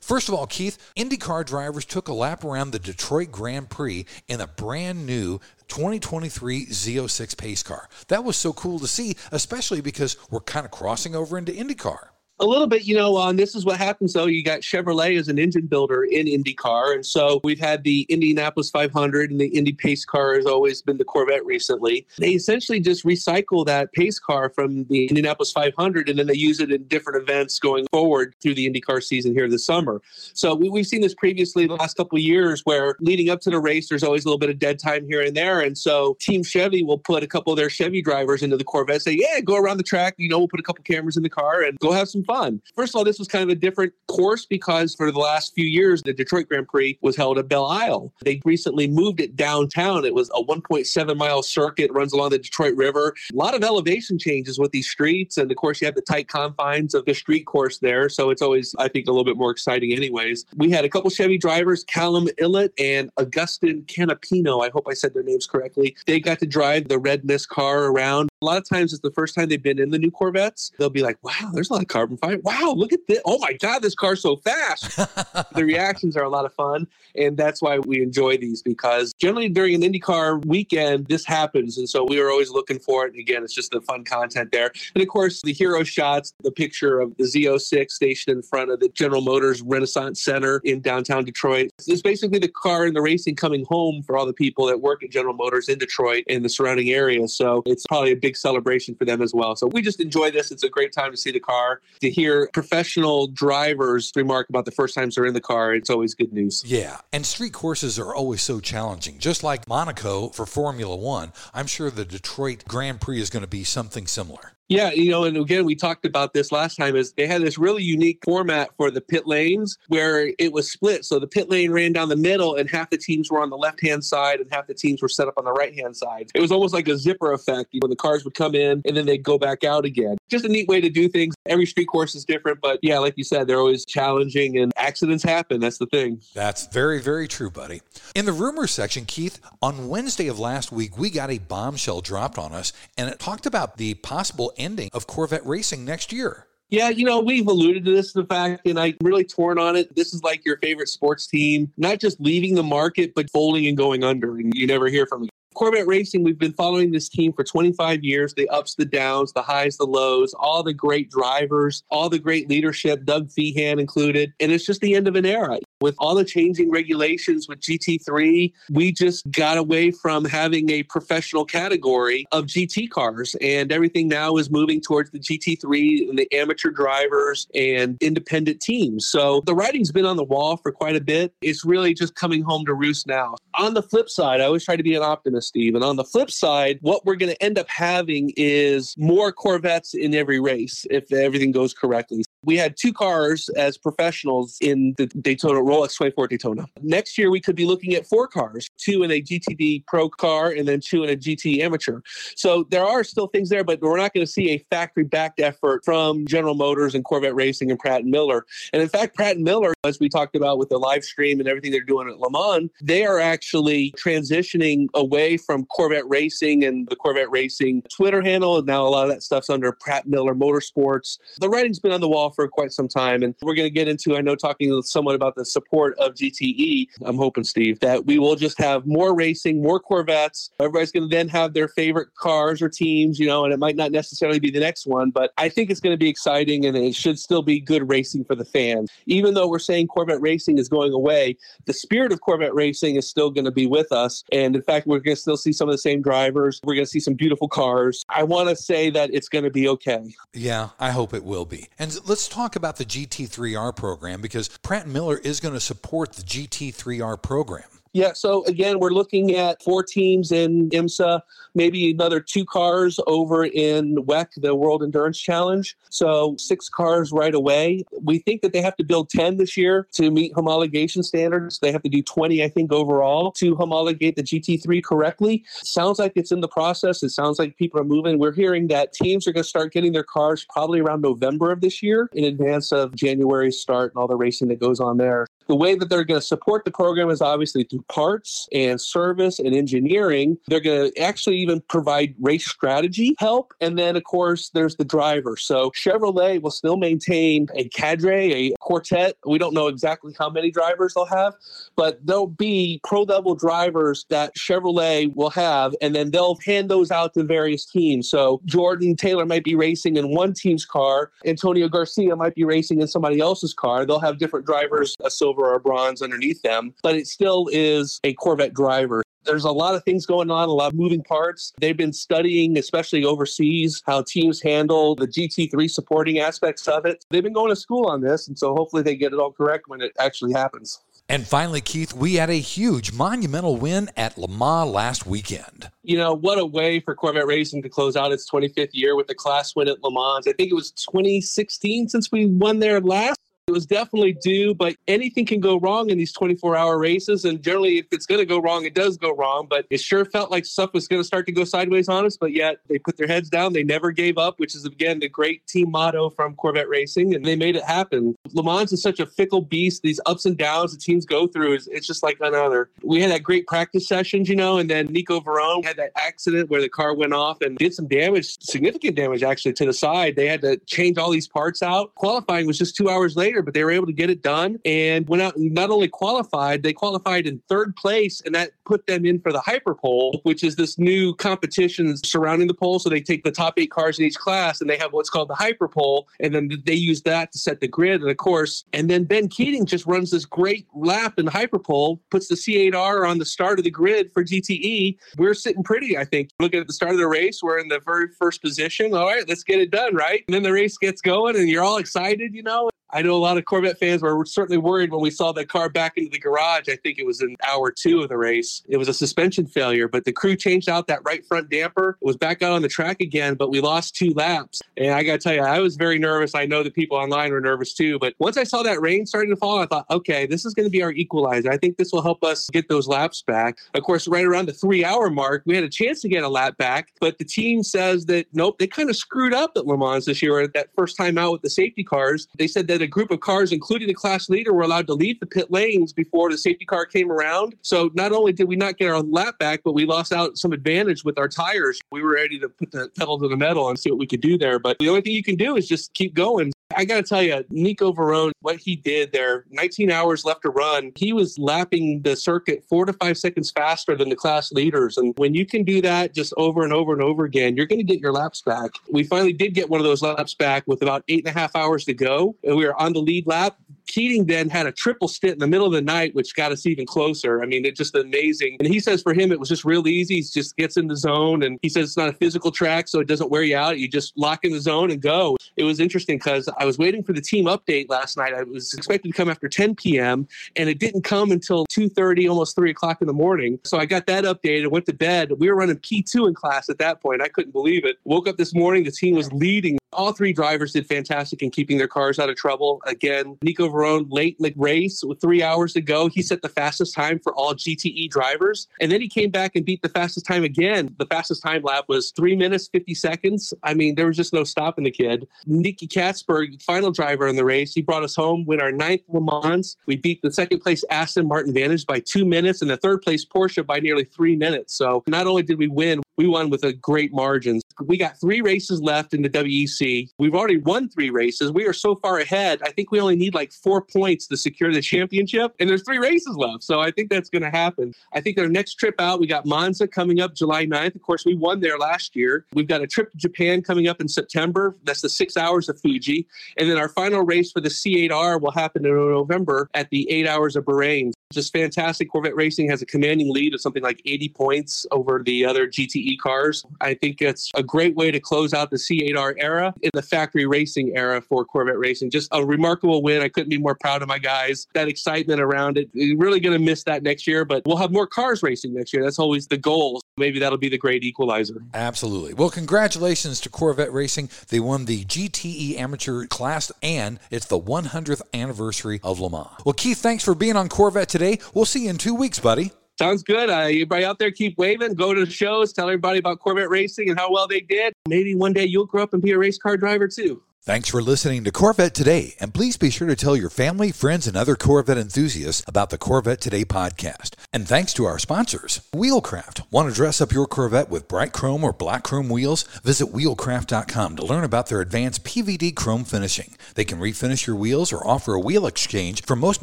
First 0.00 0.28
of 0.28 0.34
all, 0.34 0.46
Keith, 0.46 0.78
IndyCar 0.96 1.44
drivers 1.44 1.84
took 1.84 2.08
a 2.08 2.12
lap 2.12 2.44
around 2.44 2.70
the 2.70 2.78
Detroit 2.78 3.32
Grand 3.32 3.70
Prix 3.70 4.06
in 4.28 4.40
a 4.40 4.46
brand 4.46 5.06
new 5.06 5.38
2023 5.68 6.66
Z06 6.66 7.36
pace 7.36 7.62
car. 7.62 7.88
That 8.08 8.24
was 8.24 8.36
so 8.36 8.52
cool 8.52 8.78
to 8.78 8.86
see, 8.86 9.16
especially 9.32 9.80
because 9.80 10.16
we're 10.30 10.40
kind 10.40 10.64
of 10.64 10.72
crossing 10.72 11.14
over 11.16 11.36
into 11.36 11.52
IndyCar. 11.52 12.08
A 12.38 12.44
little 12.44 12.66
bit, 12.66 12.84
you 12.84 12.94
know, 12.94 13.16
um, 13.16 13.36
this 13.36 13.54
is 13.54 13.64
what 13.64 13.78
happens 13.78 14.12
though. 14.12 14.26
You 14.26 14.44
got 14.44 14.60
Chevrolet 14.60 15.18
as 15.18 15.28
an 15.28 15.38
engine 15.38 15.66
builder 15.66 16.04
in 16.04 16.26
IndyCar. 16.26 16.94
And 16.94 17.06
so 17.06 17.40
we've 17.42 17.58
had 17.58 17.82
the 17.82 18.02
Indianapolis 18.10 18.68
500 18.68 19.30
and 19.30 19.40
the 19.40 19.46
Indy 19.46 19.72
pace 19.72 20.04
car 20.04 20.34
has 20.34 20.44
always 20.44 20.82
been 20.82 20.98
the 20.98 21.04
Corvette 21.04 21.46
recently. 21.46 22.06
They 22.18 22.32
essentially 22.32 22.78
just 22.78 23.06
recycle 23.06 23.64
that 23.64 23.90
pace 23.94 24.18
car 24.18 24.50
from 24.50 24.84
the 24.84 25.06
Indianapolis 25.06 25.50
500 25.50 26.10
and 26.10 26.18
then 26.18 26.26
they 26.26 26.34
use 26.34 26.60
it 26.60 26.70
in 26.70 26.84
different 26.88 27.22
events 27.22 27.58
going 27.58 27.86
forward 27.90 28.34
through 28.42 28.56
the 28.56 28.70
IndyCar 28.70 29.02
season 29.02 29.32
here 29.32 29.48
this 29.48 29.64
summer. 29.64 30.02
So 30.34 30.54
we, 30.54 30.68
have 30.78 30.86
seen 30.86 31.00
this 31.00 31.14
previously 31.14 31.66
the 31.66 31.76
last 31.76 31.96
couple 31.96 32.16
of 32.16 32.22
years 32.22 32.60
where 32.64 32.96
leading 33.00 33.30
up 33.30 33.40
to 33.42 33.50
the 33.50 33.58
race, 33.58 33.88
there's 33.88 34.04
always 34.04 34.26
a 34.26 34.28
little 34.28 34.38
bit 34.38 34.50
of 34.50 34.58
dead 34.58 34.78
time 34.78 35.06
here 35.08 35.22
and 35.22 35.34
there. 35.34 35.60
And 35.60 35.78
so 35.78 36.18
Team 36.20 36.44
Chevy 36.44 36.82
will 36.82 36.98
put 36.98 37.22
a 37.22 37.26
couple 37.26 37.54
of 37.54 37.56
their 37.56 37.70
Chevy 37.70 38.02
drivers 38.02 38.42
into 38.42 38.58
the 38.58 38.64
Corvette, 38.64 39.00
say, 39.00 39.12
yeah, 39.12 39.40
go 39.40 39.56
around 39.56 39.78
the 39.78 39.82
track. 39.82 40.16
You 40.18 40.28
know, 40.28 40.38
we'll 40.38 40.48
put 40.48 40.60
a 40.60 40.62
couple 40.62 40.84
cameras 40.84 41.16
in 41.16 41.22
the 41.22 41.30
car 41.30 41.62
and 41.62 41.78
go 41.78 41.92
have 41.92 42.10
some 42.10 42.25
fun. 42.26 42.60
First 42.74 42.94
of 42.94 42.98
all, 42.98 43.04
this 43.04 43.18
was 43.18 43.28
kind 43.28 43.42
of 43.42 43.48
a 43.48 43.54
different 43.54 43.92
course 44.08 44.44
because 44.46 44.94
for 44.94 45.10
the 45.10 45.18
last 45.18 45.54
few 45.54 45.66
years, 45.66 46.02
the 46.02 46.12
Detroit 46.12 46.48
Grand 46.48 46.68
Prix 46.68 46.98
was 47.02 47.16
held 47.16 47.38
at 47.38 47.48
Belle 47.48 47.66
Isle. 47.66 48.12
They 48.24 48.40
recently 48.44 48.88
moved 48.88 49.20
it 49.20 49.36
downtown. 49.36 50.04
It 50.04 50.14
was 50.14 50.30
a 50.34 50.42
1.7 50.42 51.16
mile 51.16 51.42
circuit, 51.42 51.90
runs 51.92 52.12
along 52.12 52.30
the 52.30 52.38
Detroit 52.38 52.76
River. 52.76 53.14
A 53.32 53.36
lot 53.36 53.54
of 53.54 53.62
elevation 53.62 54.18
changes 54.18 54.58
with 54.58 54.72
these 54.72 54.88
streets. 54.88 55.36
And 55.36 55.50
of 55.50 55.56
course, 55.56 55.80
you 55.80 55.86
have 55.86 55.94
the 55.94 56.02
tight 56.02 56.28
confines 56.28 56.94
of 56.94 57.04
the 57.04 57.14
street 57.14 57.46
course 57.46 57.78
there. 57.78 58.08
So 58.08 58.30
it's 58.30 58.42
always, 58.42 58.74
I 58.78 58.88
think, 58.88 59.06
a 59.06 59.10
little 59.10 59.24
bit 59.24 59.36
more 59.36 59.50
exciting, 59.50 59.92
anyways. 59.92 60.44
We 60.56 60.70
had 60.70 60.84
a 60.84 60.88
couple 60.88 61.10
Chevy 61.10 61.38
drivers, 61.38 61.84
Callum 61.84 62.26
Ilott 62.38 62.70
and 62.78 63.10
Augustin 63.16 63.82
Canapino. 63.82 64.64
I 64.64 64.70
hope 64.70 64.86
I 64.88 64.94
said 64.94 65.14
their 65.14 65.22
names 65.22 65.46
correctly. 65.46 65.96
They 66.06 66.20
got 66.20 66.38
to 66.40 66.46
drive 66.46 66.88
the 66.88 66.98
Red 66.98 67.24
Mist 67.24 67.48
car 67.48 67.84
around. 67.84 68.28
A 68.42 68.44
lot 68.44 68.58
of 68.58 68.68
times 68.68 68.92
it's 68.92 69.02
the 69.02 69.10
first 69.12 69.34
time 69.34 69.48
they've 69.48 69.62
been 69.62 69.78
in 69.78 69.90
the 69.90 69.98
new 69.98 70.10
Corvettes. 70.10 70.72
They'll 70.78 70.90
be 70.90 71.02
like, 71.02 71.18
wow, 71.22 71.50
there's 71.52 71.70
a 71.70 71.74
lot 71.74 71.82
of 71.82 71.88
carbon 71.88 72.15
Wow, 72.22 72.74
look 72.76 72.92
at 72.92 73.00
this. 73.08 73.20
Oh 73.24 73.38
my 73.38 73.52
God, 73.54 73.82
this 73.82 73.94
car's 73.94 74.22
so 74.22 74.36
fast. 74.36 74.96
the 74.96 75.64
reactions 75.64 76.16
are 76.16 76.24
a 76.24 76.28
lot 76.28 76.44
of 76.44 76.52
fun. 76.52 76.86
And 77.14 77.36
that's 77.36 77.62
why 77.62 77.78
we 77.78 78.02
enjoy 78.02 78.36
these 78.36 78.62
because 78.62 79.12
generally 79.14 79.48
during 79.48 79.82
an 79.82 79.92
IndyCar 79.92 80.44
weekend, 80.44 81.06
this 81.06 81.24
happens. 81.24 81.78
And 81.78 81.88
so 81.88 82.04
we 82.04 82.20
are 82.20 82.30
always 82.30 82.50
looking 82.50 82.78
for 82.78 83.06
it. 83.06 83.12
And 83.12 83.20
again, 83.20 83.42
it's 83.42 83.54
just 83.54 83.70
the 83.70 83.80
fun 83.80 84.04
content 84.04 84.52
there. 84.52 84.72
And 84.94 85.02
of 85.02 85.08
course, 85.08 85.40
the 85.42 85.52
hero 85.52 85.82
shots, 85.82 86.32
the 86.42 86.50
picture 86.50 87.00
of 87.00 87.16
the 87.16 87.24
Z06 87.24 87.90
station 87.90 88.32
in 88.32 88.42
front 88.42 88.70
of 88.70 88.80
the 88.80 88.88
General 88.90 89.20
Motors 89.20 89.62
Renaissance 89.62 90.22
Center 90.22 90.60
in 90.64 90.80
downtown 90.80 91.24
Detroit. 91.24 91.70
It's 91.86 92.02
basically 92.02 92.38
the 92.38 92.48
car 92.48 92.84
and 92.84 92.94
the 92.94 93.02
racing 93.02 93.36
coming 93.36 93.64
home 93.64 94.02
for 94.02 94.16
all 94.16 94.26
the 94.26 94.32
people 94.32 94.66
that 94.66 94.80
work 94.80 95.02
at 95.02 95.10
General 95.10 95.34
Motors 95.34 95.68
in 95.68 95.78
Detroit 95.78 96.24
and 96.28 96.44
the 96.44 96.48
surrounding 96.48 96.90
area. 96.90 97.26
So 97.28 97.62
it's 97.66 97.86
probably 97.86 98.12
a 98.12 98.16
big 98.16 98.36
celebration 98.36 98.94
for 98.94 99.04
them 99.04 99.22
as 99.22 99.32
well. 99.34 99.56
So 99.56 99.66
we 99.66 99.82
just 99.82 100.00
enjoy 100.00 100.30
this. 100.30 100.50
It's 100.50 100.62
a 100.62 100.68
great 100.68 100.92
time 100.92 101.10
to 101.10 101.16
see 101.16 101.30
the 101.30 101.40
car, 101.40 101.80
to 102.06 102.12
hear 102.12 102.48
professional 102.52 103.26
drivers 103.28 104.12
remark 104.16 104.48
about 104.48 104.64
the 104.64 104.70
first 104.70 104.94
times 104.94 105.16
they're 105.16 105.26
in 105.26 105.34
the 105.34 105.40
car. 105.40 105.74
It's 105.74 105.90
always 105.90 106.14
good 106.14 106.32
news. 106.32 106.62
Yeah. 106.66 106.98
And 107.12 107.26
street 107.26 107.52
courses 107.52 107.98
are 107.98 108.14
always 108.14 108.42
so 108.42 108.60
challenging. 108.60 109.18
Just 109.18 109.42
like 109.42 109.68
Monaco 109.68 110.28
for 110.30 110.46
Formula 110.46 110.96
One, 110.96 111.32
I'm 111.52 111.66
sure 111.66 111.90
the 111.90 112.04
Detroit 112.04 112.64
Grand 112.68 113.00
Prix 113.00 113.20
is 113.20 113.30
going 113.30 113.44
to 113.44 113.48
be 113.48 113.64
something 113.64 114.06
similar. 114.06 114.55
Yeah, 114.68 114.90
you 114.90 115.10
know, 115.10 115.24
and 115.24 115.36
again, 115.36 115.64
we 115.64 115.76
talked 115.76 116.04
about 116.04 116.34
this 116.34 116.50
last 116.50 116.76
time. 116.76 116.96
Is 116.96 117.12
they 117.12 117.26
had 117.26 117.42
this 117.42 117.56
really 117.56 117.84
unique 117.84 118.18
format 118.24 118.70
for 118.76 118.90
the 118.90 119.00
pit 119.00 119.26
lanes 119.26 119.78
where 119.88 120.32
it 120.38 120.52
was 120.52 120.70
split. 120.70 121.04
So 121.04 121.20
the 121.20 121.26
pit 121.28 121.48
lane 121.48 121.70
ran 121.70 121.92
down 121.92 122.08
the 122.08 122.16
middle, 122.16 122.56
and 122.56 122.68
half 122.68 122.90
the 122.90 122.98
teams 122.98 123.30
were 123.30 123.40
on 123.40 123.50
the 123.50 123.56
left 123.56 123.80
hand 123.80 124.04
side, 124.04 124.40
and 124.40 124.50
half 124.50 124.66
the 124.66 124.74
teams 124.74 125.00
were 125.00 125.08
set 125.08 125.28
up 125.28 125.34
on 125.36 125.44
the 125.44 125.52
right 125.52 125.74
hand 125.78 125.96
side. 125.96 126.30
It 126.34 126.40
was 126.40 126.50
almost 126.50 126.74
like 126.74 126.88
a 126.88 126.98
zipper 126.98 127.32
effect 127.32 127.74
when 127.78 127.90
the 127.90 127.96
cars 127.96 128.24
would 128.24 128.34
come 128.34 128.54
in 128.54 128.82
and 128.84 128.96
then 128.96 129.06
they'd 129.06 129.22
go 129.22 129.38
back 129.38 129.62
out 129.62 129.84
again. 129.84 130.16
Just 130.28 130.44
a 130.44 130.48
neat 130.48 130.66
way 130.66 130.80
to 130.80 130.90
do 130.90 131.08
things. 131.08 131.34
Every 131.46 131.66
street 131.66 131.86
course 131.86 132.16
is 132.16 132.24
different, 132.24 132.60
but 132.60 132.80
yeah, 132.82 132.98
like 132.98 133.14
you 133.16 133.24
said, 133.24 133.46
they're 133.46 133.60
always 133.60 133.84
challenging, 133.84 134.58
and 134.58 134.72
accidents 134.76 135.22
happen. 135.22 135.60
That's 135.60 135.78
the 135.78 135.86
thing. 135.86 136.20
That's 136.34 136.66
very, 136.66 137.00
very 137.00 137.28
true, 137.28 137.50
buddy. 137.50 137.82
In 138.16 138.24
the 138.24 138.32
rumors 138.32 138.72
section, 138.72 139.04
Keith, 139.04 139.38
on 139.62 139.88
Wednesday 139.88 140.26
of 140.26 140.40
last 140.40 140.72
week, 140.72 140.98
we 140.98 141.10
got 141.10 141.30
a 141.30 141.38
bombshell 141.38 142.00
dropped 142.00 142.36
on 142.36 142.52
us, 142.52 142.72
and 142.98 143.08
it 143.08 143.20
talked 143.20 143.46
about 143.46 143.76
the 143.76 143.94
possible 143.94 144.52
ending 144.56 144.90
of 144.92 145.06
Corvette 145.06 145.44
racing 145.46 145.84
next 145.84 146.12
year. 146.12 146.46
Yeah, 146.68 146.88
you 146.88 147.04
know, 147.04 147.20
we've 147.20 147.46
alluded 147.46 147.84
to 147.84 147.94
this, 147.94 148.12
the 148.12 148.24
fact, 148.24 148.66
and 148.66 148.78
I'm 148.78 148.96
really 149.00 149.24
torn 149.24 149.58
on 149.58 149.76
it. 149.76 149.94
This 149.94 150.12
is 150.12 150.22
like 150.24 150.44
your 150.44 150.58
favorite 150.58 150.88
sports 150.88 151.28
team, 151.28 151.72
not 151.76 152.00
just 152.00 152.20
leaving 152.20 152.56
the 152.56 152.64
market, 152.64 153.14
but 153.14 153.30
folding 153.30 153.68
and 153.68 153.76
going 153.76 154.02
under, 154.02 154.36
and 154.36 154.52
you 154.52 154.66
never 154.66 154.88
hear 154.88 155.06
from 155.06 155.22
them. 155.22 155.30
Corvette 155.56 155.86
Racing, 155.86 156.22
we've 156.22 156.38
been 156.38 156.52
following 156.52 156.92
this 156.92 157.08
team 157.08 157.32
for 157.32 157.42
25 157.42 158.04
years. 158.04 158.34
The 158.34 158.46
ups, 158.50 158.74
the 158.74 158.84
downs, 158.84 159.32
the 159.32 159.40
highs, 159.40 159.78
the 159.78 159.86
lows, 159.86 160.34
all 160.34 160.62
the 160.62 160.74
great 160.74 161.10
drivers, 161.10 161.82
all 161.90 162.10
the 162.10 162.18
great 162.18 162.50
leadership, 162.50 163.04
Doug 163.04 163.30
Fehan 163.30 163.80
included. 163.80 164.34
And 164.38 164.52
it's 164.52 164.66
just 164.66 164.82
the 164.82 164.94
end 164.94 165.08
of 165.08 165.16
an 165.16 165.24
era. 165.24 165.58
With 165.82 165.94
all 165.98 166.14
the 166.14 166.24
changing 166.24 166.70
regulations 166.70 167.48
with 167.48 167.60
GT3, 167.60 168.50
we 168.70 168.92
just 168.92 169.30
got 169.30 169.58
away 169.58 169.90
from 169.90 170.24
having 170.24 170.70
a 170.70 170.82
professional 170.84 171.44
category 171.44 172.24
of 172.32 172.46
GT 172.46 172.88
cars. 172.88 173.36
And 173.42 173.70
everything 173.70 174.08
now 174.08 174.36
is 174.36 174.50
moving 174.50 174.80
towards 174.80 175.10
the 175.10 175.18
GT3 175.18 176.08
and 176.08 176.18
the 176.18 176.32
amateur 176.32 176.70
drivers 176.70 177.46
and 177.54 177.98
independent 178.00 178.60
teams. 178.60 179.06
So 179.06 179.42
the 179.44 179.54
writing's 179.54 179.92
been 179.92 180.06
on 180.06 180.16
the 180.16 180.24
wall 180.24 180.56
for 180.56 180.72
quite 180.72 180.96
a 180.96 181.00
bit. 181.00 181.34
It's 181.42 181.62
really 181.62 181.92
just 181.92 182.14
coming 182.14 182.40
home 182.42 182.64
to 182.64 182.72
roost 182.72 183.06
now. 183.06 183.34
On 183.58 183.74
the 183.74 183.82
flip 183.82 184.08
side, 184.08 184.40
I 184.40 184.44
always 184.44 184.64
try 184.64 184.76
to 184.76 184.82
be 184.82 184.94
an 184.94 185.02
optimist, 185.02 185.48
Steve. 185.48 185.74
And 185.74 185.84
on 185.84 185.96
the 185.96 186.04
flip 186.04 186.30
side, 186.30 186.78
what 186.80 187.04
we're 187.04 187.16
going 187.16 187.32
to 187.32 187.42
end 187.42 187.58
up 187.58 187.68
having 187.68 188.32
is 188.38 188.94
more 188.96 189.30
Corvettes 189.30 189.92
in 189.92 190.14
every 190.14 190.40
race 190.40 190.86
if 190.90 191.12
everything 191.12 191.52
goes 191.52 191.74
correctly. 191.74 192.24
We 192.46 192.56
had 192.56 192.76
two 192.76 192.92
cars 192.92 193.48
as 193.50 193.76
professionals 193.76 194.56
in 194.60 194.94
the 194.96 195.06
Daytona 195.06 195.60
Rolex 195.60 195.96
24 195.96 196.28
Daytona. 196.28 196.66
Next 196.80 197.18
year, 197.18 197.30
we 197.30 197.40
could 197.40 197.56
be 197.56 197.66
looking 197.66 197.94
at 197.94 198.06
four 198.06 198.28
cars 198.28 198.70
two 198.78 199.02
in 199.02 199.10
a 199.10 199.20
GTD 199.20 199.84
Pro 199.86 200.08
car 200.08 200.50
and 200.52 200.66
then 200.66 200.80
two 200.80 201.02
in 201.02 201.10
a 201.10 201.16
GT 201.16 201.60
Amateur. 201.60 202.00
So 202.36 202.66
there 202.70 202.84
are 202.84 203.02
still 203.02 203.26
things 203.26 203.48
there, 203.48 203.64
but 203.64 203.80
we're 203.80 203.96
not 203.96 204.14
going 204.14 204.24
to 204.24 204.30
see 204.30 204.50
a 204.50 204.58
factory 204.70 205.02
backed 205.02 205.40
effort 205.40 205.84
from 205.84 206.24
General 206.26 206.54
Motors 206.54 206.94
and 206.94 207.04
Corvette 207.04 207.34
Racing 207.34 207.70
and 207.70 207.80
Pratt 207.80 208.02
and 208.02 208.10
Miller. 208.10 208.46
And 208.72 208.80
in 208.80 208.88
fact, 208.88 209.16
Pratt 209.16 209.36
and 209.36 209.44
Miller, 209.44 209.74
as 209.82 209.98
we 209.98 210.08
talked 210.08 210.36
about 210.36 210.58
with 210.58 210.68
the 210.68 210.78
live 210.78 211.02
stream 211.02 211.40
and 211.40 211.48
everything 211.48 211.72
they're 211.72 211.80
doing 211.80 212.08
at 212.08 212.18
Le 212.18 212.30
Mans, 212.30 212.70
they 212.80 213.04
are 213.04 213.18
actually 213.18 213.92
transitioning 213.92 214.86
away 214.94 215.36
from 215.36 215.64
Corvette 215.66 216.08
Racing 216.08 216.64
and 216.64 216.88
the 216.88 216.96
Corvette 216.96 217.30
Racing 217.30 217.82
Twitter 217.92 218.22
handle. 218.22 218.58
And 218.58 218.66
now 218.66 218.86
a 218.86 218.88
lot 218.88 219.04
of 219.04 219.10
that 219.10 219.24
stuff's 219.24 219.50
under 219.50 219.72
Pratt 219.72 220.06
Miller 220.06 220.34
Motorsports. 220.34 221.18
The 221.40 221.48
writing's 221.48 221.80
been 221.80 221.92
on 221.92 222.00
the 222.00 222.08
wall 222.08 222.30
for 222.36 222.46
quite 222.46 222.70
some 222.70 222.86
time. 222.86 223.22
And 223.22 223.34
we're 223.42 223.54
going 223.54 223.66
to 223.66 223.74
get 223.74 223.88
into, 223.88 224.16
I 224.16 224.20
know, 224.20 224.36
talking 224.36 224.80
somewhat 224.82 225.14
about 225.14 225.34
the 225.34 225.44
support 225.44 225.98
of 225.98 226.14
GTE. 226.14 226.88
I'm 227.04 227.16
hoping, 227.16 227.44
Steve, 227.44 227.80
that 227.80 228.06
we 228.06 228.18
will 228.18 228.36
just 228.36 228.58
have 228.58 228.86
more 228.86 229.16
racing, 229.16 229.62
more 229.62 229.80
Corvettes. 229.80 230.50
Everybody's 230.60 230.92
going 230.92 231.08
to 231.08 231.14
then 231.16 231.28
have 231.28 231.54
their 231.54 231.68
favorite 231.68 232.14
cars 232.14 232.62
or 232.62 232.68
teams, 232.68 233.18
you 233.18 233.26
know, 233.26 233.44
and 233.44 233.52
it 233.52 233.58
might 233.58 233.76
not 233.76 233.90
necessarily 233.90 234.38
be 234.38 234.50
the 234.50 234.60
next 234.60 234.86
one, 234.86 235.10
but 235.10 235.32
I 235.38 235.48
think 235.48 235.70
it's 235.70 235.80
going 235.80 235.94
to 235.94 235.98
be 235.98 236.08
exciting 236.08 236.66
and 236.66 236.76
it 236.76 236.94
should 236.94 237.18
still 237.18 237.42
be 237.42 237.60
good 237.60 237.88
racing 237.88 238.24
for 238.24 238.34
the 238.34 238.44
fans. 238.44 238.90
Even 239.06 239.34
though 239.34 239.48
we're 239.48 239.58
saying 239.58 239.88
Corvette 239.88 240.20
racing 240.20 240.58
is 240.58 240.68
going 240.68 240.92
away, 240.92 241.36
the 241.64 241.72
spirit 241.72 242.12
of 242.12 242.20
Corvette 242.20 242.54
racing 242.54 242.96
is 242.96 243.08
still 243.08 243.30
going 243.30 243.44
to 243.44 243.50
be 243.50 243.66
with 243.66 243.90
us. 243.92 244.24
And 244.32 244.54
in 244.54 244.62
fact, 244.62 244.86
we're 244.86 245.00
going 245.00 245.16
to 245.16 245.20
still 245.20 245.36
see 245.36 245.52
some 245.52 245.68
of 245.68 245.72
the 245.72 245.78
same 245.78 246.02
drivers. 246.02 246.60
We're 246.64 246.74
going 246.74 246.84
to 246.84 246.90
see 246.90 247.00
some 247.00 247.14
beautiful 247.14 247.48
cars. 247.48 248.04
I 248.08 248.22
want 248.22 248.48
to 248.48 248.56
say 248.56 248.90
that 248.90 249.10
it's 249.12 249.28
going 249.28 249.44
to 249.44 249.50
be 249.50 249.68
okay. 249.68 250.14
Yeah, 250.34 250.70
I 250.78 250.90
hope 250.90 251.14
it 251.14 251.24
will 251.24 251.44
be. 251.44 251.68
And 251.78 251.98
let's 252.06 252.15
talk 252.24 252.56
about 252.56 252.76
the 252.76 252.84
GT3R 252.84 253.74
program 253.76 254.20
because 254.20 254.48
Pratt 254.62 254.86
Miller 254.86 255.18
is 255.18 255.40
going 255.40 255.54
to 255.54 255.60
support 255.60 256.12
the 256.14 256.22
GT3R 256.22 257.20
program. 257.20 257.64
Yeah, 257.96 258.12
so 258.12 258.44
again, 258.44 258.78
we're 258.78 258.90
looking 258.90 259.36
at 259.36 259.62
four 259.62 259.82
teams 259.82 260.30
in 260.30 260.68
IMSA, 260.68 261.22
maybe 261.54 261.92
another 261.92 262.20
two 262.20 262.44
cars 262.44 263.00
over 263.06 263.46
in 263.46 263.96
WEC, 263.96 264.26
the 264.36 264.54
World 264.54 264.82
Endurance 264.82 265.18
Challenge. 265.18 265.74
So 265.88 266.34
six 266.36 266.68
cars 266.68 267.10
right 267.10 267.34
away. 267.34 267.86
We 268.02 268.18
think 268.18 268.42
that 268.42 268.52
they 268.52 268.60
have 268.60 268.76
to 268.76 268.84
build 268.84 269.08
10 269.08 269.38
this 269.38 269.56
year 269.56 269.88
to 269.92 270.10
meet 270.10 270.34
homologation 270.34 271.02
standards. 271.06 271.58
They 271.58 271.72
have 271.72 271.82
to 271.84 271.88
do 271.88 272.02
20, 272.02 272.44
I 272.44 272.50
think, 272.50 272.70
overall 272.70 273.32
to 273.32 273.56
homologate 273.56 274.16
the 274.16 274.22
GT3 274.22 274.84
correctly. 274.84 275.42
Sounds 275.46 275.98
like 275.98 276.12
it's 276.16 276.32
in 276.32 276.42
the 276.42 276.48
process. 276.48 277.02
It 277.02 277.12
sounds 277.12 277.38
like 277.38 277.56
people 277.56 277.80
are 277.80 277.84
moving. 277.84 278.18
We're 278.18 278.34
hearing 278.34 278.66
that 278.66 278.92
teams 278.92 279.26
are 279.26 279.32
going 279.32 279.42
to 279.42 279.48
start 279.48 279.72
getting 279.72 279.92
their 279.92 280.04
cars 280.04 280.44
probably 280.50 280.80
around 280.80 281.00
November 281.00 281.50
of 281.50 281.62
this 281.62 281.82
year 281.82 282.10
in 282.12 282.24
advance 282.24 282.72
of 282.72 282.94
January's 282.94 283.58
start 283.58 283.94
and 283.94 283.98
all 284.02 284.06
the 284.06 284.16
racing 284.16 284.48
that 284.48 284.60
goes 284.60 284.80
on 284.80 284.98
there. 284.98 285.26
The 285.48 285.56
way 285.56 285.74
that 285.74 285.88
they're 285.88 286.04
going 286.04 286.20
to 286.20 286.26
support 286.26 286.64
the 286.64 286.70
program 286.70 287.10
is 287.10 287.20
obviously 287.20 287.64
through 287.64 287.84
parts 287.88 288.48
and 288.52 288.80
service 288.80 289.38
and 289.38 289.54
engineering. 289.54 290.38
They're 290.48 290.60
going 290.60 290.92
to 290.92 291.00
actually 291.00 291.38
even 291.38 291.60
provide 291.62 292.14
race 292.20 292.46
strategy 292.46 293.14
help. 293.18 293.52
And 293.60 293.78
then, 293.78 293.96
of 293.96 294.04
course, 294.04 294.50
there's 294.50 294.76
the 294.76 294.84
driver. 294.84 295.36
So 295.36 295.70
Chevrolet 295.70 296.40
will 296.40 296.50
still 296.50 296.76
maintain 296.76 297.48
a 297.54 297.68
cadre, 297.68 298.32
a 298.32 298.54
quartet. 298.60 299.16
We 299.26 299.38
don't 299.38 299.54
know 299.54 299.68
exactly 299.68 300.14
how 300.18 300.30
many 300.30 300.50
drivers 300.50 300.94
they'll 300.94 301.06
have, 301.06 301.34
but 301.76 302.04
there'll 302.04 302.26
be 302.26 302.80
pro 302.84 303.02
level 303.02 303.34
drivers 303.34 304.06
that 304.10 304.34
Chevrolet 304.36 305.14
will 305.14 305.30
have, 305.30 305.74
and 305.80 305.94
then 305.94 306.10
they'll 306.10 306.38
hand 306.44 306.68
those 306.68 306.90
out 306.90 307.14
to 307.14 307.22
various 307.22 307.64
teams. 307.64 308.08
So 308.08 308.40
Jordan 308.44 308.96
Taylor 308.96 309.26
might 309.26 309.44
be 309.44 309.54
racing 309.54 309.96
in 309.96 310.14
one 310.14 310.32
team's 310.32 310.64
car, 310.64 311.12
Antonio 311.24 311.68
Garcia 311.68 312.16
might 312.16 312.34
be 312.34 312.44
racing 312.44 312.80
in 312.80 312.88
somebody 312.88 313.20
else's 313.20 313.54
car. 313.54 313.84
They'll 313.84 314.00
have 314.00 314.18
different 314.18 314.46
drivers, 314.46 314.96
a 315.04 315.10
silver 315.36 315.52
or 315.52 315.58
bronze 315.58 316.02
underneath 316.02 316.42
them, 316.42 316.74
but 316.82 316.94
it 316.94 317.06
still 317.06 317.48
is 317.52 318.00
a 318.04 318.14
Corvette 318.14 318.54
driver. 318.54 319.02
There's 319.24 319.44
a 319.44 319.50
lot 319.50 319.74
of 319.74 319.82
things 319.82 320.06
going 320.06 320.30
on, 320.30 320.48
a 320.48 320.52
lot 320.52 320.72
of 320.72 320.78
moving 320.78 321.02
parts. 321.02 321.52
They've 321.60 321.76
been 321.76 321.92
studying, 321.92 322.56
especially 322.56 323.04
overseas, 323.04 323.82
how 323.84 324.02
teams 324.02 324.40
handle 324.40 324.94
the 324.94 325.08
GT3 325.08 325.68
supporting 325.68 326.20
aspects 326.20 326.68
of 326.68 326.86
it. 326.86 327.04
They've 327.10 327.24
been 327.24 327.32
going 327.32 327.50
to 327.50 327.56
school 327.56 327.86
on 327.86 328.00
this, 328.00 328.28
and 328.28 328.38
so 328.38 328.54
hopefully 328.54 328.82
they 328.82 328.94
get 328.94 329.12
it 329.12 329.18
all 329.18 329.32
correct 329.32 329.64
when 329.66 329.80
it 329.80 329.92
actually 329.98 330.32
happens. 330.32 330.80
And 331.08 331.26
finally, 331.26 331.60
Keith, 331.60 331.92
we 331.92 332.14
had 332.14 332.30
a 332.30 332.34
huge 332.34 332.92
monumental 332.92 333.56
win 333.56 333.90
at 333.96 334.16
Le 334.16 334.28
Mans 334.28 334.70
last 334.70 335.06
weekend. 335.06 335.70
You 335.82 335.98
know, 335.98 336.14
what 336.14 336.38
a 336.38 336.46
way 336.46 336.80
for 336.80 336.94
Corvette 336.94 337.26
Racing 337.26 337.62
to 337.62 337.68
close 337.68 337.96
out 337.96 338.12
its 338.12 338.28
25th 338.30 338.70
year 338.72 338.96
with 338.96 339.10
a 339.10 339.14
class 339.14 339.54
win 339.56 339.68
at 339.68 339.82
Le 339.82 339.92
Mans. 339.92 340.26
I 340.28 340.32
think 340.32 340.50
it 340.50 340.54
was 340.54 340.70
2016 340.72 341.88
since 341.88 342.12
we 342.12 342.26
won 342.26 342.60
there 342.60 342.80
last. 342.80 343.18
It 343.48 343.52
was 343.52 343.64
definitely 343.64 344.14
due, 344.14 344.54
but 344.54 344.74
anything 344.88 345.24
can 345.24 345.38
go 345.38 345.60
wrong 345.60 345.90
in 345.90 345.98
these 345.98 346.12
24 346.12 346.56
hour 346.56 346.80
races. 346.80 347.24
And 347.24 347.40
generally, 347.40 347.78
if 347.78 347.86
it's 347.92 348.04
going 348.04 348.18
to 348.18 348.26
go 348.26 348.40
wrong, 348.40 348.64
it 348.64 348.74
does 348.74 348.96
go 348.96 349.14
wrong. 349.14 349.46
But 349.48 349.66
it 349.70 349.80
sure 349.80 350.04
felt 350.04 350.32
like 350.32 350.44
stuff 350.44 350.72
was 350.74 350.88
going 350.88 351.00
to 351.00 351.06
start 351.06 351.26
to 351.26 351.32
go 351.32 351.44
sideways 351.44 351.88
on 351.88 352.04
us. 352.04 352.16
But 352.16 352.32
yet 352.32 352.56
they 352.66 352.80
put 352.80 352.96
their 352.96 353.06
heads 353.06 353.30
down. 353.30 353.52
They 353.52 353.62
never 353.62 353.92
gave 353.92 354.18
up, 354.18 354.40
which 354.40 354.56
is, 354.56 354.64
again, 354.64 354.98
the 354.98 355.08
great 355.08 355.46
team 355.46 355.70
motto 355.70 356.10
from 356.10 356.34
Corvette 356.34 356.68
Racing. 356.68 357.14
And 357.14 357.24
they 357.24 357.36
made 357.36 357.54
it 357.54 357.62
happen. 357.62 358.18
Le 358.32 358.42
Mans 358.42 358.72
is 358.72 358.82
such 358.82 358.98
a 358.98 359.06
fickle 359.06 359.42
beast. 359.42 359.82
These 359.82 360.00
ups 360.06 360.24
and 360.24 360.36
downs 360.36 360.72
the 360.72 360.80
teams 360.80 361.06
go 361.06 361.28
through, 361.28 361.52
is 361.54 361.68
it's 361.68 361.86
just 361.86 362.02
like 362.02 362.18
another. 362.20 362.68
We 362.82 363.00
had 363.00 363.12
that 363.12 363.22
great 363.22 363.46
practice 363.46 363.86
sessions, 363.86 364.28
you 364.28 364.34
know, 364.34 364.58
and 364.58 364.68
then 364.68 364.86
Nico 364.86 365.20
Varrone 365.20 365.64
had 365.64 365.76
that 365.76 365.92
accident 365.94 366.50
where 366.50 366.60
the 366.60 366.68
car 366.68 366.96
went 366.96 367.12
off 367.12 367.40
and 367.42 367.56
did 367.58 367.74
some 367.74 367.86
damage, 367.86 368.38
significant 368.40 368.96
damage 368.96 369.22
actually 369.22 369.52
to 369.52 369.66
the 369.66 369.72
side. 369.72 370.16
They 370.16 370.26
had 370.26 370.40
to 370.40 370.56
change 370.66 370.98
all 370.98 371.12
these 371.12 371.28
parts 371.28 371.62
out. 371.62 371.94
Qualifying 371.94 372.48
was 372.48 372.58
just 372.58 372.74
two 372.74 372.90
hours 372.90 373.14
later 373.14 373.35
later, 373.36 373.42
but 373.42 373.54
they 373.54 373.64
were 373.64 373.70
able 373.70 373.86
to 373.86 373.92
get 373.92 374.10
it 374.10 374.22
done 374.22 374.58
and 374.64 375.08
went 375.08 375.22
out 375.22 375.36
and 375.36 375.52
not 375.52 375.70
only 375.70 375.88
qualified, 375.88 376.62
they 376.62 376.72
qualified 376.72 377.26
in 377.26 377.40
third 377.48 377.76
place, 377.76 378.22
and 378.24 378.34
that 378.34 378.50
put 378.64 378.86
them 378.86 379.04
in 379.04 379.20
for 379.20 379.32
the 379.32 379.40
Hyperpole, 379.40 380.20
which 380.22 380.42
is 380.42 380.56
this 380.56 380.78
new 380.78 381.14
competition 381.14 381.96
surrounding 381.98 382.48
the 382.48 382.54
pole. 382.54 382.78
So 382.78 382.88
they 382.88 383.00
take 383.00 383.24
the 383.24 383.30
top 383.30 383.54
eight 383.58 383.70
cars 383.70 383.98
in 383.98 384.06
each 384.06 384.16
class 384.16 384.60
and 384.60 384.68
they 384.70 384.78
have 384.78 384.92
what's 384.92 385.10
called 385.10 385.28
the 385.28 385.34
Hyperpole, 385.34 386.08
and 386.20 386.34
then 386.34 386.50
they 386.64 386.74
use 386.74 387.02
that 387.02 387.32
to 387.32 387.38
set 387.38 387.60
the 387.60 387.68
grid. 387.68 388.00
And 388.00 388.10
the 388.10 388.14
course, 388.14 388.64
and 388.72 388.88
then 388.88 389.04
Ben 389.04 389.28
Keating 389.28 389.66
just 389.66 389.86
runs 389.86 390.10
this 390.10 390.24
great 390.24 390.66
lap 390.74 391.18
in 391.18 391.26
Hyperpole, 391.26 392.00
puts 392.10 392.28
the 392.28 392.34
C8R 392.34 393.08
on 393.08 393.18
the 393.18 393.24
start 393.24 393.58
of 393.58 393.64
the 393.64 393.70
grid 393.70 394.10
for 394.12 394.24
GTE. 394.24 394.96
We're 395.18 395.34
sitting 395.34 395.62
pretty, 395.62 395.98
I 395.98 396.04
think. 396.04 396.30
Looking 396.40 396.60
at 396.60 396.66
the 396.66 396.72
start 396.72 396.92
of 396.92 396.98
the 396.98 397.08
race, 397.08 397.42
we're 397.42 397.58
in 397.58 397.68
the 397.68 397.80
very 397.84 398.08
first 398.18 398.42
position. 398.42 398.94
All 398.94 399.06
right, 399.06 399.28
let's 399.28 399.44
get 399.44 399.60
it 399.60 399.70
done, 399.70 399.94
right? 399.94 400.24
And 400.28 400.34
then 400.34 400.42
the 400.42 400.52
race 400.52 400.78
gets 400.78 401.00
going 401.00 401.36
and 401.36 401.48
you're 401.48 401.62
all 401.62 401.78
excited, 401.78 402.34
you 402.34 402.42
know. 402.42 402.70
I 402.90 403.02
know 403.02 403.14
a 403.14 403.18
lot 403.18 403.36
of 403.36 403.44
Corvette 403.44 403.78
fans 403.78 404.02
were 404.02 404.24
certainly 404.24 404.58
worried 404.58 404.92
when 404.92 405.00
we 405.00 405.10
saw 405.10 405.32
that 405.32 405.48
car 405.48 405.68
back 405.68 405.96
into 405.96 406.10
the 406.10 406.18
garage. 406.18 406.68
I 406.68 406.76
think 406.76 406.98
it 406.98 407.06
was 407.06 407.20
in 407.20 407.36
hour 407.46 407.72
two 407.72 408.00
of 408.00 408.08
the 408.08 408.16
race. 408.16 408.62
It 408.68 408.76
was 408.76 408.88
a 408.88 408.94
suspension 408.94 409.46
failure, 409.46 409.88
but 409.88 410.04
the 410.04 410.12
crew 410.12 410.36
changed 410.36 410.68
out 410.68 410.86
that 410.86 411.00
right 411.04 411.26
front 411.26 411.50
damper. 411.50 411.98
It 412.00 412.06
was 412.06 412.16
back 412.16 412.42
out 412.42 412.52
on 412.52 412.62
the 412.62 412.68
track 412.68 413.00
again, 413.00 413.34
but 413.34 413.50
we 413.50 413.60
lost 413.60 413.96
two 413.96 414.10
laps. 414.14 414.62
And 414.76 414.92
I 414.94 415.02
got 415.02 415.12
to 415.12 415.18
tell 415.18 415.34
you, 415.34 415.42
I 415.42 415.58
was 415.58 415.76
very 415.76 415.98
nervous. 415.98 416.34
I 416.34 416.46
know 416.46 416.62
that 416.62 416.74
people 416.74 416.96
online 416.96 417.32
were 417.32 417.40
nervous 417.40 417.74
too. 417.74 417.98
But 417.98 418.14
once 418.18 418.36
I 418.36 418.44
saw 418.44 418.62
that 418.62 418.80
rain 418.80 419.04
starting 419.04 419.30
to 419.30 419.36
fall, 419.36 419.58
I 419.60 419.66
thought, 419.66 419.86
okay, 419.90 420.26
this 420.26 420.44
is 420.46 420.54
going 420.54 420.66
to 420.66 420.70
be 420.70 420.82
our 420.82 420.92
equalizer. 420.92 421.50
I 421.50 421.58
think 421.58 421.78
this 421.78 421.92
will 421.92 422.02
help 422.02 422.22
us 422.22 422.48
get 422.50 422.68
those 422.68 422.86
laps 422.86 423.22
back. 423.22 423.58
Of 423.74 423.82
course, 423.82 424.06
right 424.06 424.24
around 424.24 424.46
the 424.46 424.52
three 424.52 424.84
hour 424.84 425.10
mark, 425.10 425.42
we 425.44 425.56
had 425.56 425.64
a 425.64 425.68
chance 425.68 426.00
to 426.02 426.08
get 426.08 426.22
a 426.22 426.28
lap 426.28 426.56
back, 426.56 426.92
but 427.00 427.18
the 427.18 427.24
team 427.24 427.62
says 427.62 428.06
that 428.06 428.26
nope, 428.32 428.58
they 428.58 428.66
kind 428.66 428.90
of 428.90 428.96
screwed 428.96 429.34
up 429.34 429.52
at 429.56 429.66
Le 429.66 429.76
Mans 429.76 430.04
this 430.04 430.22
year 430.22 430.38
at 430.40 430.52
that 430.54 430.68
first 430.74 430.96
time 430.96 431.18
out 431.18 431.32
with 431.32 431.42
the 431.42 431.50
safety 431.50 431.82
cars. 431.82 432.28
They 432.38 432.46
said 432.46 432.68
that 432.68 432.75
that 432.76 432.84
a 432.84 432.86
group 432.86 433.10
of 433.10 433.20
cars, 433.20 433.52
including 433.52 433.88
the 433.88 433.94
class 433.94 434.28
leader, 434.28 434.52
were 434.52 434.62
allowed 434.62 434.86
to 434.86 434.92
leave 434.92 435.18
the 435.18 435.26
pit 435.26 435.50
lanes 435.50 435.94
before 435.94 436.30
the 436.30 436.36
safety 436.36 436.66
car 436.66 436.84
came 436.84 437.10
around. 437.10 437.54
So 437.62 437.90
not 437.94 438.12
only 438.12 438.32
did 438.32 438.48
we 438.48 438.56
not 438.56 438.76
get 438.76 438.90
our 438.90 439.00
lap 439.00 439.38
back, 439.38 439.62
but 439.64 439.72
we 439.72 439.86
lost 439.86 440.12
out 440.12 440.36
some 440.36 440.52
advantage 440.52 441.02
with 441.02 441.18
our 441.18 441.28
tires. 441.28 441.80
We 441.90 442.02
were 442.02 442.12
ready 442.12 442.38
to 442.38 442.50
put 442.50 442.70
the 442.72 442.90
pedal 442.98 443.18
to 443.18 443.28
the 443.28 443.36
metal 443.36 443.70
and 443.70 443.78
see 443.78 443.90
what 443.90 443.98
we 443.98 444.06
could 444.06 444.20
do 444.20 444.36
there. 444.36 444.58
But 444.58 444.78
the 444.78 444.90
only 444.90 445.00
thing 445.00 445.14
you 445.14 445.22
can 445.22 445.36
do 445.36 445.56
is 445.56 445.66
just 445.66 445.94
keep 445.94 446.12
going. 446.14 446.52
I 446.74 446.84
got 446.84 446.96
to 446.96 447.02
tell 447.02 447.22
you, 447.22 447.44
Nico 447.50 447.92
Varrone, 447.92 448.32
what 448.40 448.56
he 448.56 448.74
did 448.74 449.12
there, 449.12 449.44
19 449.50 449.90
hours 449.90 450.24
left 450.24 450.42
to 450.42 450.50
run, 450.50 450.92
he 450.96 451.12
was 451.12 451.38
lapping 451.38 452.02
the 452.02 452.16
circuit 452.16 452.64
four 452.68 452.84
to 452.86 452.92
five 452.92 453.16
seconds 453.16 453.50
faster 453.50 453.94
than 453.94 454.08
the 454.08 454.16
class 454.16 454.50
leaders. 454.50 454.96
And 454.96 455.14
when 455.16 455.34
you 455.34 455.46
can 455.46 455.62
do 455.62 455.80
that 455.82 456.14
just 456.14 456.34
over 456.36 456.64
and 456.64 456.72
over 456.72 456.92
and 456.92 457.02
over 457.02 457.24
again, 457.24 457.56
you're 457.56 457.66
going 457.66 457.78
to 457.78 457.84
get 457.84 458.00
your 458.00 458.12
laps 458.12 458.42
back. 458.42 458.72
We 458.90 459.04
finally 459.04 459.32
did 459.32 459.54
get 459.54 459.70
one 459.70 459.80
of 459.80 459.84
those 459.84 460.02
laps 460.02 460.34
back 460.34 460.64
with 460.66 460.82
about 460.82 461.04
eight 461.08 461.26
and 461.26 461.34
a 461.34 461.38
half 461.38 461.54
hours 461.54 461.84
to 461.84 461.94
go. 461.94 462.34
And 462.42 462.56
we 462.56 462.66
were 462.66 462.80
on 462.80 462.92
the 462.92 463.00
lead 463.00 463.26
lap. 463.26 463.56
Keating 463.86 464.26
then 464.26 464.48
had 464.48 464.66
a 464.66 464.72
triple 464.72 465.08
stint 465.08 465.34
in 465.34 465.38
the 465.38 465.46
middle 465.46 465.66
of 465.66 465.72
the 465.72 465.82
night, 465.82 466.14
which 466.14 466.34
got 466.34 466.52
us 466.52 466.66
even 466.66 466.86
closer. 466.86 467.42
I 467.42 467.46
mean, 467.46 467.64
it's 467.64 467.78
just 467.78 467.94
amazing. 467.94 468.56
And 468.58 468.68
he 468.68 468.80
says 468.80 469.02
for 469.02 469.14
him, 469.14 469.32
it 469.32 469.38
was 469.38 469.48
just 469.48 469.64
real 469.64 469.86
easy. 469.86 470.16
He 470.16 470.22
just 470.22 470.56
gets 470.56 470.76
in 470.76 470.86
the 470.88 470.96
zone. 470.96 471.42
And 471.42 471.58
he 471.62 471.68
says 471.68 471.88
it's 471.88 471.96
not 471.96 472.08
a 472.08 472.12
physical 472.12 472.50
track, 472.50 472.88
so 472.88 473.00
it 473.00 473.08
doesn't 473.08 473.30
wear 473.30 473.42
you 473.42 473.56
out. 473.56 473.78
You 473.78 473.88
just 473.88 474.16
lock 474.16 474.44
in 474.44 474.52
the 474.52 474.60
zone 474.60 474.90
and 474.90 475.00
go. 475.00 475.36
It 475.56 475.64
was 475.64 475.80
interesting 475.80 476.18
because 476.18 476.48
I 476.58 476.64
was 476.64 476.78
waiting 476.78 477.02
for 477.02 477.12
the 477.12 477.20
team 477.20 477.46
update 477.46 477.88
last 477.88 478.16
night. 478.16 478.34
I 478.34 478.42
was 478.42 478.74
expected 478.74 479.12
to 479.12 479.16
come 479.16 479.30
after 479.30 479.48
10 479.48 479.74
p.m. 479.76 480.26
and 480.56 480.68
it 480.68 480.78
didn't 480.78 481.02
come 481.02 481.30
until 481.30 481.66
2:30, 481.66 482.28
almost 482.28 482.56
three 482.56 482.70
o'clock 482.70 483.00
in 483.00 483.06
the 483.06 483.12
morning. 483.12 483.58
So 483.64 483.78
I 483.78 483.86
got 483.86 484.06
that 484.06 484.24
updated, 484.24 484.70
went 484.70 484.86
to 484.86 484.94
bed. 484.94 485.32
We 485.38 485.48
were 485.48 485.56
running 485.56 485.76
P2 485.76 486.28
in 486.28 486.34
class 486.34 486.68
at 486.68 486.78
that 486.78 487.00
point. 487.00 487.22
I 487.22 487.28
couldn't 487.28 487.52
believe 487.52 487.84
it. 487.84 487.98
Woke 488.04 488.28
up 488.28 488.36
this 488.36 488.54
morning, 488.54 488.84
the 488.84 488.90
team 488.90 489.14
was 489.14 489.32
leading 489.32 489.78
all 489.96 490.12
three 490.12 490.32
drivers 490.32 490.72
did 490.72 490.86
fantastic 490.86 491.42
in 491.42 491.50
keeping 491.50 491.78
their 491.78 491.88
cars 491.88 492.18
out 492.18 492.28
of 492.28 492.36
trouble. 492.36 492.80
Again, 492.86 493.36
Nico 493.42 493.68
Varrone 493.68 494.06
late 494.10 494.36
in 494.38 494.44
the 494.44 494.54
race 494.56 495.02
with 495.02 495.20
three 495.20 495.42
hours 495.42 495.72
to 495.72 495.80
go. 495.80 496.08
He 496.08 496.22
set 496.22 496.42
the 496.42 496.48
fastest 496.48 496.94
time 496.94 497.18
for 497.18 497.34
all 497.34 497.54
GTE 497.54 498.10
drivers. 498.10 498.68
And 498.80 498.92
then 498.92 499.00
he 499.00 499.08
came 499.08 499.30
back 499.30 499.56
and 499.56 499.64
beat 499.64 499.82
the 499.82 499.88
fastest 499.88 500.26
time 500.26 500.44
again. 500.44 500.94
The 500.98 501.06
fastest 501.06 501.42
time 501.42 501.62
lap 501.62 501.86
was 501.88 502.12
three 502.12 502.36
minutes, 502.36 502.68
50 502.68 502.94
seconds. 502.94 503.54
I 503.62 503.74
mean, 503.74 503.94
there 503.94 504.06
was 504.06 504.16
just 504.16 504.32
no 504.32 504.44
stopping 504.44 504.84
the 504.84 504.90
kid. 504.90 505.26
Nicky 505.46 505.88
Catsburg, 505.88 506.62
final 506.62 506.90
driver 506.90 507.26
in 507.26 507.36
the 507.36 507.44
race, 507.44 507.72
he 507.72 507.82
brought 507.82 508.04
us 508.04 508.14
home, 508.14 508.44
win 508.46 508.60
our 508.60 508.72
ninth 508.72 509.02
Le 509.08 509.20
Mans. 509.20 509.76
We 509.86 509.96
beat 509.96 510.22
the 510.22 510.32
second 510.32 510.60
place 510.60 510.84
Aston 510.90 511.26
Martin 511.26 511.54
Vantage 511.54 511.86
by 511.86 512.00
two 512.00 512.24
minutes 512.24 512.60
and 512.60 512.70
the 512.70 512.76
third 512.76 513.02
place 513.02 513.24
Porsche 513.24 513.66
by 513.66 513.80
nearly 513.80 514.04
three 514.04 514.36
minutes. 514.36 514.76
So 514.76 515.02
not 515.06 515.26
only 515.26 515.42
did 515.42 515.58
we 515.58 515.68
win, 515.68 516.02
we 516.16 516.26
won 516.26 516.50
with 516.50 516.64
a 516.64 516.72
great 516.72 517.12
margin. 517.12 517.60
We 517.84 517.96
got 517.96 518.18
three 518.18 518.40
races 518.40 518.80
left 518.80 519.12
in 519.12 519.22
the 519.22 519.28
WEC. 519.28 519.85
We've 520.18 520.34
already 520.34 520.58
won 520.58 520.88
three 520.88 521.10
races. 521.10 521.52
We 521.52 521.66
are 521.66 521.72
so 521.72 521.94
far 521.96 522.18
ahead. 522.18 522.60
I 522.64 522.70
think 522.70 522.90
we 522.90 523.00
only 523.00 523.16
need 523.16 523.34
like 523.34 523.52
four 523.52 523.80
points 523.82 524.26
to 524.28 524.36
secure 524.36 524.72
the 524.72 524.82
championship, 524.82 525.54
and 525.60 525.68
there's 525.68 525.82
three 525.82 525.98
races 525.98 526.36
left. 526.36 526.64
So 526.64 526.80
I 526.80 526.90
think 526.90 527.10
that's 527.10 527.30
going 527.30 527.42
to 527.42 527.50
happen. 527.50 527.94
I 528.12 528.20
think 528.20 528.38
our 528.38 528.48
next 528.48 528.74
trip 528.74 528.94
out, 529.00 529.20
we 529.20 529.26
got 529.26 529.46
Monza 529.46 529.86
coming 529.86 530.20
up 530.20 530.34
July 530.34 530.66
9th. 530.66 530.94
Of 530.94 531.02
course, 531.02 531.24
we 531.24 531.34
won 531.34 531.60
there 531.60 531.78
last 531.78 532.16
year. 532.16 532.44
We've 532.52 532.68
got 532.68 532.80
a 532.80 532.86
trip 532.86 533.12
to 533.12 533.16
Japan 533.16 533.62
coming 533.62 533.88
up 533.88 534.00
in 534.00 534.08
September. 534.08 534.76
That's 534.84 535.02
the 535.02 535.08
six 535.08 535.36
hours 535.36 535.68
of 535.68 535.80
Fuji. 535.80 536.26
And 536.58 536.70
then 536.70 536.78
our 536.78 536.88
final 536.88 537.22
race 537.22 537.52
for 537.52 537.60
the 537.60 537.68
C8R 537.68 538.40
will 538.40 538.50
happen 538.50 538.84
in 538.84 538.92
November 538.92 539.68
at 539.74 539.90
the 539.90 540.10
eight 540.10 540.26
hours 540.26 540.56
of 540.56 540.64
Bahrain. 540.64 541.12
Just 541.32 541.52
fantastic. 541.52 542.10
Corvette 542.10 542.36
Racing 542.36 542.70
has 542.70 542.82
a 542.82 542.86
commanding 542.86 543.32
lead 543.32 543.52
of 543.52 543.60
something 543.60 543.82
like 543.82 544.00
80 544.04 544.28
points 544.28 544.86
over 544.92 545.22
the 545.24 545.44
other 545.44 545.66
GTE 545.66 546.18
cars. 546.18 546.64
I 546.80 546.94
think 546.94 547.20
it's 547.20 547.50
a 547.56 547.64
great 547.64 547.96
way 547.96 548.12
to 548.12 548.20
close 548.20 548.54
out 548.54 548.70
the 548.70 548.76
C8R 548.76 549.34
era 549.38 549.74
in 549.82 549.90
the 549.92 550.02
factory 550.02 550.46
racing 550.46 550.96
era 550.96 551.20
for 551.20 551.44
Corvette 551.44 551.78
Racing. 551.78 552.10
Just 552.10 552.28
a 552.32 552.44
remarkable 552.44 553.02
win. 553.02 553.22
I 553.22 553.28
couldn't 553.28 553.50
be 553.50 553.58
more 553.58 553.74
proud 553.74 554.02
of 554.02 554.08
my 554.08 554.18
guys. 554.18 554.68
That 554.74 554.86
excitement 554.86 555.40
around 555.40 555.78
it. 555.78 555.90
Really 555.94 556.38
going 556.38 556.56
to 556.56 556.64
miss 556.64 556.84
that 556.84 557.02
next 557.02 557.26
year, 557.26 557.44
but 557.44 557.64
we'll 557.66 557.76
have 557.76 557.90
more 557.90 558.06
cars 558.06 558.44
racing 558.44 558.74
next 558.74 558.92
year. 558.92 559.02
That's 559.02 559.18
always 559.18 559.48
the 559.48 559.58
goal. 559.58 560.00
Maybe 560.18 560.38
that'll 560.38 560.56
be 560.56 560.70
the 560.70 560.78
great 560.78 561.04
equalizer. 561.04 561.62
Absolutely. 561.74 562.32
Well, 562.32 562.48
congratulations 562.48 563.38
to 563.42 563.50
Corvette 563.50 563.92
Racing. 563.92 564.30
They 564.48 564.60
won 564.60 564.86
the 564.86 565.04
GTE 565.04 565.76
Amateur 565.78 566.24
class, 566.24 566.72
and 566.82 567.18
it's 567.30 567.44
the 567.44 567.60
100th 567.60 568.22
anniversary 568.32 568.98
of 569.02 569.20
Le 569.20 569.28
Mans. 569.28 569.48
Well, 569.66 569.74
Keith, 569.74 569.98
thanks 569.98 570.24
for 570.24 570.34
being 570.34 570.56
on 570.56 570.70
Corvette 570.70 571.10
today. 571.10 571.38
We'll 571.52 571.66
see 571.66 571.84
you 571.84 571.90
in 571.90 571.98
two 571.98 572.14
weeks, 572.14 572.38
buddy. 572.38 572.72
Sounds 572.98 573.22
good. 573.22 573.50
Uh, 573.50 573.58
everybody 573.58 574.06
out 574.06 574.18
there, 574.18 574.30
keep 574.30 574.56
waving. 574.56 574.94
Go 574.94 575.12
to 575.12 575.26
the 575.26 575.30
shows. 575.30 575.74
Tell 575.74 575.86
everybody 575.86 576.18
about 576.18 576.40
Corvette 576.40 576.70
racing 576.70 577.10
and 577.10 577.18
how 577.18 577.30
well 577.30 577.46
they 577.46 577.60
did. 577.60 577.92
Maybe 578.08 578.34
one 578.34 578.54
day 578.54 578.64
you'll 578.64 578.86
grow 578.86 579.02
up 579.02 579.12
and 579.12 579.22
be 579.22 579.32
a 579.32 579.38
race 579.38 579.58
car 579.58 579.76
driver 579.76 580.08
too. 580.08 580.42
Thanks 580.66 580.88
for 580.88 581.00
listening 581.00 581.44
to 581.44 581.52
Corvette 581.52 581.94
Today, 581.94 582.34
and 582.40 582.52
please 582.52 582.76
be 582.76 582.90
sure 582.90 583.06
to 583.06 583.14
tell 583.14 583.36
your 583.36 583.50
family, 583.50 583.92
friends, 583.92 584.26
and 584.26 584.36
other 584.36 584.56
Corvette 584.56 584.98
enthusiasts 584.98 585.62
about 585.68 585.90
the 585.90 585.96
Corvette 585.96 586.40
Today 586.40 586.64
podcast. 586.64 587.34
And 587.52 587.68
thanks 587.68 587.94
to 587.94 588.04
our 588.04 588.18
sponsors, 588.18 588.80
Wheelcraft. 588.92 589.64
Want 589.70 589.88
to 589.88 589.94
dress 589.94 590.20
up 590.20 590.32
your 590.32 590.48
Corvette 590.48 590.90
with 590.90 591.06
bright 591.06 591.32
chrome 591.32 591.62
or 591.62 591.72
black 591.72 592.02
chrome 592.02 592.28
wheels? 592.28 592.64
Visit 592.82 593.12
wheelcraft.com 593.12 594.16
to 594.16 594.26
learn 594.26 594.42
about 594.42 594.66
their 594.66 594.80
advanced 594.80 595.22
PVD 595.22 595.72
chrome 595.76 596.02
finishing. 596.02 596.56
They 596.74 596.84
can 596.84 596.98
refinish 596.98 597.46
your 597.46 597.54
wheels 597.54 597.92
or 597.92 598.04
offer 598.04 598.34
a 598.34 598.40
wheel 598.40 598.66
exchange 598.66 599.22
for 599.22 599.36
most 599.36 599.62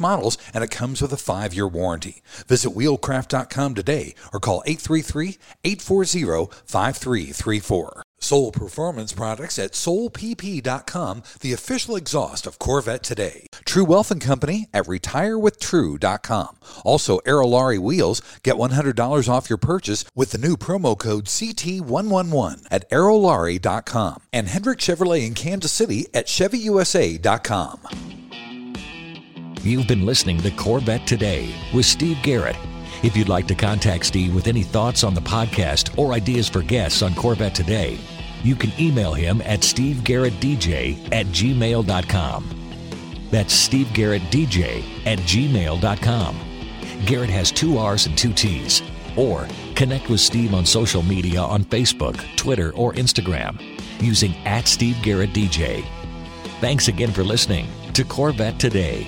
models, 0.00 0.38
and 0.54 0.64
it 0.64 0.70
comes 0.70 1.02
with 1.02 1.12
a 1.12 1.18
five 1.18 1.52
year 1.52 1.68
warranty. 1.68 2.22
Visit 2.46 2.70
wheelcraft.com 2.70 3.74
today 3.74 4.14
or 4.32 4.40
call 4.40 4.62
833 4.64 5.36
840 5.64 6.50
5334. 6.64 8.03
Soul 8.24 8.52
Performance 8.52 9.12
Products 9.12 9.58
at 9.58 9.72
soulpp.com, 9.72 11.22
the 11.40 11.52
official 11.52 11.94
exhaust 11.94 12.46
of 12.46 12.58
Corvette 12.58 13.02
today. 13.02 13.48
True 13.66 13.84
Wealth 13.84 14.10
and 14.10 14.20
Company 14.20 14.68
at 14.72 14.86
retirewithtrue.com. 14.86 16.56
Also, 16.84 17.18
Aerolarri 17.20 17.78
Wheels, 17.78 18.22
get 18.42 18.56
$100 18.56 19.28
off 19.28 19.50
your 19.50 19.58
purchase 19.58 20.06
with 20.14 20.30
the 20.30 20.38
new 20.38 20.56
promo 20.56 20.98
code 20.98 21.26
CT111 21.26 22.66
at 22.70 22.88
aerolarri.com. 22.90 24.22
And 24.32 24.48
Hendrick 24.48 24.78
Chevrolet 24.78 25.26
in 25.26 25.34
Kansas 25.34 25.72
City 25.72 26.06
at 26.14 26.26
chevyusa.com. 26.26 27.80
You've 29.62 29.88
been 29.88 30.06
listening 30.06 30.40
to 30.42 30.50
Corvette 30.50 31.06
Today 31.06 31.54
with 31.74 31.86
Steve 31.86 32.18
Garrett. 32.22 32.56
If 33.02 33.16
you'd 33.16 33.28
like 33.28 33.46
to 33.48 33.54
contact 33.54 34.06
Steve 34.06 34.34
with 34.34 34.46
any 34.46 34.62
thoughts 34.62 35.04
on 35.04 35.14
the 35.14 35.20
podcast 35.20 35.96
or 35.98 36.12
ideas 36.12 36.48
for 36.48 36.62
guests 36.62 37.02
on 37.02 37.14
Corvette 37.14 37.54
Today, 37.54 37.98
you 38.42 38.54
can 38.54 38.72
email 38.78 39.14
him 39.14 39.40
at 39.42 39.60
stevegarrettdj 39.60 41.12
at 41.12 41.26
gmail.com. 41.26 42.60
That's 43.30 43.68
stevegarrettdj 43.68 44.30
DJ 44.30 45.06
at 45.06 45.18
gmail.com. 45.20 46.40
Garrett 47.06 47.30
has 47.30 47.50
two 47.50 47.78
R's 47.78 48.06
and 48.06 48.16
two 48.16 48.32
T's. 48.32 48.82
Or 49.16 49.46
connect 49.76 50.08
with 50.08 50.20
Steve 50.20 50.54
on 50.54 50.66
social 50.66 51.02
media 51.02 51.40
on 51.40 51.64
Facebook, 51.64 52.16
Twitter, 52.36 52.72
or 52.74 52.92
Instagram 52.94 53.60
using 54.02 54.34
at 54.44 54.66
Steve 54.66 54.96
Garrett 55.02 55.32
DJ. 55.32 55.84
Thanks 56.60 56.88
again 56.88 57.12
for 57.12 57.22
listening 57.22 57.68
to 57.92 58.04
Corvette 58.04 58.58
Today. 58.58 59.06